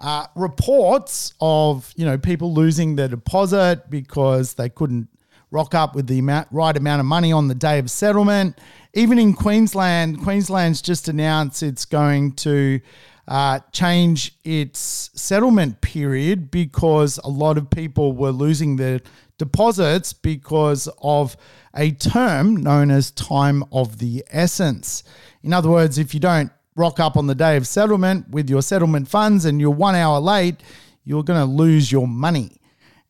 uh, 0.00 0.26
reports 0.34 1.34
of 1.40 1.92
you 1.96 2.04
know 2.04 2.18
people 2.18 2.52
losing 2.52 2.96
their 2.96 3.08
deposit 3.08 3.88
because 3.90 4.54
they 4.54 4.68
couldn't 4.68 5.08
rock 5.50 5.74
up 5.74 5.94
with 5.94 6.08
the 6.08 6.18
amount, 6.18 6.48
right 6.50 6.76
amount 6.76 7.00
of 7.00 7.06
money 7.06 7.32
on 7.32 7.46
the 7.48 7.54
day 7.54 7.78
of 7.78 7.90
settlement. 7.90 8.58
Even 8.94 9.18
in 9.18 9.34
Queensland, 9.34 10.20
Queensland's 10.20 10.82
just 10.82 11.06
announced 11.06 11.62
it's 11.62 11.84
going 11.84 12.32
to 12.32 12.80
uh, 13.28 13.60
change 13.72 14.34
its 14.44 15.10
settlement 15.14 15.80
period 15.80 16.50
because 16.50 17.18
a 17.18 17.28
lot 17.28 17.56
of 17.56 17.70
people 17.70 18.12
were 18.12 18.30
losing 18.30 18.76
their 18.76 19.00
deposits 19.38 20.12
because 20.12 20.88
of 21.02 21.36
a 21.74 21.90
term 21.92 22.56
known 22.56 22.90
as 22.90 23.10
time 23.10 23.64
of 23.72 23.98
the 23.98 24.24
essence. 24.30 25.02
In 25.42 25.52
other 25.52 25.70
words, 25.70 25.98
if 25.98 26.14
you 26.14 26.20
don't 26.20 26.50
rock 26.76 27.00
up 27.00 27.16
on 27.16 27.26
the 27.26 27.34
day 27.34 27.56
of 27.56 27.66
settlement 27.66 28.28
with 28.30 28.48
your 28.48 28.62
settlement 28.62 29.08
funds 29.08 29.44
and 29.44 29.60
you're 29.60 29.70
one 29.70 29.94
hour 29.94 30.20
late, 30.20 30.56
you're 31.04 31.22
going 31.22 31.40
to 31.40 31.50
lose 31.50 31.90
your 31.90 32.08
money. 32.08 32.60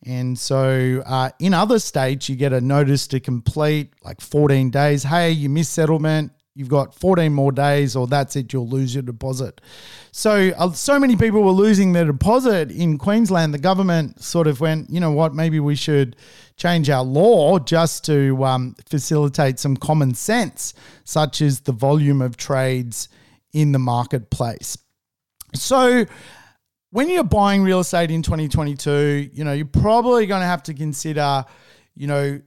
And 0.05 0.37
so 0.37 1.01
uh, 1.05 1.31
in 1.39 1.53
other 1.53 1.79
states, 1.79 2.29
you 2.29 2.35
get 2.35 2.53
a 2.53 2.61
notice 2.61 3.07
to 3.07 3.19
complete 3.19 3.93
like 4.03 4.21
14 4.21 4.69
days. 4.69 5.03
Hey, 5.03 5.31
you 5.31 5.49
missed 5.49 5.73
settlement 5.73 6.31
you've 6.55 6.69
got 6.69 6.95
14 6.95 7.33
more 7.33 7.51
days 7.51 7.95
or 7.95 8.07
that's 8.07 8.35
it 8.35 8.51
you'll 8.51 8.67
lose 8.67 8.95
your 8.95 9.03
deposit. 9.03 9.59
So 10.11 10.51
uh, 10.57 10.71
so 10.71 10.99
many 10.99 11.17
people 11.17 11.43
were 11.43 11.51
losing 11.51 11.93
their 11.93 12.05
deposit 12.05 12.71
in 12.71 12.97
queensland. 12.97 13.53
The 13.53 13.59
government 13.59 14.23
sort 14.23 14.47
of 14.47 14.61
went 14.61 14.89
you 14.89 14.99
know 14.99 15.11
what? 15.11 15.35
Maybe 15.35 15.59
we 15.59 15.75
should 15.75 16.15
change 16.55 16.89
our 16.89 17.03
law 17.03 17.59
just 17.59 18.05
to 18.05 18.43
um, 18.45 18.75
facilitate 18.89 19.59
some 19.59 19.75
common 19.75 20.15
sense 20.15 20.73
such 21.03 21.41
as 21.41 21.59
the 21.59 21.73
volume 21.73 22.21
of 22.21 22.37
trades 22.37 23.09
in 23.51 23.73
the 23.73 23.79
marketplace. 23.79 24.77
So 25.53 26.05
when 26.91 27.09
you're 27.09 27.23
buying 27.25 27.63
real 27.63 27.81
estate 27.81 28.11
in 28.11 28.21
2022 28.21 29.29
you 29.33 29.43
know 29.43 29.51
you're 29.51 29.65
probably 29.65 30.25
going 30.25 30.41
to 30.41 30.47
have 30.47 30.63
to 30.63 30.73
consider 30.73 31.43
you 31.95 32.07
know 32.07 32.39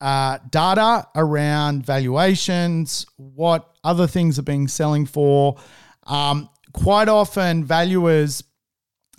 uh, 0.00 0.38
data 0.50 1.06
around 1.14 1.84
valuations, 1.86 3.06
what 3.16 3.76
other 3.84 4.06
things 4.06 4.38
are 4.38 4.42
being 4.42 4.68
selling 4.68 5.06
for. 5.06 5.56
Um, 6.04 6.48
quite 6.72 7.08
often, 7.08 7.64
valuers 7.64 8.44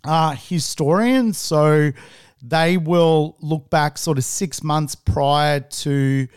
are 0.04 0.36
historians, 0.36 1.38
so 1.38 1.92
they 2.42 2.78
will 2.78 3.38
look 3.42 3.70
back 3.70 3.98
sort 3.98 4.18
of 4.18 4.24
six 4.24 4.64
months 4.64 4.96
prior 4.96 5.60
to 5.60 6.28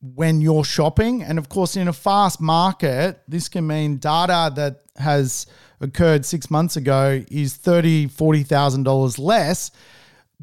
when 0.00 0.40
you're 0.40 0.64
shopping. 0.64 1.22
And 1.22 1.38
of 1.38 1.48
course, 1.48 1.76
in 1.76 1.88
a 1.88 1.92
fast 1.92 2.40
market, 2.40 3.20
this 3.28 3.48
can 3.48 3.66
mean 3.66 3.98
data 3.98 4.52
that 4.56 4.80
has 4.96 5.46
occurred 5.80 6.24
six 6.24 6.50
months 6.50 6.76
ago 6.76 7.22
is 7.30 7.56
thirty, 7.56 8.08
forty 8.08 8.42
thousand 8.42 8.84
dollars 8.84 9.18
less 9.18 9.70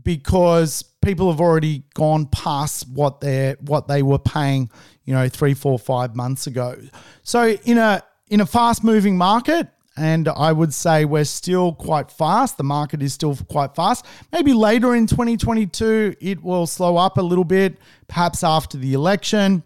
because 0.03 0.83
people 1.01 1.29
have 1.31 1.39
already 1.39 1.83
gone 1.93 2.25
past 2.27 2.87
what 2.89 3.21
they 3.21 3.55
what 3.61 3.87
they 3.87 4.03
were 4.03 4.19
paying, 4.19 4.69
you 5.05 5.13
know, 5.13 5.29
three, 5.29 5.53
four, 5.53 5.79
five 5.79 6.15
months 6.15 6.47
ago. 6.47 6.75
So 7.23 7.49
in 7.49 7.77
a 7.77 8.03
in 8.27 8.41
a 8.41 8.45
fast 8.45 8.83
moving 8.83 9.17
market, 9.17 9.67
and 9.99 10.29
I 10.29 10.51
would 10.51 10.73
say 10.73 11.03
we're 11.05 11.25
still 11.25 11.73
quite 11.73 12.09
fast. 12.09 12.57
The 12.57 12.63
market 12.63 13.01
is 13.03 13.13
still 13.13 13.35
quite 13.35 13.75
fast. 13.75 14.05
Maybe 14.31 14.53
later 14.53 14.95
in 14.95 15.07
2022, 15.07 16.15
it 16.21 16.41
will 16.41 16.67
slow 16.67 16.95
up 16.95 17.17
a 17.17 17.21
little 17.21 17.43
bit, 17.43 17.77
perhaps 18.07 18.43
after 18.43 18.77
the 18.77 18.93
election. 18.93 19.63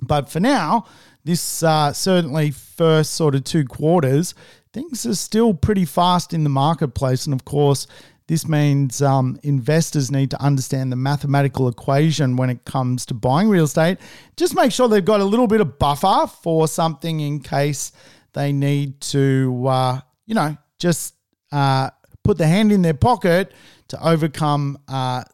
But 0.00 0.30
for 0.30 0.40
now, 0.40 0.86
this 1.24 1.62
uh, 1.62 1.92
certainly 1.92 2.50
first 2.50 3.12
sort 3.12 3.34
of 3.34 3.44
two 3.44 3.64
quarters, 3.66 4.34
things 4.72 5.04
are 5.04 5.14
still 5.14 5.52
pretty 5.52 5.84
fast 5.84 6.32
in 6.32 6.44
the 6.44 6.50
marketplace. 6.50 7.26
And 7.26 7.34
of 7.34 7.44
course, 7.44 7.86
This 8.28 8.46
means 8.46 9.00
um, 9.00 9.40
investors 9.42 10.10
need 10.10 10.30
to 10.32 10.42
understand 10.42 10.92
the 10.92 10.96
mathematical 10.96 11.66
equation 11.66 12.36
when 12.36 12.50
it 12.50 12.64
comes 12.66 13.06
to 13.06 13.14
buying 13.14 13.48
real 13.48 13.64
estate. 13.64 13.98
Just 14.36 14.54
make 14.54 14.70
sure 14.70 14.86
they've 14.86 15.02
got 15.02 15.20
a 15.20 15.24
little 15.24 15.46
bit 15.46 15.62
of 15.62 15.78
buffer 15.78 16.30
for 16.42 16.68
something 16.68 17.20
in 17.20 17.40
case 17.40 17.90
they 18.34 18.52
need 18.52 19.00
to, 19.00 19.66
uh, 19.66 20.00
you 20.26 20.34
know, 20.34 20.56
just 20.78 21.14
uh, 21.52 21.88
put 22.22 22.36
the 22.36 22.46
hand 22.46 22.70
in 22.70 22.82
their 22.82 22.92
pocket 22.92 23.52
to 23.88 24.06
overcome 24.06 24.76
uh, 24.88 25.24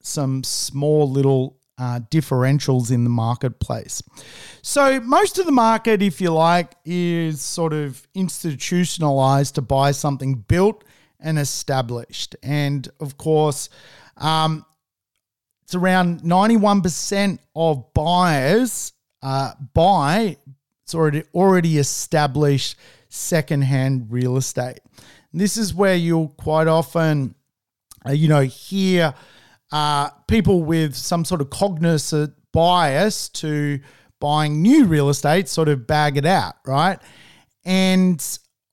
some 0.00 0.44
small 0.44 1.10
little 1.10 1.58
uh, 1.76 1.98
differentials 2.08 2.92
in 2.92 3.02
the 3.02 3.10
marketplace. 3.10 4.00
So, 4.62 5.00
most 5.00 5.40
of 5.40 5.46
the 5.46 5.52
market, 5.52 6.02
if 6.02 6.20
you 6.20 6.30
like, 6.30 6.76
is 6.84 7.40
sort 7.40 7.72
of 7.72 8.06
institutionalized 8.14 9.56
to 9.56 9.62
buy 9.62 9.90
something 9.90 10.36
built 10.36 10.83
and 11.24 11.38
established. 11.38 12.36
And 12.42 12.88
of 13.00 13.18
course, 13.18 13.68
um, 14.16 14.64
it's 15.64 15.74
around 15.74 16.20
91% 16.20 17.38
of 17.56 17.92
buyers 17.94 18.92
uh, 19.22 19.52
buy 19.72 20.36
it's 20.84 20.94
already 20.94 21.24
already 21.34 21.78
established 21.78 22.76
secondhand 23.08 24.08
real 24.10 24.36
estate. 24.36 24.80
And 25.32 25.40
this 25.40 25.56
is 25.56 25.74
where 25.74 25.96
you'll 25.96 26.28
quite 26.28 26.66
often, 26.66 27.34
uh, 28.06 28.12
you 28.12 28.28
know, 28.28 28.42
hear 28.42 29.14
uh, 29.72 30.10
people 30.28 30.62
with 30.62 30.94
some 30.94 31.24
sort 31.24 31.40
of 31.40 31.48
cognizant 31.48 32.34
bias 32.52 33.30
to 33.30 33.80
buying 34.20 34.60
new 34.60 34.84
real 34.84 35.08
estate 35.08 35.48
sort 35.48 35.68
of 35.68 35.86
bag 35.86 36.18
it 36.18 36.26
out, 36.26 36.56
right? 36.66 36.98
And 37.64 38.22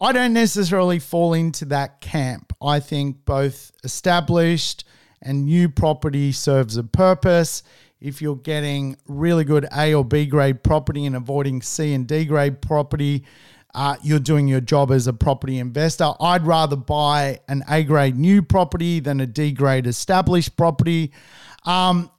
I 0.02 0.14
don't 0.14 0.34
necessarily 0.34 0.98
fall 0.98 1.36
into 1.36 1.66
that 1.66 2.02
camp. 2.02 2.54
I 2.60 2.80
think 2.80 3.24
both 3.24 3.72
established 3.84 4.84
and 5.22 5.46
new 5.46 5.70
property 5.70 6.32
serves 6.32 6.76
a 6.76 6.84
purpose. 6.84 7.62
If 8.00 8.20
you're 8.20 8.36
getting 8.36 8.98
really 9.08 9.44
good 9.44 9.68
A 9.78 9.94
or 9.94 10.04
B 10.04 10.26
grade 10.26 10.64
property 10.64 11.06
and 11.06 11.16
avoiding 11.16 11.62
C 11.62 11.94
and 11.94 12.08
D 12.08 12.26
grade 12.26 12.64
property, 12.64 13.26
uh, 13.76 13.96
you're 14.02 14.20
doing 14.20 14.48
your 14.48 14.60
job 14.60 14.90
as 14.90 15.06
a 15.06 15.14
property 15.14 15.60
investor. 15.60 16.12
I'd 16.20 16.48
rather 16.48 16.76
buy 16.76 17.40
an 17.48 17.64
A 17.70 17.84
grade 17.84 18.18
new 18.18 18.42
property 18.42 19.00
than 19.00 19.22
a 19.22 19.28
D 19.28 19.52
grade 19.52 19.86
established 19.86 20.58
property. 20.58 21.12
Um, 21.64 22.10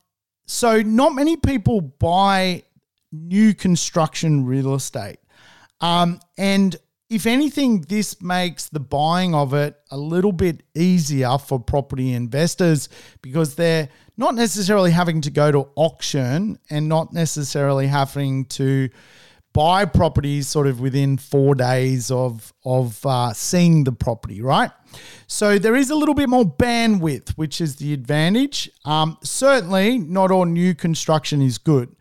so, 0.45 0.81
not 0.81 1.13
many 1.13 1.35
people 1.35 1.81
buy 1.81 2.63
new 3.11 3.53
construction 3.53 4.45
real 4.45 4.73
estate. 4.73 5.17
Um, 5.81 6.21
and 6.37 6.77
if 7.13 7.27
anything, 7.27 7.81
this 7.81 8.21
makes 8.21 8.69
the 8.69 8.79
buying 8.79 9.35
of 9.35 9.53
it 9.53 9.79
a 9.91 9.97
little 9.97 10.31
bit 10.31 10.63
easier 10.73 11.37
for 11.37 11.59
property 11.59 12.13
investors 12.13 12.89
because 13.21 13.55
they're 13.55 13.89
not 14.17 14.33
necessarily 14.33 14.91
having 14.91 15.21
to 15.21 15.31
go 15.31 15.51
to 15.51 15.69
auction 15.75 16.57
and 16.69 16.89
not 16.89 17.13
necessarily 17.13 17.87
having 17.87 18.45
to 18.45 18.89
buy 19.53 19.85
properties 19.85 20.47
sort 20.47 20.65
of 20.65 20.79
within 20.79 21.17
four 21.17 21.53
days 21.53 22.09
of 22.09 22.51
of 22.65 23.05
uh, 23.05 23.31
seeing 23.33 23.83
the 23.83 23.91
property, 23.91 24.41
right? 24.41 24.71
So 25.27 25.59
there 25.59 25.75
is 25.75 25.91
a 25.91 25.95
little 25.95 26.15
bit 26.15 26.29
more 26.29 26.45
bandwidth, 26.45 27.29
which 27.31 27.61
is 27.61 27.75
the 27.75 27.93
advantage. 27.93 28.69
Um, 28.85 29.17
certainly, 29.23 29.99
not 29.99 30.31
all 30.31 30.45
new 30.45 30.73
construction 30.73 31.41
is 31.41 31.59
good. 31.59 31.95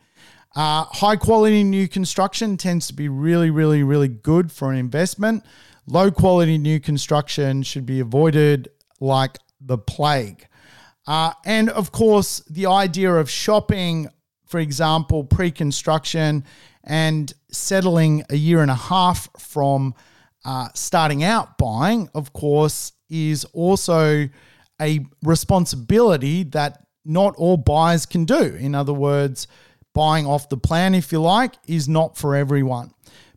Uh, 0.55 0.85
high 0.85 1.17
quality 1.17 1.65
new 1.65 1.89
construction 1.89 2.57
tends 2.57 2.87
to 2.87 2.95
be 2.95 3.09
really, 3.09 3.51
really, 3.51 3.83
really 3.83 4.09
good 4.09 4.53
for 4.53 4.71
an 4.71 4.79
investment. 4.79 5.45
Low 5.87 6.11
quality 6.11 6.59
new 6.59 6.79
construction 6.79 7.63
should 7.63 7.87
be 7.87 8.01
avoided 8.01 8.69
like 9.01 9.39
the 9.61 9.79
plague. 9.79 10.47
Uh, 11.07 11.33
and 11.45 11.71
of 11.71 11.91
course, 11.91 12.41
the 12.51 12.67
idea 12.67 13.13
of 13.13 13.29
shopping, 13.29 14.09
for 14.47 14.61
example, 14.61 15.25
pre 15.25 15.51
construction 15.51 16.45
and 16.85 17.33
settling 17.51 18.25
a 18.31 18.37
year 18.37 18.61
and 18.61 18.71
a 18.71 18.77
half 18.77 19.29
from 19.39 19.95
uh, 20.45 20.69
starting 20.75 21.25
out 21.25 21.57
buying, 21.59 22.09
of 22.15 22.33
course, 22.33 22.93
is 23.09 23.45
also 23.47 24.29
a 24.81 25.07
responsibility 25.23 26.43
that 26.43 26.85
not 27.05 27.35
all 27.37 27.57
buyers 27.57 28.07
can 28.07 28.25
do. 28.25 28.41
In 28.41 28.75
other 28.75 28.93
words, 28.93 29.47
buying 29.95 30.27
off 30.27 30.49
the 30.49 30.57
plan, 30.57 30.95
if 30.95 31.13
you 31.13 31.21
like, 31.21 31.55
is 31.67 31.89
not 31.89 32.17
for 32.17 32.35
everyone. 32.35 32.93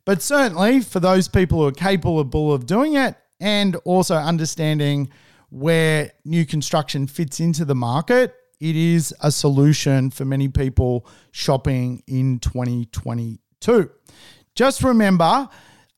But 0.05 0.21
certainly 0.21 0.81
for 0.81 0.99
those 0.99 1.27
people 1.27 1.59
who 1.59 1.67
are 1.67 1.71
capable 1.71 2.53
of 2.53 2.65
doing 2.65 2.95
it 2.95 3.15
and 3.39 3.75
also 3.85 4.15
understanding 4.15 5.09
where 5.49 6.11
new 6.23 6.45
construction 6.45 7.07
fits 7.07 7.39
into 7.39 7.65
the 7.65 7.75
market, 7.75 8.35
it 8.59 8.75
is 8.75 9.13
a 9.21 9.31
solution 9.31 10.09
for 10.11 10.25
many 10.25 10.47
people 10.47 11.07
shopping 11.31 12.03
in 12.07 12.39
2022. 12.39 13.89
Just 14.53 14.83
remember, 14.83 15.49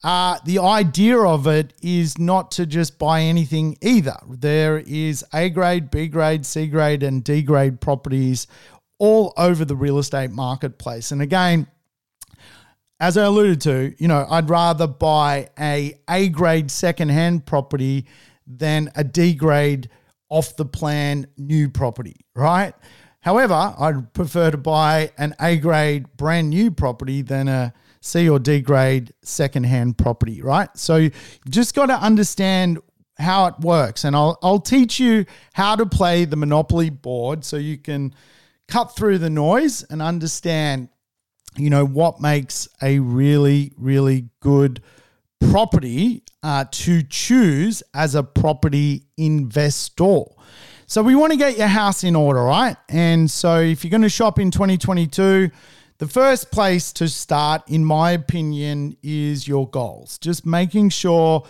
uh, 0.04 0.38
the 0.46 0.60
idea 0.60 1.18
of 1.18 1.48
it 1.48 1.74
is 1.82 2.18
not 2.18 2.52
to 2.52 2.66
just 2.66 2.98
buy 2.98 3.22
anything 3.22 3.78
either. 3.82 4.18
There 4.30 4.80
is 4.80 5.26
A 5.34 5.50
grade, 5.50 5.92
B 5.92 6.08
grade, 6.08 6.46
C 6.46 6.68
grade, 6.68 7.04
and 7.04 7.24
D 7.24 7.42
grade 7.42 7.82
properties 7.82 8.48
all 9.00 9.34
over 9.38 9.66
the 9.66 9.76
real 9.76 10.00
estate 10.00 10.32
marketplace. 10.32 11.12
And 11.12 11.22
again, 11.22 11.68
as 13.00 13.18
I 13.18 13.26
alluded 13.26 13.62
to, 13.62 13.94
you 14.00 14.08
know, 14.08 14.26
I'd 14.30 14.50
rather 14.50 14.88
buy 14.88 15.50
a 15.60 16.00
A 16.10 16.30
grade 16.30 16.72
secondhand 16.72 17.46
property 17.46 18.08
than 18.48 18.92
a 18.96 19.04
D 19.04 19.34
grade 19.34 19.90
off 20.30 20.56
the 20.56 20.66
plan 20.66 21.28
new 21.38 21.70
property, 21.70 22.16
right? 22.36 22.74
However, 23.20 23.76
I'd 23.78 24.14
prefer 24.14 24.52
to 24.52 24.58
buy 24.58 25.12
an 25.18 25.36
A 25.40 25.58
grade 25.58 26.06
brand 26.18 26.50
new 26.50 26.72
property 26.72 27.22
than 27.22 27.48
a 27.48 27.74
C 28.02 28.30
or 28.30 28.40
D 28.40 28.62
grade 28.62 29.14
secondhand 29.22 29.98
property, 29.98 30.42
right? 30.42 30.70
So 30.76 30.96
you 30.96 31.12
just 31.50 31.76
got 31.76 31.88
to 31.88 31.96
understand 31.96 32.80
how 33.20 33.48
it 33.48 33.60
works. 33.60 34.06
And 34.06 34.16
I'll, 34.16 34.38
I'll 34.42 34.60
teach 34.60 35.00
you 35.00 35.26
how 35.54 35.76
to 35.76 35.86
play 35.86 36.26
the 36.26 36.36
Monopoly 36.36 36.90
board 36.90 37.44
so 37.44 37.58
you 37.58 37.78
can 37.78 38.14
cut 38.68 38.96
through 38.96 39.18
the 39.18 39.30
noise 39.30 39.84
and 39.84 40.02
understand, 40.02 40.90
you 41.56 41.70
know, 41.70 41.86
what 41.86 42.22
makes 42.22 42.68
a 42.82 43.00
really, 43.00 43.72
really 43.78 44.30
good 44.42 44.82
property 45.52 46.24
uh, 46.44 46.66
to 46.72 47.04
choose 47.04 47.84
as 47.94 48.16
a 48.16 48.24
property 48.24 49.04
investor. 49.18 50.24
So 50.86 51.04
we 51.04 51.16
want 51.16 51.34
to 51.34 51.38
get 51.38 51.58
your 51.58 51.68
house 51.68 52.04
in 52.04 52.16
order, 52.16 52.44
right? 52.44 52.78
And 52.90 53.30
so 53.30 53.60
if 53.60 53.84
you're 53.84 53.92
going 53.92 54.04
to 54.04 54.10
shop 54.10 54.40
in 54.40 54.52
2022, 54.52 55.52
the 55.98 56.08
first 56.08 56.52
place 56.52 56.94
to 56.94 57.10
start, 57.10 57.64
in 57.68 57.84
my 57.84 58.12
opinion, 58.12 58.96
is 59.02 59.48
your 59.48 59.70
goals. 59.70 60.18
Just 60.20 60.46
making 60.46 60.90
sure 60.90 61.46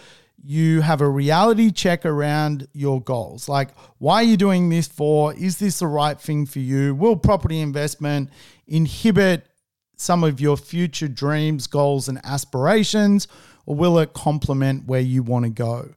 you 0.48 0.80
have 0.80 1.02
a 1.02 1.10
reality 1.10 1.70
check 1.72 2.06
around 2.06 2.70
your 2.72 3.02
goals. 3.02 3.50
Like, 3.50 3.72
why 3.98 4.22
are 4.22 4.24
you 4.24 4.38
doing 4.38 4.70
this 4.70 4.88
for? 4.88 5.34
Is 5.34 5.58
this 5.58 5.80
the 5.80 5.88
right 5.88 6.18
thing 6.18 6.46
for 6.46 6.60
you? 6.60 6.96
Will 6.96 7.18
property 7.18 7.60
investment 7.60 8.30
inhibit 8.66 9.46
some 9.98 10.24
of 10.24 10.40
your 10.40 10.56
future 10.56 11.10
dreams, 11.10 11.68
goals, 11.68 12.08
and 12.08 12.22
aspirations? 12.24 13.28
Or 13.66 13.76
will 13.76 14.00
it 14.00 14.14
complement 14.14 14.86
where 14.86 15.02
you 15.02 15.22
want 15.22 15.44
to 15.44 15.52
go? 15.52 15.90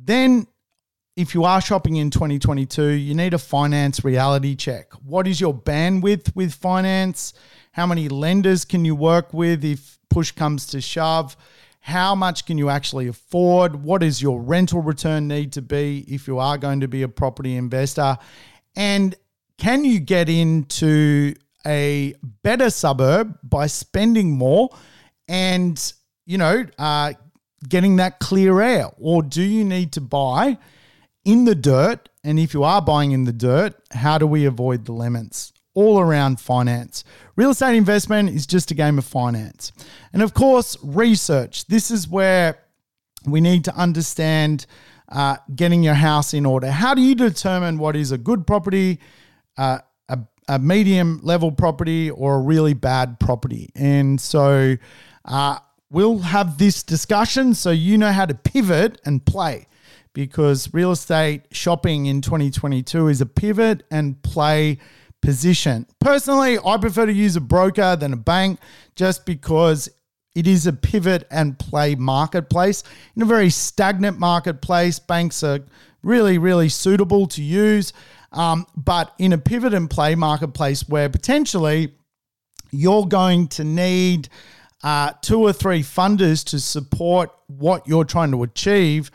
Then, 0.00 0.46
if 1.16 1.34
you 1.34 1.42
are 1.42 1.60
shopping 1.60 1.96
in 1.96 2.10
2022, 2.10 2.84
you 2.90 3.16
need 3.16 3.34
a 3.34 3.38
finance 3.38 4.04
reality 4.04 4.54
check. 4.54 4.92
What 5.04 5.26
is 5.26 5.40
your 5.40 5.54
bandwidth 5.54 6.36
with 6.36 6.54
finance? 6.54 7.34
How 7.72 7.86
many 7.86 8.08
lenders 8.08 8.64
can 8.64 8.84
you 8.84 8.94
work 8.94 9.34
with 9.34 9.64
if 9.64 9.98
push 10.08 10.30
comes 10.30 10.66
to 10.68 10.80
shove? 10.80 11.36
How 11.84 12.14
much 12.14 12.46
can 12.46 12.58
you 12.58 12.70
actually 12.70 13.08
afford? 13.08 13.82
What 13.82 14.04
is 14.04 14.22
your 14.22 14.40
rental 14.40 14.80
return 14.80 15.26
need 15.26 15.52
to 15.54 15.62
be 15.62 16.04
if 16.06 16.28
you 16.28 16.38
are 16.38 16.56
going 16.56 16.78
to 16.78 16.86
be 16.86 17.02
a 17.02 17.08
property 17.08 17.56
investor? 17.56 18.18
And 18.76 19.16
can 19.58 19.84
you 19.84 19.98
get 19.98 20.28
into 20.28 21.34
a 21.66 22.14
better 22.44 22.70
suburb 22.70 23.36
by 23.42 23.66
spending 23.66 24.30
more 24.30 24.70
and, 25.26 25.92
you 26.24 26.38
know, 26.38 26.64
uh, 26.78 27.14
getting 27.68 27.96
that 27.96 28.20
clear 28.20 28.60
air? 28.60 28.86
Or 28.96 29.20
do 29.20 29.42
you 29.42 29.64
need 29.64 29.92
to 29.94 30.00
buy 30.00 30.58
in 31.24 31.46
the 31.46 31.56
dirt? 31.56 32.08
And 32.22 32.38
if 32.38 32.54
you 32.54 32.62
are 32.62 32.80
buying 32.80 33.10
in 33.10 33.24
the 33.24 33.32
dirt, 33.32 33.74
how 33.90 34.18
do 34.18 34.26
we 34.28 34.44
avoid 34.44 34.84
the 34.84 34.92
lemons? 34.92 35.51
All 35.74 36.00
around 36.00 36.40
finance. 36.40 37.04
Real 37.36 37.50
estate 37.50 37.76
investment 37.76 38.30
is 38.30 38.46
just 38.46 38.70
a 38.70 38.74
game 38.74 38.98
of 38.98 39.04
finance. 39.04 39.72
And 40.12 40.22
of 40.22 40.34
course, 40.34 40.76
research. 40.82 41.66
This 41.66 41.90
is 41.90 42.08
where 42.08 42.58
we 43.26 43.40
need 43.40 43.64
to 43.64 43.74
understand 43.74 44.66
uh, 45.08 45.36
getting 45.54 45.82
your 45.82 45.94
house 45.94 46.34
in 46.34 46.46
order. 46.46 46.70
How 46.70 46.94
do 46.94 47.02
you 47.02 47.14
determine 47.14 47.78
what 47.78 47.96
is 47.96 48.12
a 48.12 48.18
good 48.18 48.46
property, 48.46 48.98
uh, 49.56 49.78
a, 50.08 50.18
a, 50.48 50.58
medium 50.58 51.20
level 51.22 51.52
property, 51.52 52.10
or 52.10 52.36
a 52.36 52.40
really 52.40 52.74
bad 52.74 53.20
property? 53.20 53.70
And 53.74 54.20
so 54.20 54.76
uh, 55.24 55.58
we'll 55.90 56.18
have 56.18 56.58
this 56.58 56.82
discussion 56.82 57.54
so 57.54 57.70
you 57.70 57.98
know 57.98 58.10
how 58.10 58.26
to 58.26 58.34
pivot 58.34 59.00
and 59.04 59.24
play 59.24 59.66
because 60.14 60.72
real 60.74 60.92
estate 60.92 61.42
shopping 61.52 62.06
in 62.06 62.20
2022 62.20 63.08
is 63.08 63.20
a 63.20 63.26
pivot 63.26 63.82
and 63.90 64.20
play 64.22 64.78
position. 65.22 65.86
Personally, 66.00 66.58
I 66.64 66.76
prefer 66.76 67.06
to 67.06 67.12
use 67.12 67.36
a 67.36 67.40
broker 67.40 67.96
than 67.96 68.12
a 68.12 68.16
bank 68.16 68.60
just 68.94 69.24
because 69.24 69.88
it 70.34 70.46
is 70.46 70.66
a 70.66 70.72
pivot 70.72 71.26
and 71.30 71.58
play 71.58 71.94
marketplace. 71.94 72.82
In 73.16 73.22
a 73.22 73.26
very 73.26 73.50
stagnant 73.50 74.18
marketplace, 74.18 74.98
banks 74.98 75.42
are 75.42 75.60
really, 76.02 76.38
really 76.38 76.68
suitable 76.68 77.26
to 77.28 77.42
use. 77.42 77.92
Um, 78.32 78.66
but 78.76 79.14
in 79.18 79.32
a 79.32 79.38
pivot 79.38 79.74
and 79.74 79.88
play 79.88 80.14
marketplace 80.14 80.88
where 80.88 81.08
potentially 81.08 81.94
you're 82.70 83.06
going 83.06 83.48
to 83.48 83.64
need 83.64 84.28
uh, 84.82 85.12
two 85.20 85.40
or 85.40 85.52
three 85.52 85.82
funders 85.82 86.44
to 86.46 86.58
support 86.58 87.30
what 87.46 87.86
you're 87.86 88.04
trying 88.04 88.32
to 88.32 88.42
achieve 88.42 89.10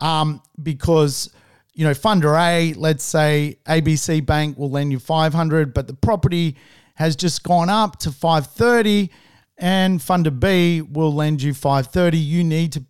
um, 0.00 0.42
because 0.62 1.30
you 1.74 1.84
know 1.84 1.92
funder 1.92 2.38
a 2.38 2.74
let's 2.74 3.04
say 3.04 3.56
abc 3.66 4.24
bank 4.24 4.58
will 4.58 4.70
lend 4.70 4.92
you 4.92 4.98
500 4.98 5.72
but 5.72 5.86
the 5.86 5.94
property 5.94 6.56
has 6.94 7.16
just 7.16 7.42
gone 7.42 7.70
up 7.70 7.98
to 8.00 8.10
530 8.10 9.10
and 9.58 10.00
funder 10.00 10.38
b 10.38 10.82
will 10.82 11.14
lend 11.14 11.42
you 11.42 11.54
530 11.54 12.18
you 12.18 12.44
need 12.44 12.72
to 12.72 12.84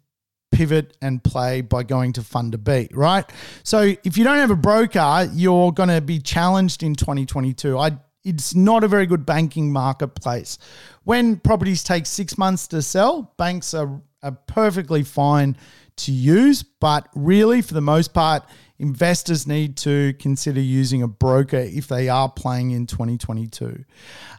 pivot 0.50 0.96
and 1.00 1.24
play 1.24 1.62
by 1.62 1.82
going 1.82 2.12
to 2.12 2.20
funder 2.20 2.62
b 2.62 2.88
right? 2.92 3.24
So 3.62 3.94
if 4.04 4.18
you 4.18 4.24
don't 4.24 4.36
have 4.36 4.50
a 4.50 4.56
broker 4.56 5.28
you're 5.32 5.72
going 5.72 5.88
to 5.88 6.00
be 6.00 6.18
challenged 6.18 6.82
in 6.82 6.94
2022 6.94 7.78
i 7.78 7.92
it's 8.24 8.54
not 8.54 8.84
a 8.84 8.88
very 8.88 9.06
good 9.06 9.26
banking 9.26 9.72
marketplace. 9.72 10.58
When 11.04 11.36
properties 11.36 11.82
take 11.82 12.06
six 12.06 12.38
months 12.38 12.68
to 12.68 12.82
sell, 12.82 13.34
banks 13.36 13.74
are, 13.74 14.00
are 14.22 14.38
perfectly 14.46 15.02
fine 15.02 15.56
to 15.96 16.12
use, 16.12 16.62
but 16.62 17.08
really, 17.14 17.62
for 17.62 17.74
the 17.74 17.80
most 17.80 18.14
part, 18.14 18.44
investors 18.82 19.46
need 19.46 19.76
to 19.76 20.12
consider 20.14 20.60
using 20.60 21.04
a 21.04 21.08
broker 21.08 21.56
if 21.56 21.86
they 21.86 22.08
are 22.08 22.28
playing 22.28 22.72
in 22.72 22.84
2022. 22.84 23.84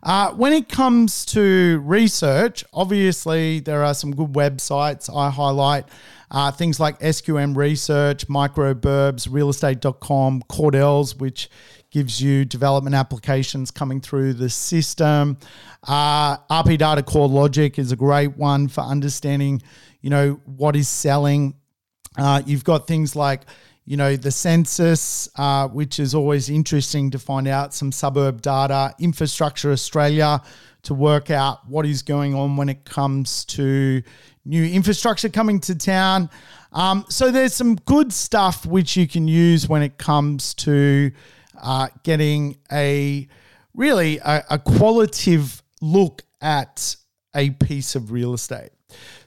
Uh, 0.03 0.31
when 0.33 0.51
it 0.51 0.67
comes 0.67 1.23
to 1.23 1.81
research, 1.85 2.65
obviously, 2.73 3.61
there 3.61 3.85
are 3.85 3.93
some 3.93 4.13
good 4.13 4.33
websites 4.33 5.09
I 5.15 5.29
highlight. 5.29 5.85
Uh, 6.29 6.51
things 6.51 6.77
like 6.77 6.99
SQM 6.99 7.55
Research, 7.55 8.27
Microburbs, 8.27 9.29
Realestate.com, 9.29 10.43
Cordell's, 10.49 11.15
which 11.15 11.49
gives 11.89 12.21
you 12.21 12.43
development 12.43 12.95
applications 12.95 13.71
coming 13.71 14.01
through 14.01 14.33
the 14.33 14.49
system. 14.49 15.37
Uh, 15.87 16.35
RP 16.49 16.77
Data 16.77 17.01
Core 17.01 17.29
Logic 17.29 17.79
is 17.79 17.93
a 17.93 17.95
great 17.95 18.35
one 18.35 18.67
for 18.67 18.81
understanding, 18.81 19.61
you 20.01 20.09
know, 20.09 20.41
what 20.45 20.75
is 20.75 20.89
selling. 20.89 21.55
Uh, 22.17 22.41
you've 22.45 22.65
got 22.65 22.87
things 22.87 23.15
like, 23.15 23.43
you 23.85 23.97
know, 23.97 24.15
the 24.15 24.31
census, 24.31 25.29
uh, 25.35 25.67
which 25.67 25.99
is 25.99 26.15
always 26.15 26.49
interesting 26.49 27.11
to 27.11 27.19
find 27.19 27.47
out 27.47 27.73
some 27.73 27.91
suburb 27.91 28.41
data, 28.41 28.95
Infrastructure 28.99 29.71
Australia 29.71 30.41
to 30.83 30.93
work 30.93 31.31
out 31.31 31.67
what 31.67 31.85
is 31.85 32.01
going 32.01 32.35
on 32.35 32.57
when 32.57 32.69
it 32.69 32.85
comes 32.85 33.45
to 33.45 34.01
new 34.45 34.63
infrastructure 34.63 35.29
coming 35.29 35.59
to 35.61 35.75
town. 35.75 36.29
Um, 36.71 37.05
so 37.09 37.31
there's 37.31 37.53
some 37.53 37.75
good 37.75 38.11
stuff 38.11 38.65
which 38.65 38.97
you 38.97 39.07
can 39.07 39.27
use 39.27 39.67
when 39.67 39.81
it 39.81 39.97
comes 39.97 40.53
to 40.55 41.11
uh, 41.61 41.87
getting 42.03 42.57
a 42.71 43.27
really 43.73 44.17
a, 44.19 44.43
a 44.51 44.59
qualitative 44.59 45.61
look 45.81 46.23
at 46.41 46.95
a 47.35 47.51
piece 47.51 47.95
of 47.95 48.11
real 48.11 48.33
estate. 48.33 48.71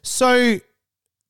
So 0.03 0.59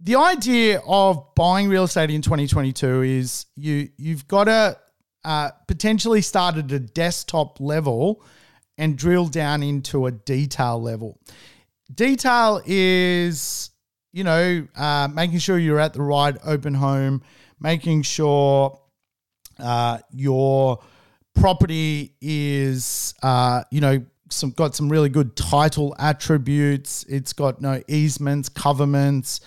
the 0.01 0.17
idea 0.17 0.81
of 0.87 1.35
buying 1.35 1.69
real 1.69 1.85
estate 1.85 2.11
in 2.11 2.23
2022 2.23 3.03
is 3.03 3.47
you 3.57 3.89
you've 3.97 4.29
got 4.29 4.45
to 4.45 4.79
uh, 5.25 5.51
potentially 5.67 6.21
start 6.21 6.57
at 6.57 6.71
a 6.71 6.79
desktop 6.79 7.61
level 7.61 8.23
and 8.79 8.97
drill 8.97 9.27
down 9.27 9.63
into 9.63 10.07
a 10.07 10.11
detail 10.11 10.81
level. 10.81 11.19
Detail 11.95 12.63
is 12.67 13.71
you 14.13 14.25
know 14.25 14.67
uh, 14.77 15.09
making 15.13 15.39
sure 15.39 15.59
you're 15.59 15.81
at 15.81 15.95
the 15.95 16.03
right 16.03 16.37
open 16.45 16.75
home, 16.75 17.23
making 17.61 18.03
sure 18.03 18.79
uh, 19.59 19.99
your 20.13 20.83
property 21.35 22.15
is, 22.21 23.15
uh, 23.23 23.63
you 23.71 23.81
know, 23.81 24.05
some 24.29 24.51
got 24.51 24.75
some 24.75 24.89
really 24.89 25.09
good 25.09 25.37
title 25.37 25.95
attributes. 25.99 27.05
It's 27.05 27.33
got 27.33 27.61
no 27.61 27.81
easements, 27.87 28.49
covenants, 28.49 29.41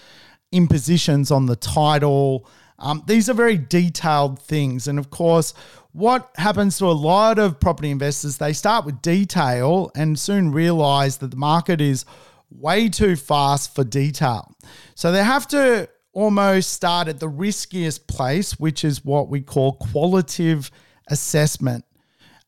impositions 0.51 1.31
on 1.31 1.45
the 1.45 1.55
title. 1.55 2.47
Um, 2.77 3.03
these 3.07 3.29
are 3.29 3.33
very 3.33 3.57
detailed 3.57 4.39
things, 4.39 4.87
and 4.87 4.99
of 4.99 5.09
course, 5.09 5.53
what 5.91 6.31
happens 6.35 6.77
to 6.77 6.85
a 6.85 6.93
lot 6.93 7.39
of 7.39 7.59
property 7.59 7.89
investors? 7.89 8.37
They 8.37 8.53
start 8.53 8.85
with 8.85 9.01
detail 9.01 9.91
and 9.95 10.17
soon 10.17 10.51
realize 10.51 11.17
that 11.17 11.31
the 11.31 11.37
market 11.37 11.81
is 11.81 12.05
way 12.51 12.89
too 12.89 13.15
fast 13.15 13.73
for 13.75 13.83
detail. 13.83 14.53
So 14.95 15.11
they 15.11 15.23
have 15.23 15.47
to 15.49 15.89
almost 16.13 16.73
start 16.73 17.07
at 17.07 17.19
the 17.19 17.27
riskiest 17.27 18.07
place, 18.07 18.59
which 18.59 18.83
is 18.83 19.03
what 19.03 19.29
we 19.29 19.41
call 19.41 19.73
qualitative 19.73 20.71
assessment. 21.07 21.85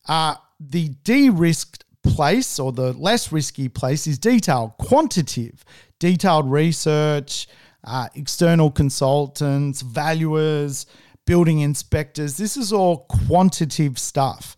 Uh, 0.07 0.35
the 0.59 0.89
de 1.03 1.29
risked 1.29 1.85
place 2.03 2.59
or 2.59 2.71
the 2.71 2.93
less 2.93 3.31
risky 3.31 3.69
place 3.69 4.07
is 4.07 4.17
detailed, 4.17 4.77
quantitative, 4.77 5.63
detailed 5.99 6.51
research, 6.51 7.47
uh, 7.83 8.07
external 8.15 8.71
consultants, 8.71 9.81
valuers, 9.81 10.85
building 11.25 11.59
inspectors. 11.59 12.37
This 12.37 12.57
is 12.57 12.73
all 12.73 13.05
quantitative 13.27 13.97
stuff. 13.97 14.57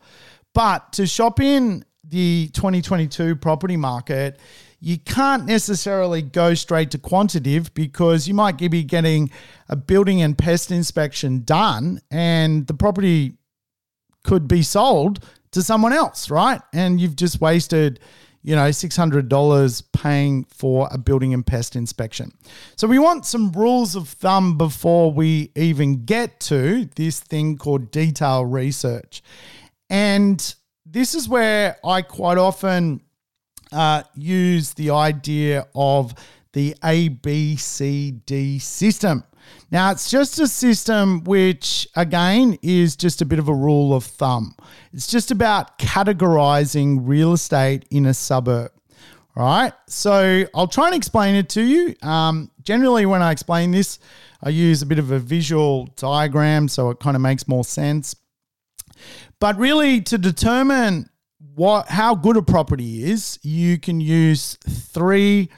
But 0.54 0.94
to 0.94 1.08
shop 1.08 1.40
in 1.40 1.84
the 2.04 2.50
2022 2.54 3.36
property 3.38 3.78
market, 3.78 4.40
you 4.80 4.98
can't 4.98 5.46
necessarily 5.46 6.22
go 6.22 6.54
straight 6.54 6.92
to 6.92 6.98
quantitative 6.98 7.74
because 7.74 8.28
you 8.28 8.34
might 8.34 8.58
be 8.58 8.84
getting 8.84 9.32
a 9.70 9.76
building 9.76 10.22
and 10.22 10.38
pest 10.38 10.72
inspection 10.72 11.44
done 11.44 12.02
and 12.12 12.68
the 12.68 12.74
property 12.74 13.34
could 14.24 14.48
be 14.48 14.62
sold 14.62 15.24
to 15.52 15.62
someone 15.62 15.94
else, 15.94 16.30
right? 16.30 16.62
And 16.74 17.00
you've 17.00 17.16
just 17.16 17.40
wasted, 17.40 18.00
you 18.44 18.56
know, 18.56 18.68
$600 18.68 19.84
paying 19.94 20.44
for 20.44 20.90
a 20.92 20.98
building 20.98 21.34
and 21.34 21.46
pest 21.46 21.76
inspection. 21.76 22.32
So 22.76 22.88
we 22.88 23.00
want 23.00 23.26
some 23.26 23.52
rules 23.54 23.96
of 23.96 24.10
thumb 24.10 24.58
before 24.58 25.12
we 25.12 25.52
even 25.56 26.04
get 26.04 26.42
to 26.42 26.90
this 26.96 27.22
thing 27.22 27.58
called 27.58 27.90
detail 27.90 28.46
research. 28.46 29.24
And 29.90 30.56
this 30.86 31.16
is 31.16 31.30
where 31.30 31.78
I 31.86 32.02
quite 32.02 32.38
often 32.38 33.02
uh, 33.72 34.04
use 34.14 34.74
the 34.74 34.92
idea 34.92 35.66
of 35.74 36.14
the 36.52 36.76
ABCD 36.84 38.62
system. 38.62 39.24
Now, 39.72 39.90
it's 39.90 40.12
just 40.12 40.40
a 40.40 40.48
system 40.48 41.24
which, 41.24 41.88
again, 41.96 42.60
is 42.62 42.96
just 42.96 43.24
a 43.24 43.26
bit 43.26 43.40
of 43.40 43.48
a 43.48 43.54
rule 43.54 43.96
of 43.96 44.04
thumb. 44.04 44.56
It's 44.94 45.08
just 45.08 45.32
about 45.32 45.80
categorizing 45.80 47.00
real 47.02 47.34
estate 47.34 47.86
in 47.90 48.06
a 48.06 48.14
suburb. 48.14 48.72
All 49.36 49.44
right. 49.44 49.74
So 49.88 50.46
I'll 50.54 50.68
try 50.68 50.86
and 50.86 50.96
explain 50.96 51.34
it 51.34 51.50
to 51.50 51.62
you. 51.64 51.96
Um, 52.04 52.52
generally, 52.62 53.08
when 53.08 53.24
I 53.24 53.32
explain 53.32 53.72
this, 53.72 53.98
I 54.44 54.50
use 54.50 54.84
a 54.84 54.86
bit 54.86 55.00
of 55.00 55.10
a 55.10 55.18
visual 55.18 55.88
diagram 55.96 56.68
so 56.68 56.92
it 56.92 57.00
kind 57.00 57.16
of 57.16 57.24
makes 57.24 57.48
more 57.48 57.64
sense. 57.64 58.16
But 59.40 59.58
really, 59.58 60.02
to 60.02 60.20
determine 60.20 61.10
what 61.56 61.88
how 61.88 62.14
good 62.14 62.38
a 62.38 62.44
property 62.44 63.04
is, 63.04 63.40
you 63.42 63.80
can 63.80 64.00
use 64.00 64.58
three 64.70 65.50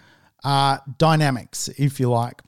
uh, 0.46 0.78
dynamics, 0.98 1.70
if 1.78 2.00
you 2.00 2.10
like 2.10 2.45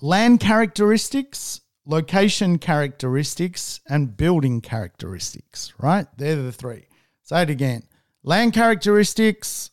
land 0.00 0.40
characteristics, 0.40 1.60
location 1.86 2.58
characteristics, 2.58 3.80
and 3.88 4.16
building 4.16 4.60
characteristics, 4.60 5.72
right? 5.78 6.06
They're 6.16 6.36
the 6.36 6.52
three. 6.52 6.86
Say 7.22 7.42
it 7.42 7.50
again 7.50 7.82
land 8.22 8.52
characteristics, 8.52 9.70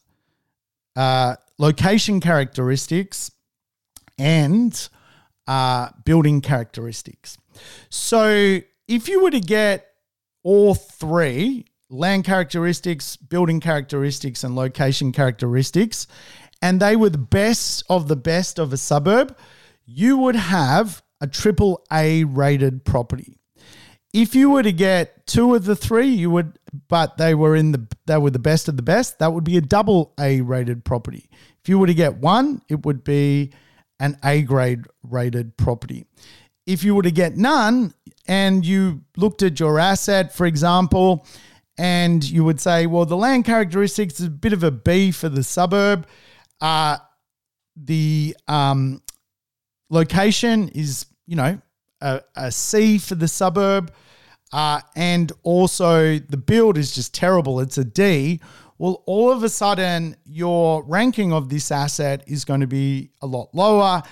uh, 0.95 1.35
location 1.57 2.19
characteristics, 2.19 3.31
and 4.17 4.89
uh, 5.47 5.89
building 6.05 6.41
characteristics. 6.41 7.37
So 7.89 8.59
if 8.87 9.07
you 9.07 9.23
were 9.23 9.31
to 9.31 9.39
get 9.39 9.87
all 10.43 10.75
three 10.75 11.65
land 11.89 12.23
characteristics, 12.23 13.15
building 13.15 13.59
characteristics, 13.59 14.43
and 14.43 14.55
location 14.55 15.11
characteristics, 15.11 16.07
and 16.61 16.79
they 16.79 16.95
were 16.95 17.09
the 17.09 17.17
best 17.17 17.83
of 17.89 18.07
the 18.07 18.15
best 18.15 18.59
of 18.59 18.73
a 18.73 18.77
suburb, 18.77 19.35
you 19.85 20.17
would 20.17 20.35
have 20.35 21.03
a 21.21 21.27
triple 21.27 21.85
A 21.91 22.23
rated 22.23 22.83
property. 22.85 23.37
If 24.13 24.33
you 24.33 24.49
were 24.49 24.63
to 24.63 24.71
get 24.71 25.27
two 25.27 25.55
of 25.55 25.65
the 25.65 25.75
three, 25.75 26.07
you 26.07 26.29
would, 26.31 26.57
but 26.87 27.17
they 27.17 27.35
were 27.35 27.55
in 27.55 27.71
the 27.73 27.87
they 28.05 28.17
were 28.17 28.31
the 28.31 28.39
best 28.39 28.67
of 28.67 28.77
the 28.77 28.83
best. 28.83 29.19
That 29.19 29.33
would 29.33 29.43
be 29.43 29.57
a 29.57 29.61
double 29.61 30.13
A 30.19 30.41
rated 30.41 30.85
property. 30.85 31.29
If 31.61 31.69
you 31.69 31.79
were 31.79 31.87
to 31.87 31.93
get 31.93 32.17
one, 32.17 32.61
it 32.69 32.85
would 32.85 33.03
be 33.03 33.51
an 33.99 34.17
A 34.23 34.41
grade 34.41 34.85
rated 35.03 35.57
property. 35.57 36.05
if 36.65 36.83
you 36.83 36.95
were 36.95 37.03
to 37.03 37.11
get 37.11 37.37
none 37.37 37.93
and 38.27 38.65
you 38.65 39.01
looked 39.17 39.43
at 39.43 39.59
your 39.59 39.79
asset, 39.79 40.33
for 40.33 40.45
example, 40.45 41.25
and 41.77 42.23
you 42.23 42.43
would 42.43 42.59
say, 42.59 42.87
well, 42.87 43.05
the 43.05 43.17
land 43.17 43.45
characteristics 43.45 44.19
is 44.19 44.27
a 44.27 44.31
bit 44.31 44.53
of 44.53 44.63
a 44.63 44.71
B 44.71 45.11
for 45.11 45.29
the 45.29 45.43
suburb. 45.43 46.07
Uh, 46.61 46.97
the 47.75 48.35
um, 48.47 49.01
location 49.89 50.69
is, 50.69 51.05
you 51.25 51.35
know, 51.35 51.59
a, 52.01 52.21
a 52.35 52.51
C 52.51 52.97
for 52.97 53.15
the 53.15 53.27
suburb. 53.27 53.93
Uh, 54.53 54.79
and 54.95 55.31
also 55.43 56.19
the 56.19 56.37
build 56.37 56.77
is 56.77 56.93
just 56.93 57.13
terrible. 57.13 57.59
It's 57.59 57.77
a 57.77 57.83
D. 57.83 58.39
Well, 58.77 59.03
all 59.05 59.31
of 59.31 59.43
a 59.43 59.49
sudden, 59.49 60.15
your 60.25 60.83
ranking 60.83 61.33
of 61.33 61.49
this 61.49 61.71
asset 61.71 62.23
is 62.27 62.45
going 62.45 62.61
to 62.61 62.67
be 62.67 63.09
a 63.21 63.27
lot 63.27 63.49
lower. 63.53 64.03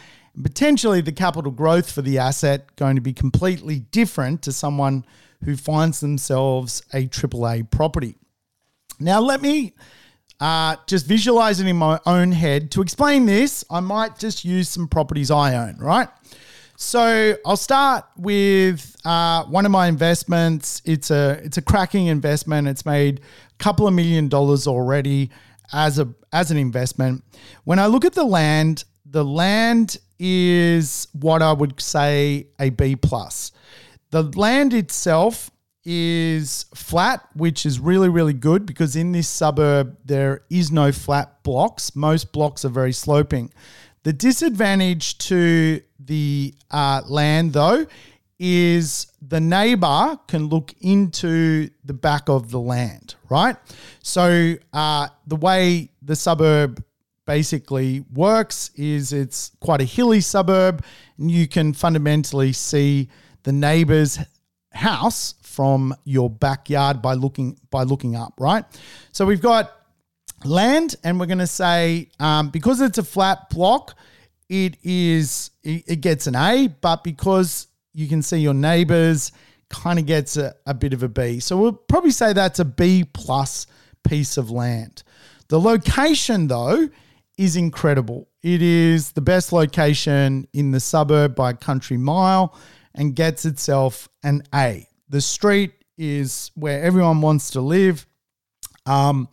Potentially, 0.41 1.01
the 1.01 1.11
capital 1.11 1.51
growth 1.51 1.91
for 1.91 2.01
the 2.01 2.17
asset 2.17 2.75
going 2.77 2.95
to 2.95 3.01
be 3.01 3.13
completely 3.13 3.79
different 3.79 4.41
to 4.43 4.51
someone 4.51 5.05
who 5.43 5.55
finds 5.55 5.99
themselves 5.99 6.81
a 6.93 7.07
AAA 7.07 7.69
property. 7.69 8.15
Now, 8.99 9.19
let 9.19 9.41
me 9.41 9.73
uh, 10.39 10.75
just 10.87 11.05
visualize 11.05 11.59
it 11.59 11.67
in 11.67 11.77
my 11.77 11.99
own 12.05 12.31
head. 12.31 12.71
To 12.71 12.81
explain 12.81 13.25
this, 13.25 13.63
I 13.69 13.79
might 13.79 14.17
just 14.19 14.43
use 14.43 14.69
some 14.69 14.87
properties 14.87 15.31
I 15.31 15.55
own, 15.55 15.77
right? 15.77 16.09
So 16.75 17.35
I'll 17.45 17.55
start 17.55 18.05
with 18.17 18.95
uh, 19.05 19.45
one 19.45 19.65
of 19.65 19.71
my 19.71 19.87
investments. 19.87 20.81
It's 20.85 21.11
a 21.11 21.39
it's 21.43 21.57
a 21.57 21.61
cracking 21.61 22.07
investment. 22.07 22.67
It's 22.67 22.85
made 22.85 23.19
a 23.19 23.63
couple 23.63 23.87
of 23.87 23.93
million 23.93 24.27
dollars 24.27 24.67
already 24.67 25.29
as 25.71 25.99
a 25.99 26.09
as 26.31 26.51
an 26.51 26.57
investment. 26.57 27.23
When 27.63 27.79
I 27.79 27.85
look 27.85 28.05
at 28.05 28.13
the 28.13 28.25
land, 28.25 28.83
the 29.05 29.23
land 29.23 29.97
is 30.19 31.07
what 31.13 31.41
I 31.41 31.53
would 31.53 31.79
say 31.79 32.47
a 32.59 32.69
B 32.69 32.95
plus. 32.95 33.51
The 34.09 34.23
land 34.23 34.73
itself 34.73 35.51
is 35.85 36.65
flat, 36.73 37.27
which 37.35 37.65
is 37.65 37.79
really, 37.79 38.09
really 38.09 38.33
good 38.33 38.65
because 38.65 38.95
in 38.95 39.11
this 39.11 39.27
suburb, 39.27 39.97
there 40.05 40.43
is 40.49 40.71
no 40.71 40.91
flat 40.91 41.43
blocks. 41.43 41.95
Most 41.95 42.31
blocks 42.31 42.63
are 42.65 42.69
very 42.69 42.93
sloping. 42.93 43.51
The 44.03 44.13
disadvantage 44.13 45.17
to 45.29 45.81
the 45.99 46.53
uh, 46.71 47.01
land, 47.07 47.53
though, 47.53 47.85
is 48.39 49.07
the 49.21 49.39
neighbor 49.39 50.19
can 50.27 50.47
look 50.47 50.73
into 50.81 51.69
the 51.85 51.93
back 51.93 52.27
of 52.27 52.51
the 52.51 52.59
land, 52.59 53.15
right? 53.29 53.55
So 54.01 54.55
uh, 54.73 55.07
the 55.27 55.35
way 55.37 55.89
the 56.01 56.15
suburb 56.15 56.83
basically 57.25 58.03
works 58.13 58.71
is 58.75 59.13
it's 59.13 59.51
quite 59.61 59.79
a 59.79 59.85
hilly 59.85 60.19
suburb, 60.19 60.83
and 61.17 61.31
you 61.31 61.47
can 61.47 61.71
fundamentally 61.73 62.51
see 62.51 63.07
the 63.43 63.53
neighbor's 63.53 64.19
house 64.73 65.35
from 65.53 65.95
your 66.03 66.29
backyard 66.29 67.01
by 67.01 67.13
looking 67.13 67.57
by 67.69 67.83
looking 67.83 68.15
up, 68.15 68.33
right? 68.39 68.65
So 69.11 69.25
we've 69.25 69.41
got 69.41 69.71
land, 70.43 70.95
and 71.03 71.19
we're 71.19 71.27
going 71.27 71.37
to 71.39 71.47
say 71.47 72.09
um, 72.19 72.49
because 72.49 72.81
it's 72.81 72.97
a 72.97 73.03
flat 73.03 73.49
block, 73.49 73.95
it 74.49 74.77
is 74.83 75.51
it, 75.63 75.83
it 75.87 76.01
gets 76.01 76.27
an 76.27 76.35
A, 76.35 76.67
but 76.67 77.03
because 77.03 77.67
you 77.93 78.07
can 78.07 78.21
see 78.21 78.37
your 78.37 78.55
neighbors, 78.55 79.31
kind 79.69 79.99
of 79.99 80.05
gets 80.05 80.37
a, 80.37 80.55
a 80.65 80.73
bit 80.73 80.93
of 80.93 81.03
a 81.03 81.09
B. 81.09 81.39
So 81.39 81.57
we'll 81.57 81.73
probably 81.73 82.11
say 82.11 82.33
that's 82.33 82.59
a 82.59 82.65
B 82.65 83.03
plus 83.03 83.67
piece 84.03 84.37
of 84.37 84.49
land. 84.49 85.03
The 85.49 85.59
location, 85.59 86.47
though, 86.47 86.89
is 87.37 87.55
incredible. 87.55 88.27
It 88.41 88.61
is 88.61 89.11
the 89.11 89.21
best 89.21 89.51
location 89.51 90.47
in 90.53 90.71
the 90.71 90.79
suburb 90.79 91.35
by 91.35 91.53
country 91.53 91.97
mile 91.97 92.55
and 92.95 93.15
gets 93.15 93.45
itself 93.45 94.09
an 94.23 94.43
A. 94.53 94.87
The 95.09 95.21
street 95.21 95.73
is 95.97 96.51
where 96.55 96.81
everyone 96.81 97.21
wants 97.21 97.51
to 97.51 97.61
live. 97.61 98.05
Um, 98.85 99.29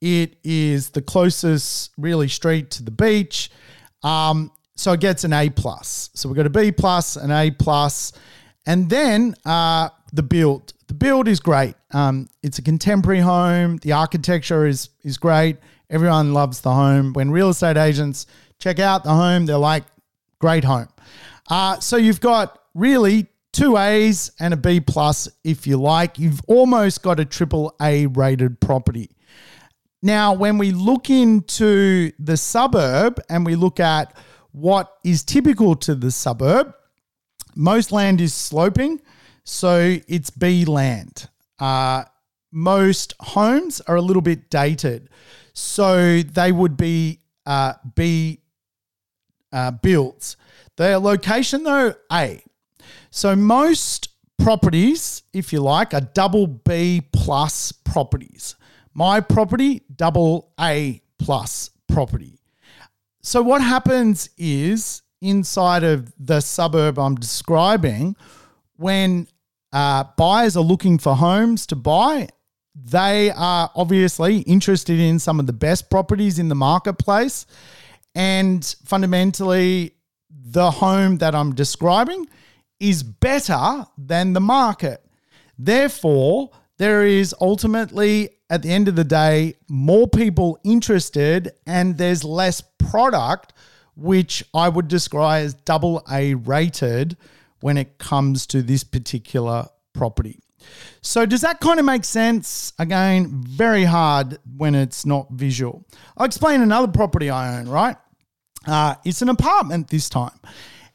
it 0.00 0.36
is 0.44 0.90
the 0.90 1.02
closest 1.02 1.92
really 1.96 2.28
street 2.28 2.70
to 2.72 2.82
the 2.82 2.90
beach. 2.90 3.50
Um, 4.02 4.52
so 4.76 4.92
it 4.92 5.00
gets 5.00 5.24
an 5.24 5.32
A 5.32 5.50
plus. 5.50 6.10
So 6.14 6.28
we've 6.28 6.36
got 6.36 6.46
a 6.46 6.50
B 6.50 6.72
plus, 6.72 7.16
an 7.16 7.30
A 7.30 7.50
plus, 7.50 8.12
and 8.66 8.90
then 8.90 9.34
uh, 9.44 9.88
the 10.12 10.22
build. 10.22 10.72
The 10.88 10.94
build 10.94 11.28
is 11.28 11.40
great. 11.40 11.74
Um, 11.92 12.28
it's 12.42 12.58
a 12.58 12.62
contemporary 12.62 13.20
home. 13.20 13.78
The 13.78 13.92
architecture 13.92 14.66
is 14.66 14.90
is 15.02 15.16
great. 15.16 15.56
Everyone 15.90 16.34
loves 16.34 16.60
the 16.60 16.72
home. 16.72 17.12
When 17.12 17.30
real 17.30 17.50
estate 17.50 17.76
agents 17.76 18.26
check 18.58 18.78
out 18.78 19.04
the 19.04 19.14
home, 19.14 19.46
they're 19.46 19.56
like, 19.56 19.84
"Great 20.38 20.64
home." 20.64 20.88
Uh, 21.48 21.78
so 21.80 21.96
you've 21.96 22.20
got 22.20 22.58
really 22.74 23.26
two 23.54 23.78
A's 23.78 24.32
and 24.38 24.52
a 24.52 24.56
B 24.56 24.80
plus, 24.80 25.28
if 25.44 25.66
you 25.66 25.78
like. 25.78 26.18
You've 26.18 26.40
almost 26.46 27.02
got 27.02 27.20
a 27.20 27.24
triple 27.24 27.74
A 27.80 28.06
rated 28.06 28.60
property. 28.60 29.10
Now, 30.02 30.34
when 30.34 30.58
we 30.58 30.72
look 30.72 31.08
into 31.08 32.12
the 32.18 32.36
suburb 32.36 33.20
and 33.30 33.46
we 33.46 33.54
look 33.54 33.80
at 33.80 34.14
what 34.52 34.92
is 35.04 35.24
typical 35.24 35.74
to 35.76 35.94
the 35.94 36.10
suburb, 36.10 36.74
most 37.54 37.92
land 37.92 38.20
is 38.20 38.34
sloping, 38.34 39.00
so 39.44 39.96
it's 40.08 40.28
B 40.30 40.64
land. 40.64 41.28
Uh, 41.58 42.04
most 42.52 43.14
homes 43.20 43.80
are 43.82 43.96
a 43.96 44.02
little 44.02 44.22
bit 44.22 44.50
dated, 44.50 45.08
so 45.54 46.20
they 46.20 46.52
would 46.52 46.76
be 46.76 47.20
uh, 47.46 47.74
B 47.94 48.40
uh. 49.52 49.70
Their 50.76 50.98
location, 50.98 51.62
though, 51.62 51.94
A. 52.12 52.42
So 53.16 53.36
most 53.36 54.08
properties, 54.38 55.22
if 55.32 55.52
you 55.52 55.60
like, 55.60 55.94
are 55.94 56.00
double 56.00 56.48
B 56.48 57.00
plus 57.12 57.70
properties. 57.70 58.56
My 58.92 59.20
property, 59.20 59.82
double 59.94 60.52
A 60.58 61.00
plus 61.20 61.70
property. 61.86 62.40
So 63.22 63.40
what 63.40 63.62
happens 63.62 64.30
is 64.36 65.02
inside 65.22 65.84
of 65.84 66.12
the 66.18 66.40
suburb 66.40 66.98
I'm 66.98 67.14
describing, 67.14 68.16
when 68.78 69.28
uh, 69.72 70.06
buyers 70.16 70.56
are 70.56 70.64
looking 70.64 70.98
for 70.98 71.14
homes 71.14 71.68
to 71.68 71.76
buy, 71.76 72.26
they 72.74 73.30
are 73.30 73.70
obviously 73.76 74.38
interested 74.38 74.98
in 74.98 75.20
some 75.20 75.38
of 75.38 75.46
the 75.46 75.52
best 75.52 75.88
properties 75.88 76.40
in 76.40 76.48
the 76.48 76.56
marketplace. 76.56 77.46
And 78.16 78.64
fundamentally, 78.84 79.92
the 80.30 80.72
home 80.72 81.18
that 81.18 81.36
I'm 81.36 81.54
describing 81.54 82.26
is 82.80 83.02
better 83.02 83.86
than 83.96 84.32
the 84.32 84.40
market. 84.40 85.04
Therefore, 85.58 86.50
there 86.78 87.04
is 87.04 87.34
ultimately, 87.40 88.30
at 88.50 88.62
the 88.62 88.70
end 88.70 88.88
of 88.88 88.96
the 88.96 89.04
day, 89.04 89.54
more 89.68 90.08
people 90.08 90.58
interested 90.64 91.52
and 91.66 91.96
there's 91.96 92.24
less 92.24 92.62
product, 92.78 93.52
which 93.96 94.44
I 94.52 94.68
would 94.68 94.88
describe 94.88 95.44
as 95.44 95.54
double 95.54 96.02
A 96.10 96.34
rated 96.34 97.16
when 97.60 97.78
it 97.78 97.98
comes 97.98 98.46
to 98.48 98.62
this 98.62 98.84
particular 98.84 99.68
property. 99.92 100.40
So, 101.02 101.26
does 101.26 101.42
that 101.42 101.60
kind 101.60 101.78
of 101.78 101.86
make 101.86 102.04
sense? 102.04 102.72
Again, 102.78 103.28
very 103.46 103.84
hard 103.84 104.38
when 104.56 104.74
it's 104.74 105.06
not 105.06 105.30
visual. 105.30 105.86
I'll 106.16 106.26
explain 106.26 106.62
another 106.62 106.88
property 106.88 107.30
I 107.30 107.58
own, 107.58 107.68
right? 107.68 107.96
Uh, 108.66 108.94
it's 109.04 109.22
an 109.22 109.28
apartment 109.28 109.88
this 109.88 110.08
time. 110.08 110.38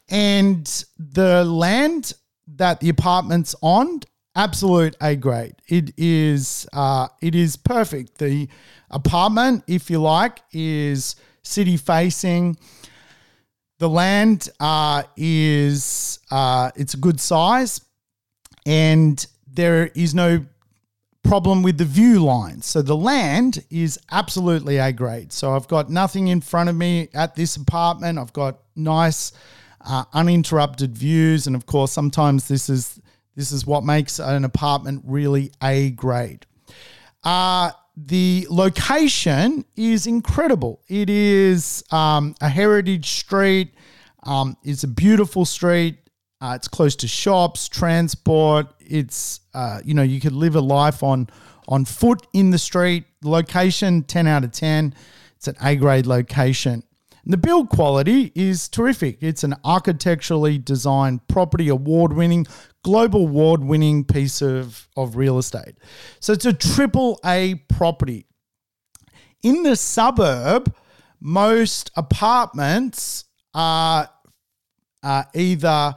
And 0.10 0.66
the 0.98 1.44
land 1.46 2.14
that 2.56 2.80
the 2.80 2.90
apartment's 2.90 3.56
on, 3.62 4.02
absolute 4.36 4.96
A 5.02 5.16
grade. 5.16 5.56
It 5.68 5.94
is 5.98 6.68
uh, 6.74 7.08
it 7.22 7.36
is 7.36 7.56
perfect. 7.56 8.18
The 8.18 8.48
apartment, 8.90 9.64
if 9.68 9.90
you 9.90 10.02
like, 10.02 10.40
is 10.52 11.16
city 11.44 11.78
facing. 11.78 12.58
The 13.80 13.90
land 13.90 14.50
uh, 14.60 15.04
is 15.16 16.20
uh, 16.32 16.72
it's 16.76 16.96
a 16.96 16.98
good 16.98 17.20
size, 17.20 17.82
and 18.66 19.26
there 19.48 19.88
is 19.88 20.14
no 20.14 20.46
problem 21.24 21.62
with 21.64 21.78
the 21.78 21.86
view 21.86 22.24
lines. 22.24 22.66
So 22.66 22.82
the 22.82 22.96
land 22.96 23.64
is 23.70 24.00
absolutely 24.12 24.78
A 24.78 24.92
grade. 24.92 25.32
So 25.32 25.56
I've 25.56 25.68
got 25.68 25.90
nothing 25.90 26.30
in 26.30 26.42
front 26.42 26.70
of 26.70 26.76
me 26.76 27.10
at 27.14 27.36
this 27.36 27.56
apartment. 27.56 28.18
I've 28.18 28.34
got 28.34 28.60
nice 28.76 29.32
uh, 29.82 30.06
uninterrupted 30.14 30.98
views, 30.98 31.48
and 31.48 31.56
of 31.56 31.66
course, 31.66 31.92
sometimes 31.92 32.48
this 32.48 32.70
is 32.70 33.00
this 33.36 33.52
is 33.52 33.66
what 33.66 33.84
makes 33.84 34.20
an 34.20 34.44
apartment 34.44 35.04
really 35.06 35.52
a 35.62 35.92
grade. 35.92 36.46
Uh, 37.24 37.72
the 37.96 38.48
location 38.50 39.66
is 39.76 40.08
incredible. 40.08 40.82
It 40.88 41.10
is 41.10 41.84
um, 41.92 42.36
a 42.42 42.50
heritage 42.50 43.10
street. 43.10 43.74
Um, 44.24 44.58
it's 44.64 44.84
a 44.84 44.88
beautiful 44.88 45.46
street. 45.46 45.98
Uh, 46.42 46.54
it's 46.56 46.68
close 46.68 46.96
to 46.98 47.08
shops, 47.08 47.68
transport. 47.68 48.68
It's 48.80 49.42
uh, 49.54 49.80
you 49.84 49.94
know 49.94 50.04
you 50.04 50.20
could 50.20 50.34
live 50.34 50.56
a 50.56 50.62
life 50.62 51.04
on 51.04 51.28
on 51.68 51.86
foot 51.86 52.26
in 52.34 52.52
the 52.52 52.58
street. 52.58 53.06
Location 53.24 54.04
ten 54.04 54.28
out 54.28 54.44
of 54.44 54.52
ten. 54.52 54.94
It's 55.36 55.48
an 55.48 55.56
A 55.64 55.76
grade 55.76 56.06
location. 56.06 56.84
And 57.24 57.34
the 57.34 57.38
build 57.38 57.70
quality 57.70 58.32
is 58.36 58.70
terrific. 58.70 59.18
It's 59.22 59.44
an 59.44 59.56
architecturally 59.64 60.58
designed 60.58 61.28
property 61.28 61.70
award 61.70 62.14
winning, 62.14 62.48
global 62.84 63.22
award 63.22 63.64
winning 63.64 64.06
piece 64.06 64.42
of, 64.42 64.88
of 64.96 65.16
real 65.16 65.38
estate. 65.38 65.76
So 66.20 66.34
it's 66.34 66.46
a 66.46 66.54
triple 66.54 67.20
A 67.26 67.56
property. 67.68 68.26
In 69.44 69.64
the 69.64 69.76
suburb, 69.76 70.74
most 71.20 71.92
apartments 71.96 73.26
are, 73.54 74.10
are 75.04 75.28
either 75.34 75.96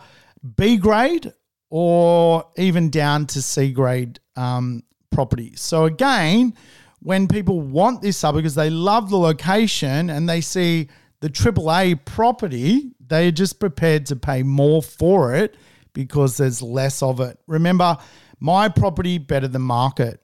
B 0.56 0.76
grade 0.76 1.32
or 1.70 2.44
even 2.56 2.90
down 2.90 3.26
to 3.26 3.40
C 3.42 3.72
grade 3.72 4.20
um, 4.36 4.82
properties. 5.10 5.60
So 5.60 5.84
again, 5.84 6.54
when 7.00 7.26
people 7.26 7.60
want 7.60 8.02
this 8.02 8.16
suburb 8.16 8.42
because 8.42 8.54
they 8.54 8.70
love 8.70 9.10
the 9.10 9.16
location 9.16 10.10
and 10.10 10.28
they 10.28 10.40
see 10.40 10.88
the 11.22 11.30
AAA 11.30 12.04
property, 12.04 12.90
they 13.06 13.28
are 13.28 13.32
just 13.32 13.60
prepared 13.60 14.06
to 14.06 14.16
pay 14.16 14.42
more 14.42 14.82
for 14.82 15.34
it 15.34 15.56
because 15.92 16.36
there's 16.36 16.60
less 16.60 17.00
of 17.00 17.20
it. 17.20 17.38
Remember, 17.46 17.96
my 18.40 18.68
property 18.68 19.18
better 19.18 19.46
than 19.46 19.62
market. 19.62 20.20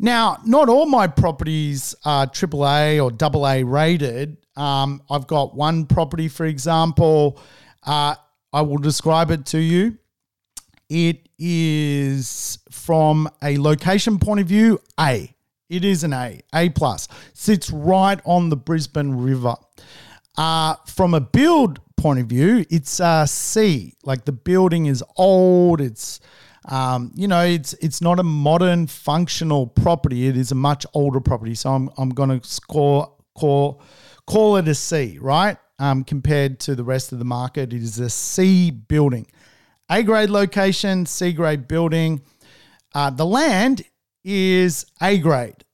Now, 0.00 0.38
not 0.44 0.68
all 0.68 0.86
my 0.86 1.06
properties 1.06 1.94
are 2.04 2.26
AAA 2.26 3.00
or 3.00 3.12
AA 3.22 3.62
rated. 3.64 4.36
Um, 4.56 5.00
I've 5.08 5.28
got 5.28 5.54
one 5.54 5.86
property, 5.86 6.26
for 6.26 6.44
example. 6.44 7.40
Uh, 7.84 8.16
I 8.52 8.62
will 8.62 8.78
describe 8.78 9.30
it 9.30 9.46
to 9.46 9.58
you. 9.58 9.96
It 10.88 11.28
is 11.38 12.58
from 12.68 13.30
a 13.44 13.56
location 13.58 14.18
point 14.18 14.40
of 14.40 14.46
view, 14.46 14.80
A. 14.98 15.32
It 15.72 15.84
is 15.86 16.04
an 16.04 16.12
A, 16.12 16.40
A 16.52 16.68
plus. 16.68 17.08
Sits 17.32 17.70
right 17.70 18.20
on 18.24 18.50
the 18.50 18.56
Brisbane 18.56 19.14
River. 19.14 19.54
Uh, 20.36 20.74
from 20.86 21.14
a 21.14 21.20
build 21.20 21.80
point 21.96 22.18
of 22.18 22.26
view, 22.26 22.64
it's 22.70 23.00
a 23.00 23.26
C. 23.26 23.94
Like 24.04 24.24
the 24.24 24.32
building 24.32 24.86
is 24.86 25.04
old. 25.16 25.80
It's 25.80 26.20
um, 26.66 27.10
you 27.14 27.26
know, 27.26 27.42
it's 27.42 27.74
it's 27.74 28.00
not 28.00 28.20
a 28.20 28.22
modern 28.22 28.86
functional 28.86 29.66
property. 29.66 30.28
It 30.28 30.36
is 30.36 30.52
a 30.52 30.54
much 30.54 30.86
older 30.94 31.20
property. 31.20 31.54
So 31.54 31.70
I'm 31.70 31.90
I'm 31.98 32.10
going 32.10 32.40
to 32.40 32.46
score 32.46 33.12
call 33.34 33.82
call 34.26 34.56
it 34.56 34.68
a 34.68 34.74
C, 34.74 35.18
right? 35.20 35.56
Um, 35.78 36.04
compared 36.04 36.60
to 36.60 36.76
the 36.76 36.84
rest 36.84 37.12
of 37.12 37.18
the 37.18 37.24
market, 37.24 37.72
it 37.72 37.82
is 37.82 37.98
a 37.98 38.08
C 38.08 38.70
building. 38.70 39.26
A 39.90 40.02
grade 40.02 40.30
location, 40.30 41.06
C 41.06 41.32
grade 41.32 41.66
building. 41.66 42.22
Uh, 42.94 43.10
the 43.10 43.26
land 43.26 43.82
is 44.22 44.86
A 45.00 45.18
grade, 45.18 45.64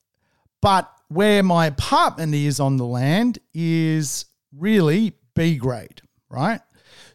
but 0.62 0.90
where 1.09 1.42
my 1.42 1.66
apartment 1.66 2.34
is 2.34 2.61
on 2.61 2.76
the 2.76 2.84
land 2.84 3.38
is 3.52 4.24
really 4.57 5.14
B 5.34 5.57
grade, 5.57 6.03
right? 6.28 6.61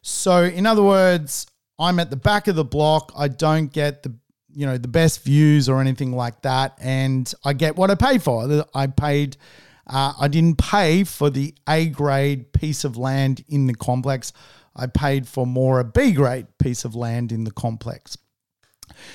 So, 0.01 0.43
in 0.43 0.65
other 0.65 0.83
words, 0.83 1.47
I'm 1.79 1.99
at 1.99 2.09
the 2.09 2.15
back 2.15 2.47
of 2.47 2.55
the 2.55 2.65
block. 2.65 3.11
I 3.17 3.27
don't 3.27 3.71
get 3.71 4.03
the 4.03 4.13
you 4.55 4.65
know 4.65 4.77
the 4.77 4.87
best 4.87 5.23
views 5.23 5.67
or 5.67 5.81
anything 5.81 6.15
like 6.15 6.41
that, 6.43 6.77
and 6.79 7.31
I 7.43 7.53
get 7.53 7.75
what 7.75 7.89
I 7.89 7.95
pay 7.95 8.17
for. 8.17 8.65
I 8.73 8.87
paid. 8.87 9.37
Uh, 9.85 10.13
I 10.17 10.29
didn't 10.29 10.57
pay 10.59 11.03
for 11.03 11.29
the 11.29 11.53
A 11.67 11.87
grade 11.87 12.53
piece 12.53 12.85
of 12.85 12.95
land 12.95 13.43
in 13.49 13.67
the 13.67 13.75
complex. 13.75 14.31
I 14.75 14.87
paid 14.87 15.27
for 15.27 15.45
more 15.45 15.79
a 15.79 15.83
B 15.83 16.13
grade 16.13 16.47
piece 16.57 16.85
of 16.85 16.95
land 16.95 17.31
in 17.31 17.43
the 17.43 17.51
complex. 17.51 18.17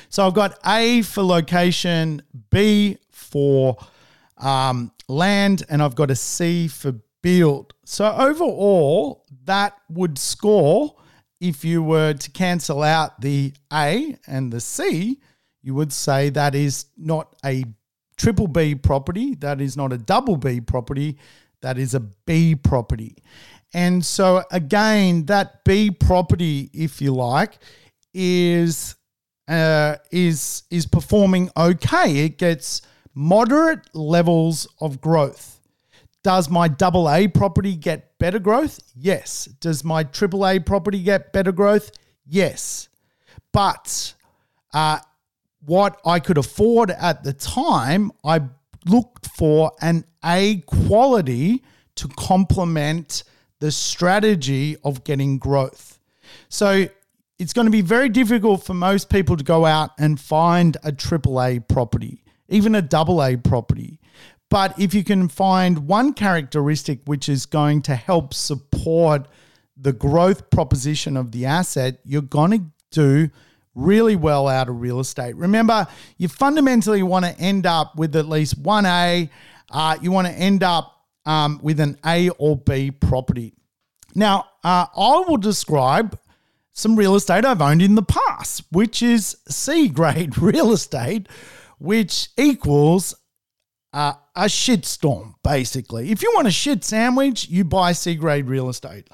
So 0.09 0.27
I've 0.27 0.35
got 0.35 0.59
A 0.67 1.03
for 1.03 1.23
location, 1.23 2.23
B 2.51 2.99
for 3.11 3.79
um, 4.37 4.93
land, 5.09 5.63
and 5.69 5.83
I've 5.83 5.95
got 5.95 6.11
a 6.11 6.17
C 6.17 6.69
for 6.69 6.95
build. 7.23 7.75
So 7.85 8.13
overall, 8.13 9.25
that 9.45 9.75
would 9.89 10.19
score 10.19 10.95
if 11.41 11.65
you 11.65 11.83
were 11.83 12.15
to 12.15 12.31
cancel 12.31 12.83
out 12.83 13.21
the 13.21 13.53
A 13.73 14.17
and 14.27 14.53
the 14.53 14.61
C, 14.61 15.21
you 15.63 15.75
would 15.75 15.93
say 15.93 16.31
that 16.31 16.55
is 16.55 16.87
not 16.97 17.37
a 17.45 17.65
triple 18.17 18.49
B 18.49 18.75
property, 18.75 19.35
that 19.37 19.61
is 19.61 19.77
not 19.77 19.93
a 19.93 19.99
double 19.99 20.37
B 20.37 20.61
property, 20.61 21.19
that 21.63 21.79
is 21.79 21.95
a 21.95 22.01
B 22.01 22.55
property. 22.55 23.17
And 23.75 24.05
so, 24.05 24.43
again, 24.51 25.27
that 25.27 25.65
B 25.65 25.91
property, 25.91 26.71
if 26.73 27.01
you 27.03 27.15
like, 27.15 27.59
is 28.15 28.97
uh, 29.47 29.97
is 30.11 30.65
is 30.71 30.87
performing 30.87 31.51
okay. 31.57 32.25
It 32.25 32.39
gets 32.39 32.83
moderate 33.15 33.95
levels 33.95 34.67
of 34.81 35.01
growth. 35.01 35.58
Does 36.29 36.51
my 36.51 36.69
double 36.69 37.09
A 37.09 37.27
property 37.27 37.75
get 37.75 38.19
better 38.19 38.39
growth? 38.39 38.81
Yes. 38.95 39.47
Does 39.61 39.83
my 39.83 40.03
triple 40.03 40.47
A 40.47 40.59
property 40.59 41.03
get 41.03 41.33
better 41.33 41.53
growth? 41.53 41.91
Yes. 42.27 42.91
But 43.51 44.13
uh, 44.75 44.99
what 45.65 45.99
I 46.05 46.21
could 46.21 46.37
afford 46.37 46.91
at 46.91 47.25
the 47.25 47.33
time, 47.33 48.13
I 48.23 48.43
looked 48.85 49.29
for 49.29 49.73
an 49.81 50.05
A 50.23 50.63
quality 50.67 51.65
to 51.95 52.09
complement 52.09 53.25
the 53.61 53.73
strategy 53.73 54.77
of 54.85 55.05
getting 55.05 55.39
growth. 55.39 55.99
So 56.51 56.89
it's 57.39 57.55
going 57.55 57.69
to 57.69 57.73
be 57.73 57.81
very 57.81 58.11
difficult 58.11 58.65
for 58.65 58.75
most 58.75 59.09
people 59.09 59.39
to 59.39 59.45
go 59.45 59.65
out 59.65 59.93
and 59.99 60.21
find 60.21 60.77
a 60.85 60.93
AAA 60.93 61.69
property, 61.69 62.23
even 62.51 62.75
a 62.75 62.87
AA 62.95 63.37
property. 63.43 63.99
But 64.51 64.79
if 64.79 64.95
you 64.95 65.05
can 65.05 65.29
find 65.29 65.87
one 65.87 66.15
characteristic 66.15 67.01
which 67.05 67.29
is 67.29 67.47
going 67.47 67.83
to 67.83 67.95
help 67.95 68.33
support 68.33 69.29
the 69.77 69.93
growth 69.93 70.51
proposition 70.51 71.17
of 71.17 71.33
the 71.33 71.47
asset, 71.47 72.01
you're 72.05 72.23
going 72.23 72.51
to 72.53 72.65
do 72.91 73.31
really 73.75 74.17
well 74.17 74.49
out 74.49 74.69
of 74.69 74.81
real 74.81 75.01
estate. 75.01 75.37
Remember, 75.37 75.87
you 76.17 76.29
fundamentally 76.29 77.03
want 77.03 77.25
to 77.25 77.39
end 77.39 77.67
up 77.67 77.97
with 77.97 78.17
at 78.17 78.29
least 78.29 78.59
one 78.59 78.87
A. 78.87 79.31
Uh, 79.71 79.97
you 80.01 80.11
want 80.11 80.27
to 80.27 80.33
end 80.33 80.63
up 80.63 80.95
um, 81.27 81.61
with 81.63 81.79
an 81.79 81.99
A 82.05 82.31
or 82.31 82.57
B 82.57 82.91
property. 82.91 83.55
Now, 84.15 84.47
uh, 84.65 84.87
I 84.97 85.25
will 85.29 85.37
describe 85.37 86.19
some 86.73 86.97
real 86.97 87.15
estate 87.15 87.45
I've 87.45 87.61
owned 87.61 87.83
in 87.83 87.95
the 87.95 88.03
past, 88.03 88.65
which 88.71 89.03
is 89.03 89.37
C 89.49 89.89
grade 89.89 90.39
real 90.43 90.73
estate, 90.73 91.29
which 91.79 92.31
equals 92.37 93.15
uh, 93.93 94.13
a 94.37 94.45
shitstorm, 94.45 95.35
basically. 95.43 96.11
If 96.11 96.23
you 96.23 96.33
want 96.35 96.47
a 96.47 96.53
shit 96.53 96.85
sandwich, 96.85 97.49
you 97.49 97.65
buy 97.65 97.93
C 97.93 98.15
grade 98.15 98.47
real 98.47 98.69
estate. 98.69 99.09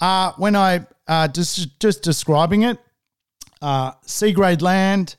Uh, 0.00 0.32
when 0.36 0.56
I 0.56 0.86
uh, 1.06 1.28
just 1.28 1.78
just 1.80 2.02
describing 2.02 2.62
it, 2.62 2.78
uh, 3.62 3.92
C 4.06 4.32
grade 4.32 4.62
land, 4.62 5.16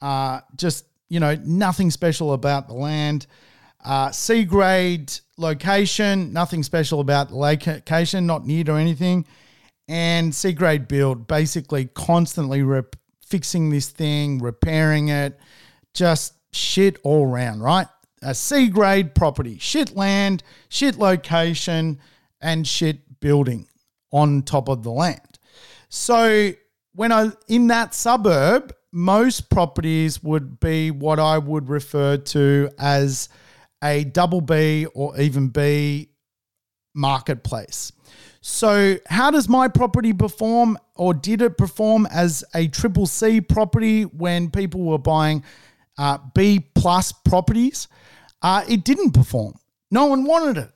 uh, 0.00 0.40
just 0.56 0.86
you 1.08 1.20
know 1.20 1.36
nothing 1.44 1.90
special 1.90 2.32
about 2.32 2.68
the 2.68 2.74
land. 2.74 3.26
Uh, 3.84 4.10
C 4.10 4.44
grade 4.44 5.12
location, 5.36 6.32
nothing 6.32 6.62
special 6.62 7.00
about 7.00 7.28
the 7.28 7.36
location, 7.36 8.26
not 8.26 8.46
near 8.46 8.64
to 8.64 8.72
anything. 8.72 9.24
And 9.86 10.34
C 10.34 10.52
grade 10.52 10.88
build, 10.88 11.28
basically 11.28 11.86
constantly 11.86 12.62
rep- 12.62 12.96
fixing 13.24 13.70
this 13.70 13.88
thing, 13.88 14.38
repairing 14.38 15.08
it, 15.08 15.38
just 15.94 16.34
shit 16.52 16.98
all 17.04 17.26
around, 17.26 17.60
right? 17.60 17.86
A 18.22 18.34
C 18.34 18.68
grade 18.68 19.14
property, 19.14 19.58
shit 19.58 19.94
land, 19.94 20.42
shit 20.68 20.96
location, 20.98 21.98
and 22.40 22.66
shit 22.66 23.20
building 23.20 23.66
on 24.10 24.42
top 24.42 24.68
of 24.68 24.82
the 24.82 24.90
land. 24.90 25.38
So 25.88 26.52
when 26.94 27.12
I 27.12 27.30
in 27.48 27.66
that 27.68 27.94
suburb, 27.94 28.74
most 28.92 29.50
properties 29.50 30.22
would 30.22 30.58
be 30.58 30.90
what 30.90 31.18
I 31.18 31.38
would 31.38 31.68
refer 31.68 32.16
to 32.16 32.70
as 32.78 33.28
a 33.84 34.04
double 34.04 34.40
B 34.40 34.86
or 34.94 35.18
even 35.20 35.48
B 35.48 36.08
marketplace. 36.94 37.92
So, 38.40 38.96
how 39.06 39.30
does 39.32 39.48
my 39.48 39.68
property 39.68 40.12
perform, 40.12 40.78
or 40.94 41.12
did 41.12 41.42
it 41.42 41.58
perform 41.58 42.06
as 42.06 42.44
a 42.54 42.68
triple 42.68 43.06
C 43.06 43.40
property 43.40 44.04
when 44.04 44.50
people 44.50 44.82
were 44.82 44.98
buying 44.98 45.42
uh, 45.98 46.18
B 46.34 46.66
plus 46.74 47.12
properties? 47.12 47.88
Uh, 48.42 48.64
it 48.68 48.84
didn't 48.84 49.12
perform. 49.12 49.54
No 49.90 50.06
one 50.06 50.24
wanted 50.24 50.58
it. 50.58 50.72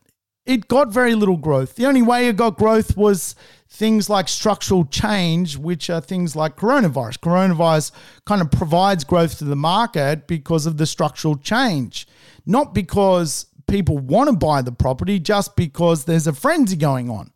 It 0.46 0.68
got 0.68 0.88
very 0.88 1.14
little 1.14 1.36
growth. 1.36 1.76
The 1.76 1.86
only 1.86 2.02
way 2.02 2.28
it 2.28 2.36
got 2.36 2.56
growth 2.56 2.96
was 2.96 3.34
things 3.68 4.08
like 4.08 4.28
structural 4.28 4.84
change, 4.86 5.56
which 5.56 5.90
are 5.90 6.00
things 6.00 6.34
like 6.34 6.56
coronavirus. 6.56 7.18
Coronavirus 7.18 7.92
kind 8.24 8.40
of 8.40 8.50
provides 8.50 9.04
growth 9.04 9.38
to 9.38 9.44
the 9.44 9.54
market 9.54 10.26
because 10.26 10.66
of 10.66 10.76
the 10.76 10.86
structural 10.86 11.36
change 11.36 12.06
not 12.46 12.74
because 12.74 13.46
people 13.68 13.98
want 13.98 14.28
to 14.28 14.36
buy 14.36 14.62
the 14.62 14.72
property, 14.72 15.18
just 15.18 15.56
because 15.56 16.04
there's 16.04 16.26
a 16.26 16.32
frenzy 16.32 16.76
going 16.76 17.08
on. 17.08 17.30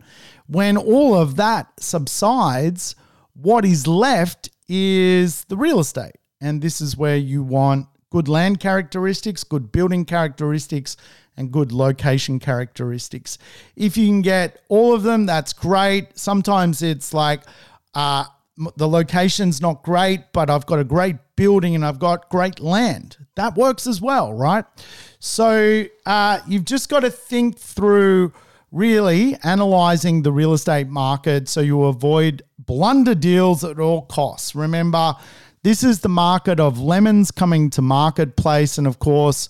When 0.46 0.76
all 0.76 1.14
of 1.14 1.36
that 1.36 1.68
subsides, 1.78 2.96
what 3.34 3.64
is 3.64 3.86
left 3.86 4.50
is 4.68 5.44
the 5.44 5.56
real 5.56 5.80
estate. 5.80 6.16
And 6.44 6.60
this 6.60 6.82
is 6.82 6.94
where 6.94 7.16
you 7.16 7.42
want 7.42 7.86
good 8.10 8.28
land 8.28 8.60
characteristics, 8.60 9.42
good 9.44 9.72
building 9.72 10.04
characteristics, 10.04 10.98
and 11.38 11.50
good 11.50 11.72
location 11.72 12.38
characteristics. 12.38 13.38
If 13.76 13.96
you 13.96 14.06
can 14.08 14.20
get 14.20 14.60
all 14.68 14.94
of 14.94 15.04
them, 15.04 15.24
that's 15.24 15.54
great. 15.54 16.18
Sometimes 16.18 16.82
it's 16.82 17.14
like 17.14 17.40
uh, 17.94 18.24
the 18.76 18.86
location's 18.86 19.62
not 19.62 19.82
great, 19.82 20.32
but 20.34 20.50
I've 20.50 20.66
got 20.66 20.78
a 20.78 20.84
great 20.84 21.16
building 21.34 21.74
and 21.74 21.84
I've 21.84 21.98
got 21.98 22.28
great 22.28 22.60
land. 22.60 23.16
That 23.36 23.56
works 23.56 23.86
as 23.86 24.02
well, 24.02 24.34
right? 24.34 24.66
So 25.20 25.86
uh, 26.04 26.40
you've 26.46 26.66
just 26.66 26.90
got 26.90 27.00
to 27.00 27.10
think 27.10 27.58
through 27.58 28.34
really 28.70 29.36
analyzing 29.44 30.22
the 30.22 30.32
real 30.32 30.52
estate 30.52 30.88
market 30.88 31.48
so 31.48 31.60
you 31.60 31.84
avoid 31.84 32.42
blunder 32.58 33.14
deals 33.14 33.64
at 33.64 33.78
all 33.78 34.02
costs. 34.02 34.54
Remember, 34.54 35.14
this 35.64 35.82
is 35.82 36.00
the 36.00 36.10
market 36.10 36.60
of 36.60 36.78
lemons 36.78 37.30
coming 37.30 37.70
to 37.70 37.82
marketplace. 37.82 38.76
And 38.76 38.86
of 38.86 38.98
course, 38.98 39.48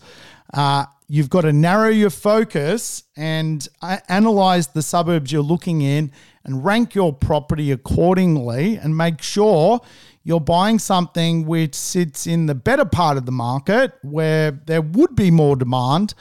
uh, 0.55 0.87
you've 1.09 1.29
got 1.29 1.41
to 1.41 1.53
narrow 1.53 1.89
your 1.89 2.09
focus 2.09 3.03
and 3.17 3.67
uh, 3.83 3.99
analyze 4.09 4.69
the 4.69 4.81
suburbs 4.81 5.33
you're 5.33 5.43
looking 5.43 5.83
in 5.83 6.12
and 6.45 6.65
rank 6.65 6.95
your 6.95 7.12
property 7.12 7.73
accordingly 7.73 8.77
and 8.77 8.97
make 8.97 9.23
sure 9.23 9.81
you're 10.23 10.41
buying 10.41 10.79
something 10.79 11.47
which 11.47 11.75
sits 11.75 12.29
in 12.29 12.47
the 12.47 12.55
better 12.55 12.85
part 12.85 13.17
of 13.17 13.27
the 13.27 13.33
market 13.33 13.93
where 14.03 14.53
there 14.53 14.83
would 14.83 15.17
be 15.17 15.33
more 15.33 15.57
demand 15.57 16.15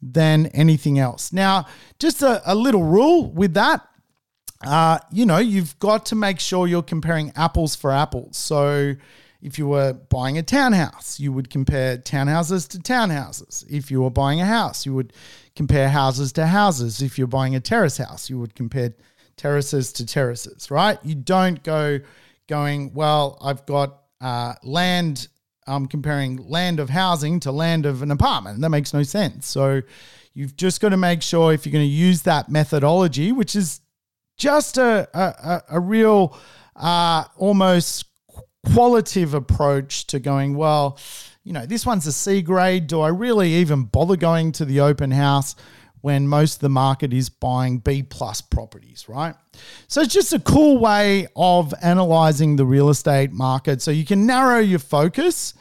than 0.00 0.46
anything 0.46 1.00
else. 1.00 1.32
Now, 1.32 1.66
just 1.98 2.22
a, 2.22 2.40
a 2.50 2.54
little 2.54 2.84
rule 2.84 3.32
with 3.32 3.54
that. 3.54 3.84
Uh, 4.64 4.98
you 5.10 5.26
know, 5.26 5.38
you've 5.38 5.76
got 5.80 6.06
to 6.06 6.14
make 6.14 6.38
sure 6.38 6.68
you're 6.68 6.82
comparing 6.82 7.32
apples 7.34 7.74
for 7.74 7.90
apples. 7.90 8.36
So, 8.36 8.94
if 9.42 9.58
you 9.58 9.66
were 9.66 9.94
buying 9.94 10.38
a 10.38 10.42
townhouse, 10.42 11.18
you 11.18 11.32
would 11.32 11.50
compare 11.50 11.96
townhouses 11.98 12.68
to 12.68 12.78
townhouses. 12.78 13.64
If 13.70 13.90
you 13.90 14.02
were 14.02 14.10
buying 14.10 14.40
a 14.40 14.46
house, 14.46 14.84
you 14.84 14.94
would 14.94 15.12
compare 15.56 15.88
houses 15.88 16.32
to 16.32 16.46
houses. 16.46 17.00
If 17.00 17.18
you're 17.18 17.26
buying 17.26 17.54
a 17.54 17.60
terrace 17.60 17.96
house, 17.96 18.28
you 18.28 18.38
would 18.38 18.54
compare 18.54 18.94
terraces 19.36 19.92
to 19.94 20.06
terraces, 20.06 20.70
right? 20.70 20.98
You 21.02 21.14
don't 21.14 21.62
go 21.62 22.00
going, 22.48 22.92
well, 22.92 23.38
I've 23.40 23.64
got 23.64 24.02
uh, 24.20 24.54
land, 24.62 25.28
I'm 25.66 25.86
comparing 25.86 26.48
land 26.48 26.80
of 26.80 26.90
housing 26.90 27.40
to 27.40 27.52
land 27.52 27.86
of 27.86 28.02
an 28.02 28.10
apartment. 28.10 28.60
That 28.60 28.68
makes 28.68 28.92
no 28.92 29.02
sense. 29.02 29.46
So 29.46 29.80
you've 30.34 30.56
just 30.56 30.80
got 30.80 30.90
to 30.90 30.96
make 30.98 31.22
sure 31.22 31.52
if 31.54 31.64
you're 31.64 31.72
going 31.72 31.84
to 31.84 31.90
use 31.90 32.22
that 32.22 32.50
methodology, 32.50 33.32
which 33.32 33.56
is 33.56 33.80
just 34.36 34.76
a, 34.76 35.08
a, 35.14 35.62
a 35.70 35.80
real 35.80 36.36
uh, 36.76 37.24
almost 37.36 38.06
qualitative 38.72 39.34
approach 39.34 40.06
to 40.08 40.18
going, 40.18 40.54
well, 40.54 40.98
you 41.44 41.52
know, 41.52 41.66
this 41.66 41.86
one's 41.86 42.06
a 42.06 42.12
C 42.12 42.42
grade. 42.42 42.86
Do 42.86 43.00
I 43.00 43.08
really 43.08 43.54
even 43.54 43.84
bother 43.84 44.16
going 44.16 44.52
to 44.52 44.64
the 44.64 44.80
open 44.80 45.10
house 45.10 45.56
when 46.00 46.26
most 46.26 46.56
of 46.56 46.60
the 46.60 46.68
market 46.68 47.12
is 47.12 47.28
buying 47.28 47.78
B 47.78 48.02
plus 48.02 48.40
properties, 48.40 49.08
right? 49.08 49.34
So 49.86 50.00
it's 50.00 50.14
just 50.14 50.32
a 50.32 50.40
cool 50.40 50.78
way 50.78 51.26
of 51.36 51.74
analyzing 51.82 52.56
the 52.56 52.64
real 52.64 52.88
estate 52.88 53.32
market. 53.32 53.82
So 53.82 53.90
you 53.90 54.04
can 54.04 54.26
narrow 54.26 54.58
your 54.58 54.78
focus 54.78 55.54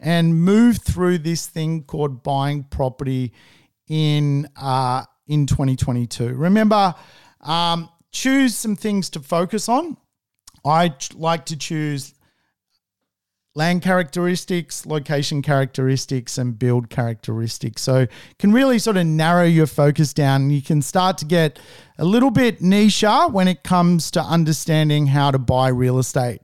and 0.00 0.34
move 0.34 0.78
through 0.78 1.18
this 1.18 1.46
thing 1.46 1.84
called 1.84 2.22
buying 2.22 2.64
property 2.64 3.32
in 3.88 4.48
uh, 4.56 5.04
in 5.26 5.46
2022. 5.46 6.34
Remember, 6.34 6.94
um, 7.40 7.88
choose 8.10 8.54
some 8.56 8.76
things 8.76 9.10
to 9.10 9.20
focus 9.20 9.68
on. 9.68 9.96
I 10.64 10.94
like 11.14 11.46
to 11.46 11.56
choose 11.56 12.13
land 13.56 13.82
characteristics, 13.82 14.84
location 14.84 15.40
characteristics, 15.40 16.38
and 16.38 16.58
build 16.58 16.90
characteristics. 16.90 17.82
So 17.82 18.06
can 18.38 18.52
really 18.52 18.78
sort 18.78 18.96
of 18.96 19.06
narrow 19.06 19.44
your 19.44 19.66
focus 19.66 20.12
down. 20.12 20.50
You 20.50 20.60
can 20.60 20.82
start 20.82 21.18
to 21.18 21.24
get 21.24 21.60
a 21.98 22.04
little 22.04 22.30
bit 22.30 22.60
niche 22.60 23.04
when 23.30 23.46
it 23.46 23.62
comes 23.62 24.10
to 24.12 24.20
understanding 24.20 25.06
how 25.06 25.30
to 25.30 25.38
buy 25.38 25.68
real 25.68 25.98
estate. 25.98 26.40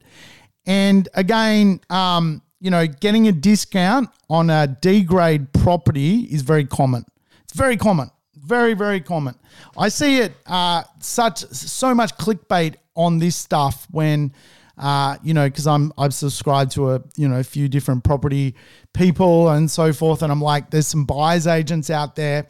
And 0.67 1.09
again, 1.15 1.81
um, 1.91 2.43
you 2.61 2.71
know, 2.71 2.87
getting 2.87 3.27
a 3.27 3.33
discount 3.33 4.11
on 4.29 4.51
a 4.51 4.67
D 4.67 5.03
grade 5.03 5.53
property 5.53 6.21
is 6.31 6.43
very 6.43 6.65
common. 6.65 7.05
It's 7.43 7.55
very 7.55 7.77
common. 7.77 8.11
Very, 8.37 8.75
very 8.75 9.01
common. 9.01 9.35
I 9.77 9.89
see 9.89 10.19
it 10.19 10.33
uh, 10.47 10.85
such 11.01 11.41
so 11.51 11.95
much 11.95 12.17
clickbait 12.17 12.77
on 12.95 13.19
this 13.19 13.37
stuff 13.37 13.87
when 13.91 14.33
uh, 14.81 15.19
you 15.23 15.35
know, 15.35 15.47
because 15.47 15.67
I'm 15.67 15.93
I've 15.99 16.15
subscribed 16.15 16.73
to 16.73 16.93
a 16.93 17.03
you 17.15 17.29
know 17.29 17.39
a 17.39 17.45
few 17.45 17.69
different 17.69 18.03
property 18.03 18.57
people 18.95 19.51
and 19.51 19.71
so 19.71 19.93
forth, 19.93 20.23
and 20.23 20.33
I'm 20.33 20.41
like, 20.41 20.71
there's 20.71 20.87
some 20.87 21.05
buyers 21.05 21.47
agents 21.47 21.91
out 21.91 22.17
there 22.17 22.49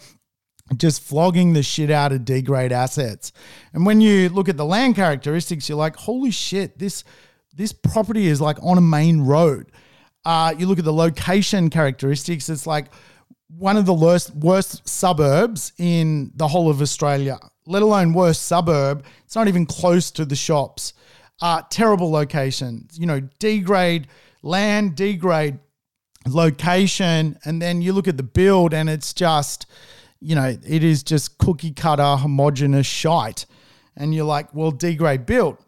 just 0.76 1.02
flogging 1.02 1.52
the 1.52 1.62
shit 1.64 1.90
out 1.90 2.12
of 2.12 2.24
D 2.24 2.40
grade 2.40 2.70
assets. 2.70 3.32
And 3.74 3.84
when 3.84 4.00
you 4.00 4.28
look 4.28 4.48
at 4.48 4.56
the 4.56 4.64
land 4.64 4.94
characteristics, 4.94 5.68
you're 5.68 5.76
like, 5.76 5.96
holy 5.96 6.30
shit, 6.30 6.78
this 6.78 7.02
this 7.52 7.72
property 7.72 8.28
is 8.28 8.40
like 8.40 8.58
on 8.62 8.78
a 8.78 8.82
main 8.82 9.22
road. 9.22 9.72
Uh, 10.24 10.54
you 10.56 10.66
look 10.66 10.78
at 10.78 10.84
the 10.84 10.92
location 10.92 11.68
characteristics, 11.68 12.48
it's 12.48 12.64
like 12.64 12.92
one 13.48 13.76
of 13.76 13.86
the 13.86 13.94
worst 13.94 14.32
worst 14.36 14.88
suburbs 14.88 15.72
in 15.78 16.30
the 16.36 16.46
whole 16.46 16.70
of 16.70 16.80
Australia, 16.80 17.38
let 17.66 17.82
alone 17.82 18.12
worst 18.12 18.42
suburb. 18.42 19.04
It's 19.24 19.34
not 19.34 19.48
even 19.48 19.66
close 19.66 20.12
to 20.12 20.24
the 20.24 20.36
shops 20.36 20.92
uh, 21.40 21.62
terrible 21.70 22.10
locations. 22.10 22.98
You 22.98 23.06
know, 23.06 23.20
D 23.38 23.60
grade 23.60 24.08
land, 24.42 24.96
D 24.96 25.14
grade 25.14 25.58
location, 26.26 27.38
and 27.44 27.60
then 27.60 27.82
you 27.82 27.92
look 27.92 28.08
at 28.08 28.16
the 28.16 28.22
build, 28.22 28.74
and 28.74 28.88
it's 28.88 29.12
just, 29.12 29.66
you 30.20 30.34
know, 30.34 30.56
it 30.66 30.84
is 30.84 31.02
just 31.02 31.38
cookie 31.38 31.72
cutter, 31.72 32.16
homogenous 32.16 32.86
shite. 32.86 33.46
And 33.96 34.14
you're 34.14 34.24
like, 34.24 34.54
well, 34.54 34.70
degrade 34.70 34.98
grade 34.98 35.26
build. 35.26 35.58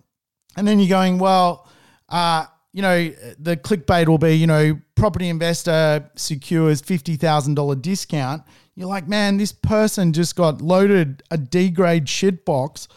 And 0.56 0.66
then 0.66 0.78
you're 0.78 0.88
going, 0.88 1.18
well, 1.18 1.68
uh, 2.08 2.46
you 2.72 2.82
know, 2.82 3.08
the 3.38 3.56
clickbait 3.56 4.08
will 4.08 4.18
be, 4.18 4.34
you 4.34 4.46
know, 4.46 4.78
property 4.94 5.28
investor 5.28 6.10
secures 6.14 6.80
$50,000 6.80 7.82
discount. 7.82 8.42
You're 8.74 8.88
like, 8.88 9.06
man, 9.06 9.36
this 9.36 9.52
person 9.52 10.12
just 10.12 10.36
got 10.36 10.62
loaded 10.62 11.22
a 11.30 11.36
D 11.36 11.70
grade 11.70 12.08
shit 12.08 12.44
box. 12.44 12.88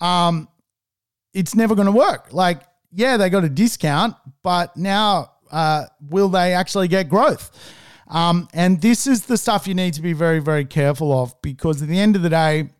Um, 0.00 0.48
it's 1.36 1.54
never 1.54 1.74
going 1.74 1.86
to 1.86 1.92
work. 1.92 2.32
Like, 2.32 2.62
yeah, 2.90 3.18
they 3.18 3.28
got 3.28 3.44
a 3.44 3.50
discount, 3.50 4.16
but 4.42 4.74
now 4.74 5.32
uh, 5.52 5.84
will 6.00 6.30
they 6.30 6.54
actually 6.54 6.88
get 6.88 7.10
growth? 7.10 7.50
Um, 8.08 8.48
and 8.54 8.80
this 8.80 9.06
is 9.06 9.26
the 9.26 9.36
stuff 9.36 9.68
you 9.68 9.74
need 9.74 9.92
to 9.94 10.02
be 10.02 10.14
very, 10.14 10.38
very 10.38 10.64
careful 10.64 11.12
of 11.12 11.34
because 11.42 11.82
at 11.82 11.88
the 11.88 11.98
end 11.98 12.16
of 12.16 12.22
the 12.22 12.30
day, 12.30 12.70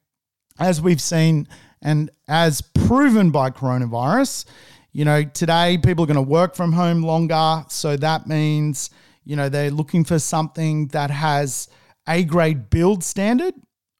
as 0.59 0.81
we've 0.81 1.03
seen 1.03 1.49
and 1.83 2.11
as 2.29 2.63
proven 2.63 3.31
by 3.31 3.51
coronavirus, 3.51 4.47
you 4.91 5.05
know, 5.05 5.23
today 5.23 5.77
people 5.77 6.05
are 6.05 6.07
going 6.07 6.15
to 6.15 6.23
work 6.23 6.55
from 6.55 6.73
home 6.73 7.03
longer. 7.03 7.63
So 7.69 7.99
that 7.99 8.27
means, 8.27 8.89
you 9.25 9.37
know, 9.37 9.51
they're 9.51 9.71
looking 9.71 10.03
for 10.03 10.19
something 10.19 10.89
that 10.89 11.11
has 11.11 11.69
A 12.09 12.25
grade 12.25 12.71
build 12.71 13.05
standard. 13.05 13.53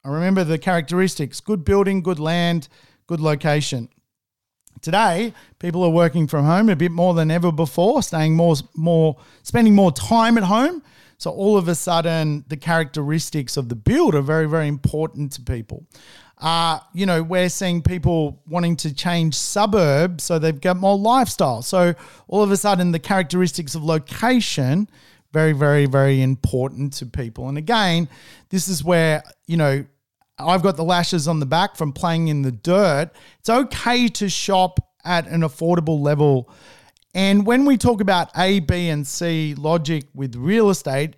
I 0.03 0.09
remember 0.09 0.45
the 0.45 0.59
characteristics 0.59 1.41
good 1.41 1.63
building, 1.63 2.01
good 2.01 2.21
land, 2.21 2.69
good 3.07 3.21
location. 3.21 3.91
Today, 4.87 5.35
people 5.59 5.83
are 5.83 5.91
working 5.91 6.29
from 6.29 6.45
home 6.45 6.69
a 6.69 6.77
bit 6.77 6.93
more 6.93 7.13
than 7.13 7.29
ever 7.29 7.51
before, 7.51 8.05
staying 8.05 8.37
more, 8.37 8.55
more, 8.77 9.17
spending 9.43 9.75
more 9.75 9.91
time 9.91 10.39
at 10.39 10.45
home. 10.45 10.81
So 11.19 11.33
all 11.33 11.57
of 11.57 11.67
a 11.67 11.75
sudden, 11.75 12.45
the 12.47 12.57
characteristics 12.57 13.57
of 13.57 13.69
the 13.69 13.75
build 13.75 14.15
are 14.15 14.23
very, 14.23 14.49
very 14.49 14.69
important 14.69 15.33
to 15.33 15.43
people. 15.43 15.85
Uh, 16.39 16.79
you 16.95 17.05
know, 17.05 17.21
we're 17.21 17.49
seeing 17.49 17.83
people 17.83 18.41
wanting 18.47 18.77
to 18.77 18.95
change 18.95 19.35
suburbs 19.35 20.23
so 20.23 20.39
they've 20.39 20.61
got 20.61 20.77
more 20.77 20.97
lifestyle. 20.97 21.63
So 21.63 21.95
all 22.29 22.45
of 22.45 22.53
a 22.53 22.57
sudden, 22.57 22.93
the 22.93 23.01
characteristics 23.01 23.75
of 23.75 23.83
location 23.83 24.89
very, 25.33 25.53
very, 25.53 25.87
very 25.87 26.23
important 26.23 26.93
to 26.93 27.07
people. 27.07 27.49
And 27.49 27.59
again, 27.59 28.09
this 28.51 28.69
is 28.69 28.85
where 28.85 29.25
you 29.49 29.57
know 29.57 29.85
I've 30.39 30.63
got 30.63 30.77
the 30.77 30.85
lashes 30.85 31.27
on 31.29 31.41
the 31.41 31.47
back 31.47 31.77
from 31.77 31.93
playing 31.93 32.29
in 32.29 32.43
the 32.43 32.53
dirt. 32.53 33.11
It's 33.41 33.49
okay 33.49 34.09
to 34.09 34.29
shop 34.29 34.81
at 35.05 35.27
an 35.29 35.41
affordable 35.41 36.01
level. 36.01 36.51
And 37.15 37.47
when 37.47 37.65
we 37.65 37.79
talk 37.79 38.01
about 38.01 38.31
A, 38.37 38.61
B, 38.61 38.89
and 38.89 39.07
C 39.07 39.55
logic 39.55 40.05
with 40.15 40.37
real 40.37 40.69
estate, 40.69 41.17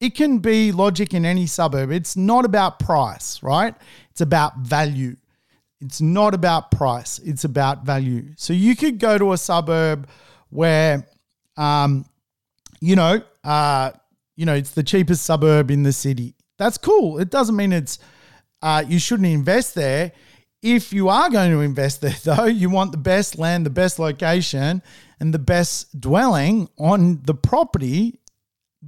it 0.00 0.14
can 0.14 0.38
be 0.38 0.70
logic 0.72 1.14
in 1.14 1.24
any 1.24 1.46
suburb. 1.46 1.90
It's 1.90 2.16
not 2.16 2.44
about 2.44 2.78
price, 2.78 3.42
right? 3.42 3.74
It's 4.10 4.20
about 4.20 4.58
value. 4.58 5.16
It's 5.80 6.00
not 6.00 6.34
about 6.34 6.70
price, 6.70 7.20
it's 7.20 7.44
about 7.44 7.84
value. 7.84 8.30
So 8.36 8.52
you 8.52 8.74
could 8.74 8.98
go 8.98 9.16
to 9.16 9.32
a 9.32 9.38
suburb 9.38 10.08
where, 10.50 11.06
um, 11.56 12.04
you 12.80 12.96
know, 12.96 13.22
uh, 13.44 13.92
you 14.36 14.44
know, 14.44 14.54
it's 14.54 14.72
the 14.72 14.82
cheapest 14.82 15.24
suburb 15.24 15.70
in 15.70 15.84
the 15.84 15.92
city. 15.92 16.34
That's 16.58 16.78
cool. 16.78 17.18
It 17.18 17.30
doesn't 17.30 17.54
mean 17.54 17.72
it's 17.72 18.00
uh, 18.62 18.84
you 18.86 18.98
shouldn't 18.98 19.28
invest 19.28 19.74
there. 19.74 20.12
If 20.60 20.92
you 20.92 21.08
are 21.08 21.30
going 21.30 21.52
to 21.52 21.60
invest 21.60 22.00
there, 22.00 22.16
though, 22.24 22.46
you 22.46 22.70
want 22.70 22.92
the 22.92 22.98
best 22.98 23.38
land, 23.38 23.66
the 23.66 23.70
best 23.70 23.98
location, 23.98 24.82
and 25.20 25.34
the 25.34 25.38
best 25.38 26.00
dwelling 26.00 26.68
on 26.78 27.22
the 27.24 27.34
property 27.34 28.20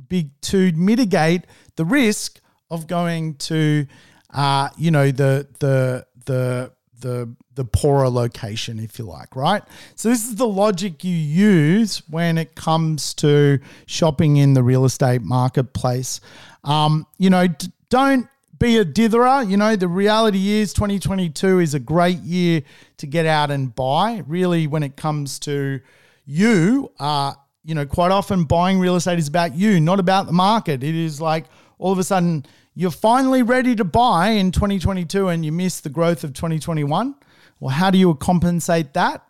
big 0.09 0.41
to 0.41 0.73
mitigate 0.73 1.43
the 1.77 1.85
risk 1.85 2.41
of 2.71 2.87
going 2.87 3.35
to, 3.35 3.87
uh, 4.33 4.69
you 4.77 4.91
know, 4.91 5.11
the 5.11 5.47
the 5.59 6.07
the 6.27 6.73
the 7.01 7.35
the 7.55 7.65
poorer 7.65 8.09
location, 8.09 8.79
if 8.79 8.99
you 8.99 9.05
like, 9.05 9.35
right? 9.35 9.63
So 9.97 10.09
this 10.09 10.25
is 10.25 10.37
the 10.37 10.47
logic 10.47 11.03
you 11.05 11.15
use 11.15 12.03
when 12.09 12.39
it 12.39 12.55
comes 12.55 13.13
to 13.15 13.59
shopping 13.87 14.37
in 14.37 14.55
the 14.55 14.63
real 14.63 14.85
estate 14.85 15.23
marketplace. 15.23 16.21
Um, 16.65 17.07
you 17.19 17.31
know, 17.31 17.49
d- 17.49 17.73
don't 17.89 18.29
be 18.61 18.77
a 18.77 18.85
ditherer. 18.85 19.51
You 19.51 19.57
know, 19.57 19.75
the 19.75 19.89
reality 19.89 20.51
is 20.51 20.73
2022 20.73 21.59
is 21.59 21.75
a 21.75 21.81
great 21.81 22.19
year 22.19 22.63
to 22.99 23.07
get 23.07 23.27
out 23.27 23.51
and 23.51 23.75
buy. 23.75 24.23
Really, 24.29 24.69
when 24.69 24.85
it 24.85 24.97
comes 24.97 25.41
to 25.41 25.81
you, 26.25 26.93
uh, 27.01 27.33
you 27.65 27.75
know, 27.75 27.87
quite 27.87 28.13
often 28.13 28.45
buying 28.45 28.79
real 28.79 28.95
estate 28.95 29.19
is 29.19 29.27
about 29.27 29.55
you, 29.55 29.81
not 29.81 29.99
about 29.99 30.27
the 30.27 30.33
market. 30.33 30.85
It 30.85 30.95
is 30.95 31.21
like 31.21 31.47
all 31.79 31.91
of 31.91 31.99
a 31.99 32.05
sudden 32.05 32.47
you're 32.75 32.91
finally 32.91 33.43
ready 33.43 33.75
to 33.75 33.85
buy 33.85 34.29
in 34.29 34.53
2022 34.53 35.29
and 35.29 35.45
you 35.45 35.53
miss 35.53 35.81
the 35.81 35.89
growth 35.89 36.23
of 36.23 36.33
2021. 36.35 37.15
Well, 37.59 37.71
how 37.71 37.91
do 37.91 37.99
you 37.99 38.15
compensate 38.15 38.95
that? 38.95 39.27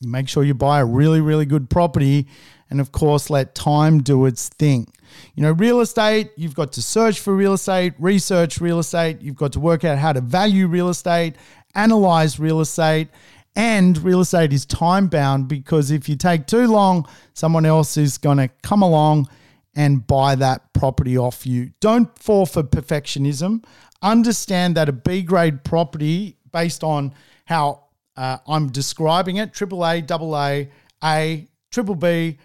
You 0.00 0.08
make 0.08 0.28
sure 0.28 0.44
you 0.44 0.54
buy 0.54 0.80
a 0.80 0.84
really, 0.84 1.20
really 1.20 1.46
good 1.46 1.70
property 1.70 2.26
and, 2.68 2.80
of 2.80 2.92
course, 2.92 3.30
let 3.30 3.54
time 3.54 4.02
do 4.02 4.26
its 4.26 4.48
thing. 4.48 4.92
You 5.34 5.42
know, 5.42 5.52
real 5.52 5.80
estate, 5.80 6.30
you've 6.36 6.54
got 6.54 6.72
to 6.72 6.82
search 6.82 7.20
for 7.20 7.34
real 7.34 7.54
estate, 7.54 7.94
research 7.98 8.60
real 8.60 8.78
estate, 8.78 9.20
you've 9.20 9.36
got 9.36 9.52
to 9.52 9.60
work 9.60 9.84
out 9.84 9.98
how 9.98 10.12
to 10.12 10.20
value 10.20 10.66
real 10.66 10.88
estate, 10.88 11.36
analyze 11.74 12.38
real 12.38 12.60
estate, 12.60 13.08
and 13.54 13.98
real 13.98 14.20
estate 14.20 14.52
is 14.52 14.64
time 14.64 15.08
bound 15.08 15.48
because 15.48 15.90
if 15.90 16.08
you 16.08 16.16
take 16.16 16.46
too 16.46 16.66
long, 16.66 17.06
someone 17.34 17.66
else 17.66 17.96
is 17.96 18.16
going 18.18 18.38
to 18.38 18.48
come 18.62 18.82
along 18.82 19.28
and 19.74 20.06
buy 20.06 20.34
that 20.34 20.72
property 20.72 21.16
off 21.16 21.46
you. 21.46 21.70
Don't 21.80 22.18
fall 22.18 22.46
for 22.46 22.62
perfectionism. 22.62 23.64
Understand 24.02 24.76
that 24.76 24.88
a 24.88 24.92
B 24.92 25.22
grade 25.22 25.64
property, 25.64 26.36
based 26.50 26.82
on 26.82 27.14
how 27.44 27.84
uh, 28.16 28.38
I'm 28.46 28.68
describing 28.70 29.36
it 29.36 29.54
triple 29.54 29.86
A, 29.86 30.00
double 30.00 30.36
A, 30.36 30.68
A, 31.02 31.46
triple 31.70 31.94
B, 31.94 32.38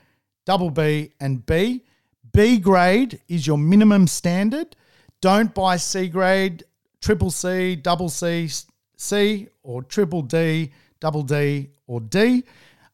double 0.45 0.69
B, 0.69 1.11
and 1.19 1.45
B. 1.45 1.83
B 2.33 2.57
grade 2.57 3.19
is 3.27 3.45
your 3.45 3.57
minimum 3.57 4.07
standard. 4.07 4.75
Don't 5.21 5.53
buy 5.53 5.77
C 5.77 6.07
grade, 6.07 6.63
triple 7.01 7.31
C, 7.31 7.75
double 7.75 8.09
C, 8.09 8.49
C, 8.97 9.47
or 9.63 9.83
triple 9.83 10.21
D, 10.21 10.71
double 10.99 11.23
D, 11.23 11.69
or 11.87 12.01
D. 12.01 12.43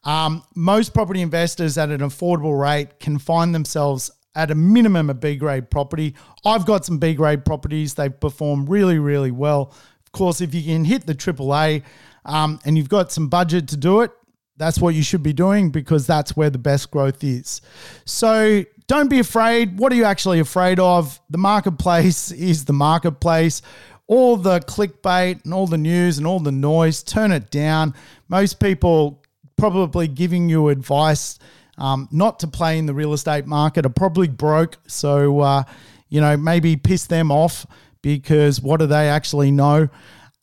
Um, 0.04 0.44
most 0.56 0.94
property 0.94 1.22
investors 1.22 1.78
at 1.78 1.90
an 1.90 2.02
affordable 2.02 2.60
rate 2.60 3.00
can 3.00 3.18
find 3.18 3.56
themselves 3.56 4.12
at 4.36 4.52
a 4.52 4.56
minimum 4.56 5.10
of 5.10 5.18
a 5.18 5.20
B 5.20 5.36
grade 5.36 5.70
property. 5.70 6.16
I've 6.46 6.66
got 6.66 6.86
some 6.86 6.98
B 6.98 7.14
grade 7.14 7.46
properties. 7.46 7.94
They've 7.94 8.20
performed 8.20 8.70
really, 8.70 9.00
really 9.00 9.32
well. 9.32 9.74
Of 10.06 10.12
course, 10.12 10.42
if 10.42 10.54
you 10.54 10.64
can 10.64 10.86
hit 10.86 11.06
the 11.06 11.14
triple 11.14 11.56
A 11.56 11.84
um, 12.26 12.60
and 12.66 12.78
you've 12.78 12.90
got 12.90 13.12
some 13.12 13.28
budget 13.30 13.68
to 13.70 13.78
do 13.78 14.02
it, 14.02 14.12
that's 14.58 14.80
what 14.80 14.94
you 14.94 15.04
should 15.04 15.24
be 15.24 15.34
doing 15.34 15.72
because 15.72 16.06
that's 16.06 16.36
where 16.36 16.50
the 16.50 16.60
best 16.60 16.92
growth 16.92 17.24
is. 17.24 17.62
So 18.06 18.64
don't 18.88 19.10
be 19.10 19.20
afraid. 19.20 19.78
What 19.80 19.92
are 19.92 19.96
you 19.96 20.04
actually 20.04 20.40
afraid 20.40 20.80
of? 20.80 21.20
The 21.30 21.38
marketplace 21.38 22.32
is 22.52 22.66
the 22.66 22.74
marketplace. 22.74 23.62
All 24.08 24.36
the 24.36 24.60
clickbait 24.60 25.46
and 25.46 25.54
all 25.54 25.66
the 25.66 25.78
news 25.78 26.18
and 26.18 26.28
all 26.28 26.40
the 26.40 26.52
noise, 26.52 27.04
turn 27.04 27.32
it 27.32 27.50
down. 27.52 27.94
Most 28.28 28.60
people 28.60 29.24
probably 29.56 30.08
giving 30.08 30.50
you 30.50 30.70
advice 30.70 31.40
um, 31.78 32.08
not 32.12 32.40
to 32.40 32.48
play 32.48 32.78
in 32.78 32.86
the 32.86 32.94
real 32.94 33.14
estate 33.14 33.48
market 33.48 33.86
are 33.86 33.90
probably 33.90 34.28
broke. 34.28 34.78
So, 34.88 35.40
uh, 35.40 35.64
you 36.10 36.22
know, 36.22 36.38
maybe 36.38 36.76
piss 36.76 37.08
them 37.08 37.32
off 37.32 37.66
because 38.02 38.62
what 38.62 38.80
do 38.80 38.86
they 38.86 39.10
actually 39.10 39.52
know? 39.52 39.90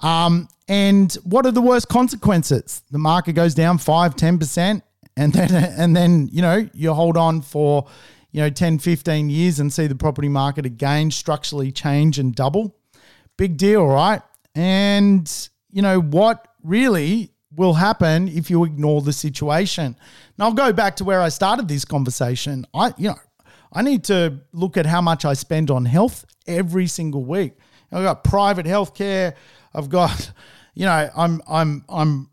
Um, 0.00 0.48
and 0.68 1.12
what 1.24 1.46
are 1.46 1.52
the 1.52 1.60
worst 1.60 1.88
consequences? 1.88 2.82
The 2.90 2.98
market 2.98 3.32
goes 3.34 3.54
down 3.54 3.78
5, 3.78 4.16
10%, 4.16 4.82
and 5.16 5.32
then, 5.32 5.54
and 5.78 5.96
then, 5.96 6.28
you 6.32 6.42
know, 6.42 6.68
you 6.72 6.92
hold 6.92 7.16
on 7.16 7.42
for, 7.42 7.86
you 8.32 8.40
know, 8.40 8.50
10, 8.50 8.78
15 8.78 9.30
years 9.30 9.60
and 9.60 9.72
see 9.72 9.86
the 9.86 9.94
property 9.94 10.28
market 10.28 10.66
again 10.66 11.10
structurally 11.10 11.72
change 11.72 12.18
and 12.18 12.34
double. 12.34 12.76
Big 13.36 13.56
deal, 13.56 13.86
right? 13.86 14.22
And, 14.54 15.48
you 15.70 15.82
know, 15.82 16.00
what 16.00 16.46
really 16.62 17.32
will 17.56 17.74
happen 17.74 18.28
if 18.28 18.50
you 18.50 18.64
ignore 18.64 19.00
the 19.02 19.12
situation. 19.12 19.96
Now 20.38 20.46
I'll 20.46 20.52
go 20.52 20.72
back 20.72 20.96
to 20.96 21.04
where 21.04 21.20
I 21.20 21.28
started 21.28 21.68
this 21.68 21.84
conversation. 21.84 22.66
I 22.72 22.92
you 22.96 23.08
know, 23.08 23.18
I 23.72 23.82
need 23.82 24.04
to 24.04 24.40
look 24.52 24.76
at 24.76 24.86
how 24.86 25.00
much 25.00 25.24
I 25.24 25.34
spend 25.34 25.70
on 25.70 25.84
health 25.84 26.24
every 26.46 26.86
single 26.86 27.24
week. 27.24 27.54
I've 27.92 28.04
got 28.04 28.24
private 28.24 28.66
healthcare. 28.66 29.34
I've 29.74 29.88
got, 29.88 30.32
you 30.74 30.86
know, 30.86 31.10
I'm 31.16 31.42
I'm 31.48 31.84
I'm 31.88 32.29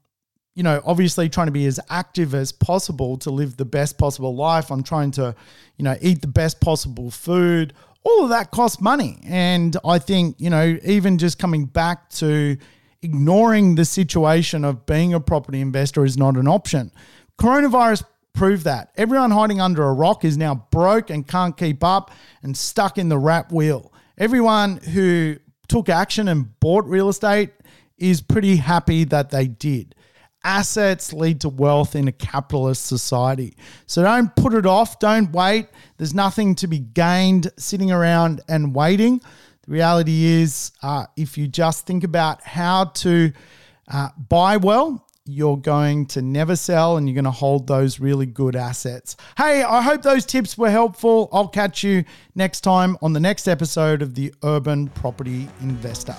you 0.58 0.64
know, 0.64 0.82
obviously 0.86 1.30
trying 1.30 1.46
to 1.46 1.52
be 1.52 1.68
as 1.68 1.80
active 1.88 2.34
as 2.34 2.52
possible 2.52 3.16
to 3.18 3.30
live 3.30 3.58
the 3.58 3.64
best 3.64 4.00
possible 4.00 4.36
life. 4.36 4.72
I'm 4.72 4.82
trying 4.82 5.12
to, 5.12 5.36
you 5.78 5.84
know, 5.84 5.96
eat 6.02 6.22
the 6.22 6.28
best 6.28 6.60
possible 6.60 7.12
food. 7.12 7.74
All 8.04 8.24
of 8.24 8.30
that 8.30 8.50
costs 8.50 8.82
money. 8.82 9.20
And 9.24 9.78
I 9.86 10.00
think, 10.00 10.36
you 10.40 10.50
know, 10.50 10.80
even 10.84 11.20
just 11.20 11.38
coming 11.38 11.66
back 11.66 12.10
to 12.14 12.58
ignoring 13.04 13.76
the 13.76 13.86
situation 13.86 14.66
of 14.66 14.88
being 14.88 15.14
a 15.14 15.20
property 15.20 15.62
investor 15.62 16.04
is 16.04 16.18
not 16.18 16.36
an 16.38 16.48
option. 16.48 16.92
Coronavirus 17.40 18.06
proved 18.34 18.64
that. 18.64 18.90
Everyone 18.98 19.30
hiding 19.30 19.62
under 19.62 19.84
a 19.84 19.94
rock 19.94 20.26
is 20.26 20.40
now 20.40 20.66
broke 20.72 21.12
and 21.12 21.28
can't 21.28 21.56
keep 21.56 21.84
up 21.84 22.10
and 22.42 22.58
stuck 22.58 22.98
in 22.98 23.10
the 23.10 23.20
rat 23.20 23.52
wheel. 23.52 23.94
Everyone 24.18 24.78
who 24.78 25.36
took 25.68 25.88
action 25.88 26.28
and 26.28 26.60
bought 26.60 26.86
real 26.86 27.10
estate 27.10 27.52
is 28.00 28.22
pretty 28.22 28.56
happy 28.56 29.04
that 29.04 29.30
they 29.30 29.46
did. 29.48 29.94
Assets 30.48 31.12
lead 31.12 31.42
to 31.42 31.50
wealth 31.50 31.94
in 31.94 32.08
a 32.08 32.12
capitalist 32.14 32.86
society. 32.86 33.54
So 33.86 34.02
don't 34.02 34.34
put 34.38 34.54
it 34.54 34.66
off, 34.66 34.98
don't 34.98 35.30
wait. 35.34 35.68
There's 35.98 36.14
nothing 36.14 36.56
to 36.56 36.68
be 36.68 36.80
gained 36.80 37.52
sitting 37.58 37.92
around 37.92 38.40
and 38.48 38.74
waiting. 38.74 39.20
The 39.64 39.74
reality 39.74 40.24
is, 40.24 40.72
uh, 40.82 41.08
if 41.18 41.38
you 41.38 41.50
just 41.50 41.86
think 41.86 42.06
about 42.06 42.42
how 42.44 42.86
to 42.86 43.34
uh, 43.92 44.10
buy 44.30 44.56
well, 44.56 45.06
you're 45.26 45.58
going 45.58 46.06
to 46.06 46.22
never 46.22 46.56
sell 46.56 46.96
and 46.96 47.10
you're 47.10 47.16
going 47.16 47.26
to 47.26 47.32
hold 47.32 47.68
those 47.68 48.00
really 48.00 48.26
good 48.26 48.56
assets. 48.56 49.18
Hey, 49.38 49.64
I 49.64 49.82
hope 49.82 50.02
those 50.02 50.26
tips 50.26 50.58
were 50.58 50.70
helpful. 50.70 51.28
I'll 51.34 51.50
catch 51.50 51.84
you 51.84 52.06
next 52.36 52.62
time 52.62 52.98
on 53.02 53.12
the 53.12 53.20
next 53.20 53.50
episode 53.50 54.02
of 54.02 54.16
the 54.16 54.34
Urban 54.44 54.88
Property 54.88 55.50
Investor. 55.60 56.16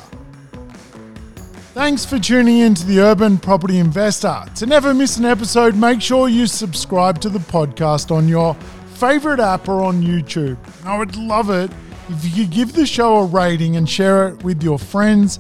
Thanks 1.78 2.04
for 2.04 2.18
tuning 2.18 2.58
in 2.58 2.74
to 2.74 2.84
the 2.84 2.98
Urban 2.98 3.38
Property 3.38 3.78
Investor. 3.78 4.42
To 4.56 4.66
never 4.66 4.92
miss 4.92 5.16
an 5.16 5.24
episode, 5.24 5.76
make 5.76 6.02
sure 6.02 6.28
you 6.28 6.48
subscribe 6.48 7.20
to 7.20 7.28
the 7.28 7.38
podcast 7.38 8.10
on 8.10 8.26
your 8.26 8.54
favorite 8.94 9.38
app 9.38 9.68
or 9.68 9.84
on 9.84 10.02
YouTube. 10.02 10.58
I 10.84 10.98
would 10.98 11.14
love 11.14 11.50
it 11.50 11.70
if 12.08 12.24
you 12.24 12.42
could 12.42 12.52
give 12.52 12.72
the 12.72 12.84
show 12.84 13.18
a 13.18 13.26
rating 13.26 13.76
and 13.76 13.88
share 13.88 14.26
it 14.26 14.42
with 14.42 14.60
your 14.60 14.76
friends 14.76 15.38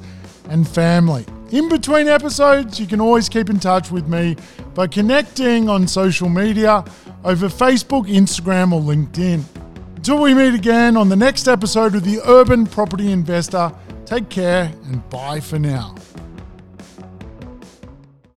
and 0.48 0.66
family. 0.66 1.26
In 1.50 1.68
between 1.68 2.06
episodes, 2.06 2.78
you 2.78 2.86
can 2.86 3.00
always 3.00 3.28
keep 3.28 3.50
in 3.50 3.58
touch 3.58 3.90
with 3.90 4.06
me 4.06 4.36
by 4.74 4.86
connecting 4.86 5.68
on 5.68 5.88
social 5.88 6.28
media 6.28 6.84
over 7.24 7.48
Facebook, 7.48 8.08
Instagram, 8.08 8.70
or 8.70 8.80
LinkedIn. 8.80 9.42
Until 9.96 10.22
we 10.22 10.34
meet 10.34 10.54
again 10.54 10.96
on 10.96 11.08
the 11.08 11.16
next 11.16 11.48
episode 11.48 11.96
of 11.96 12.04
the 12.04 12.20
Urban 12.24 12.64
Property 12.64 13.10
Investor, 13.10 13.72
take 14.06 14.28
care 14.28 14.72
and 14.84 15.10
bye 15.10 15.40
for 15.40 15.58
now. 15.58 15.96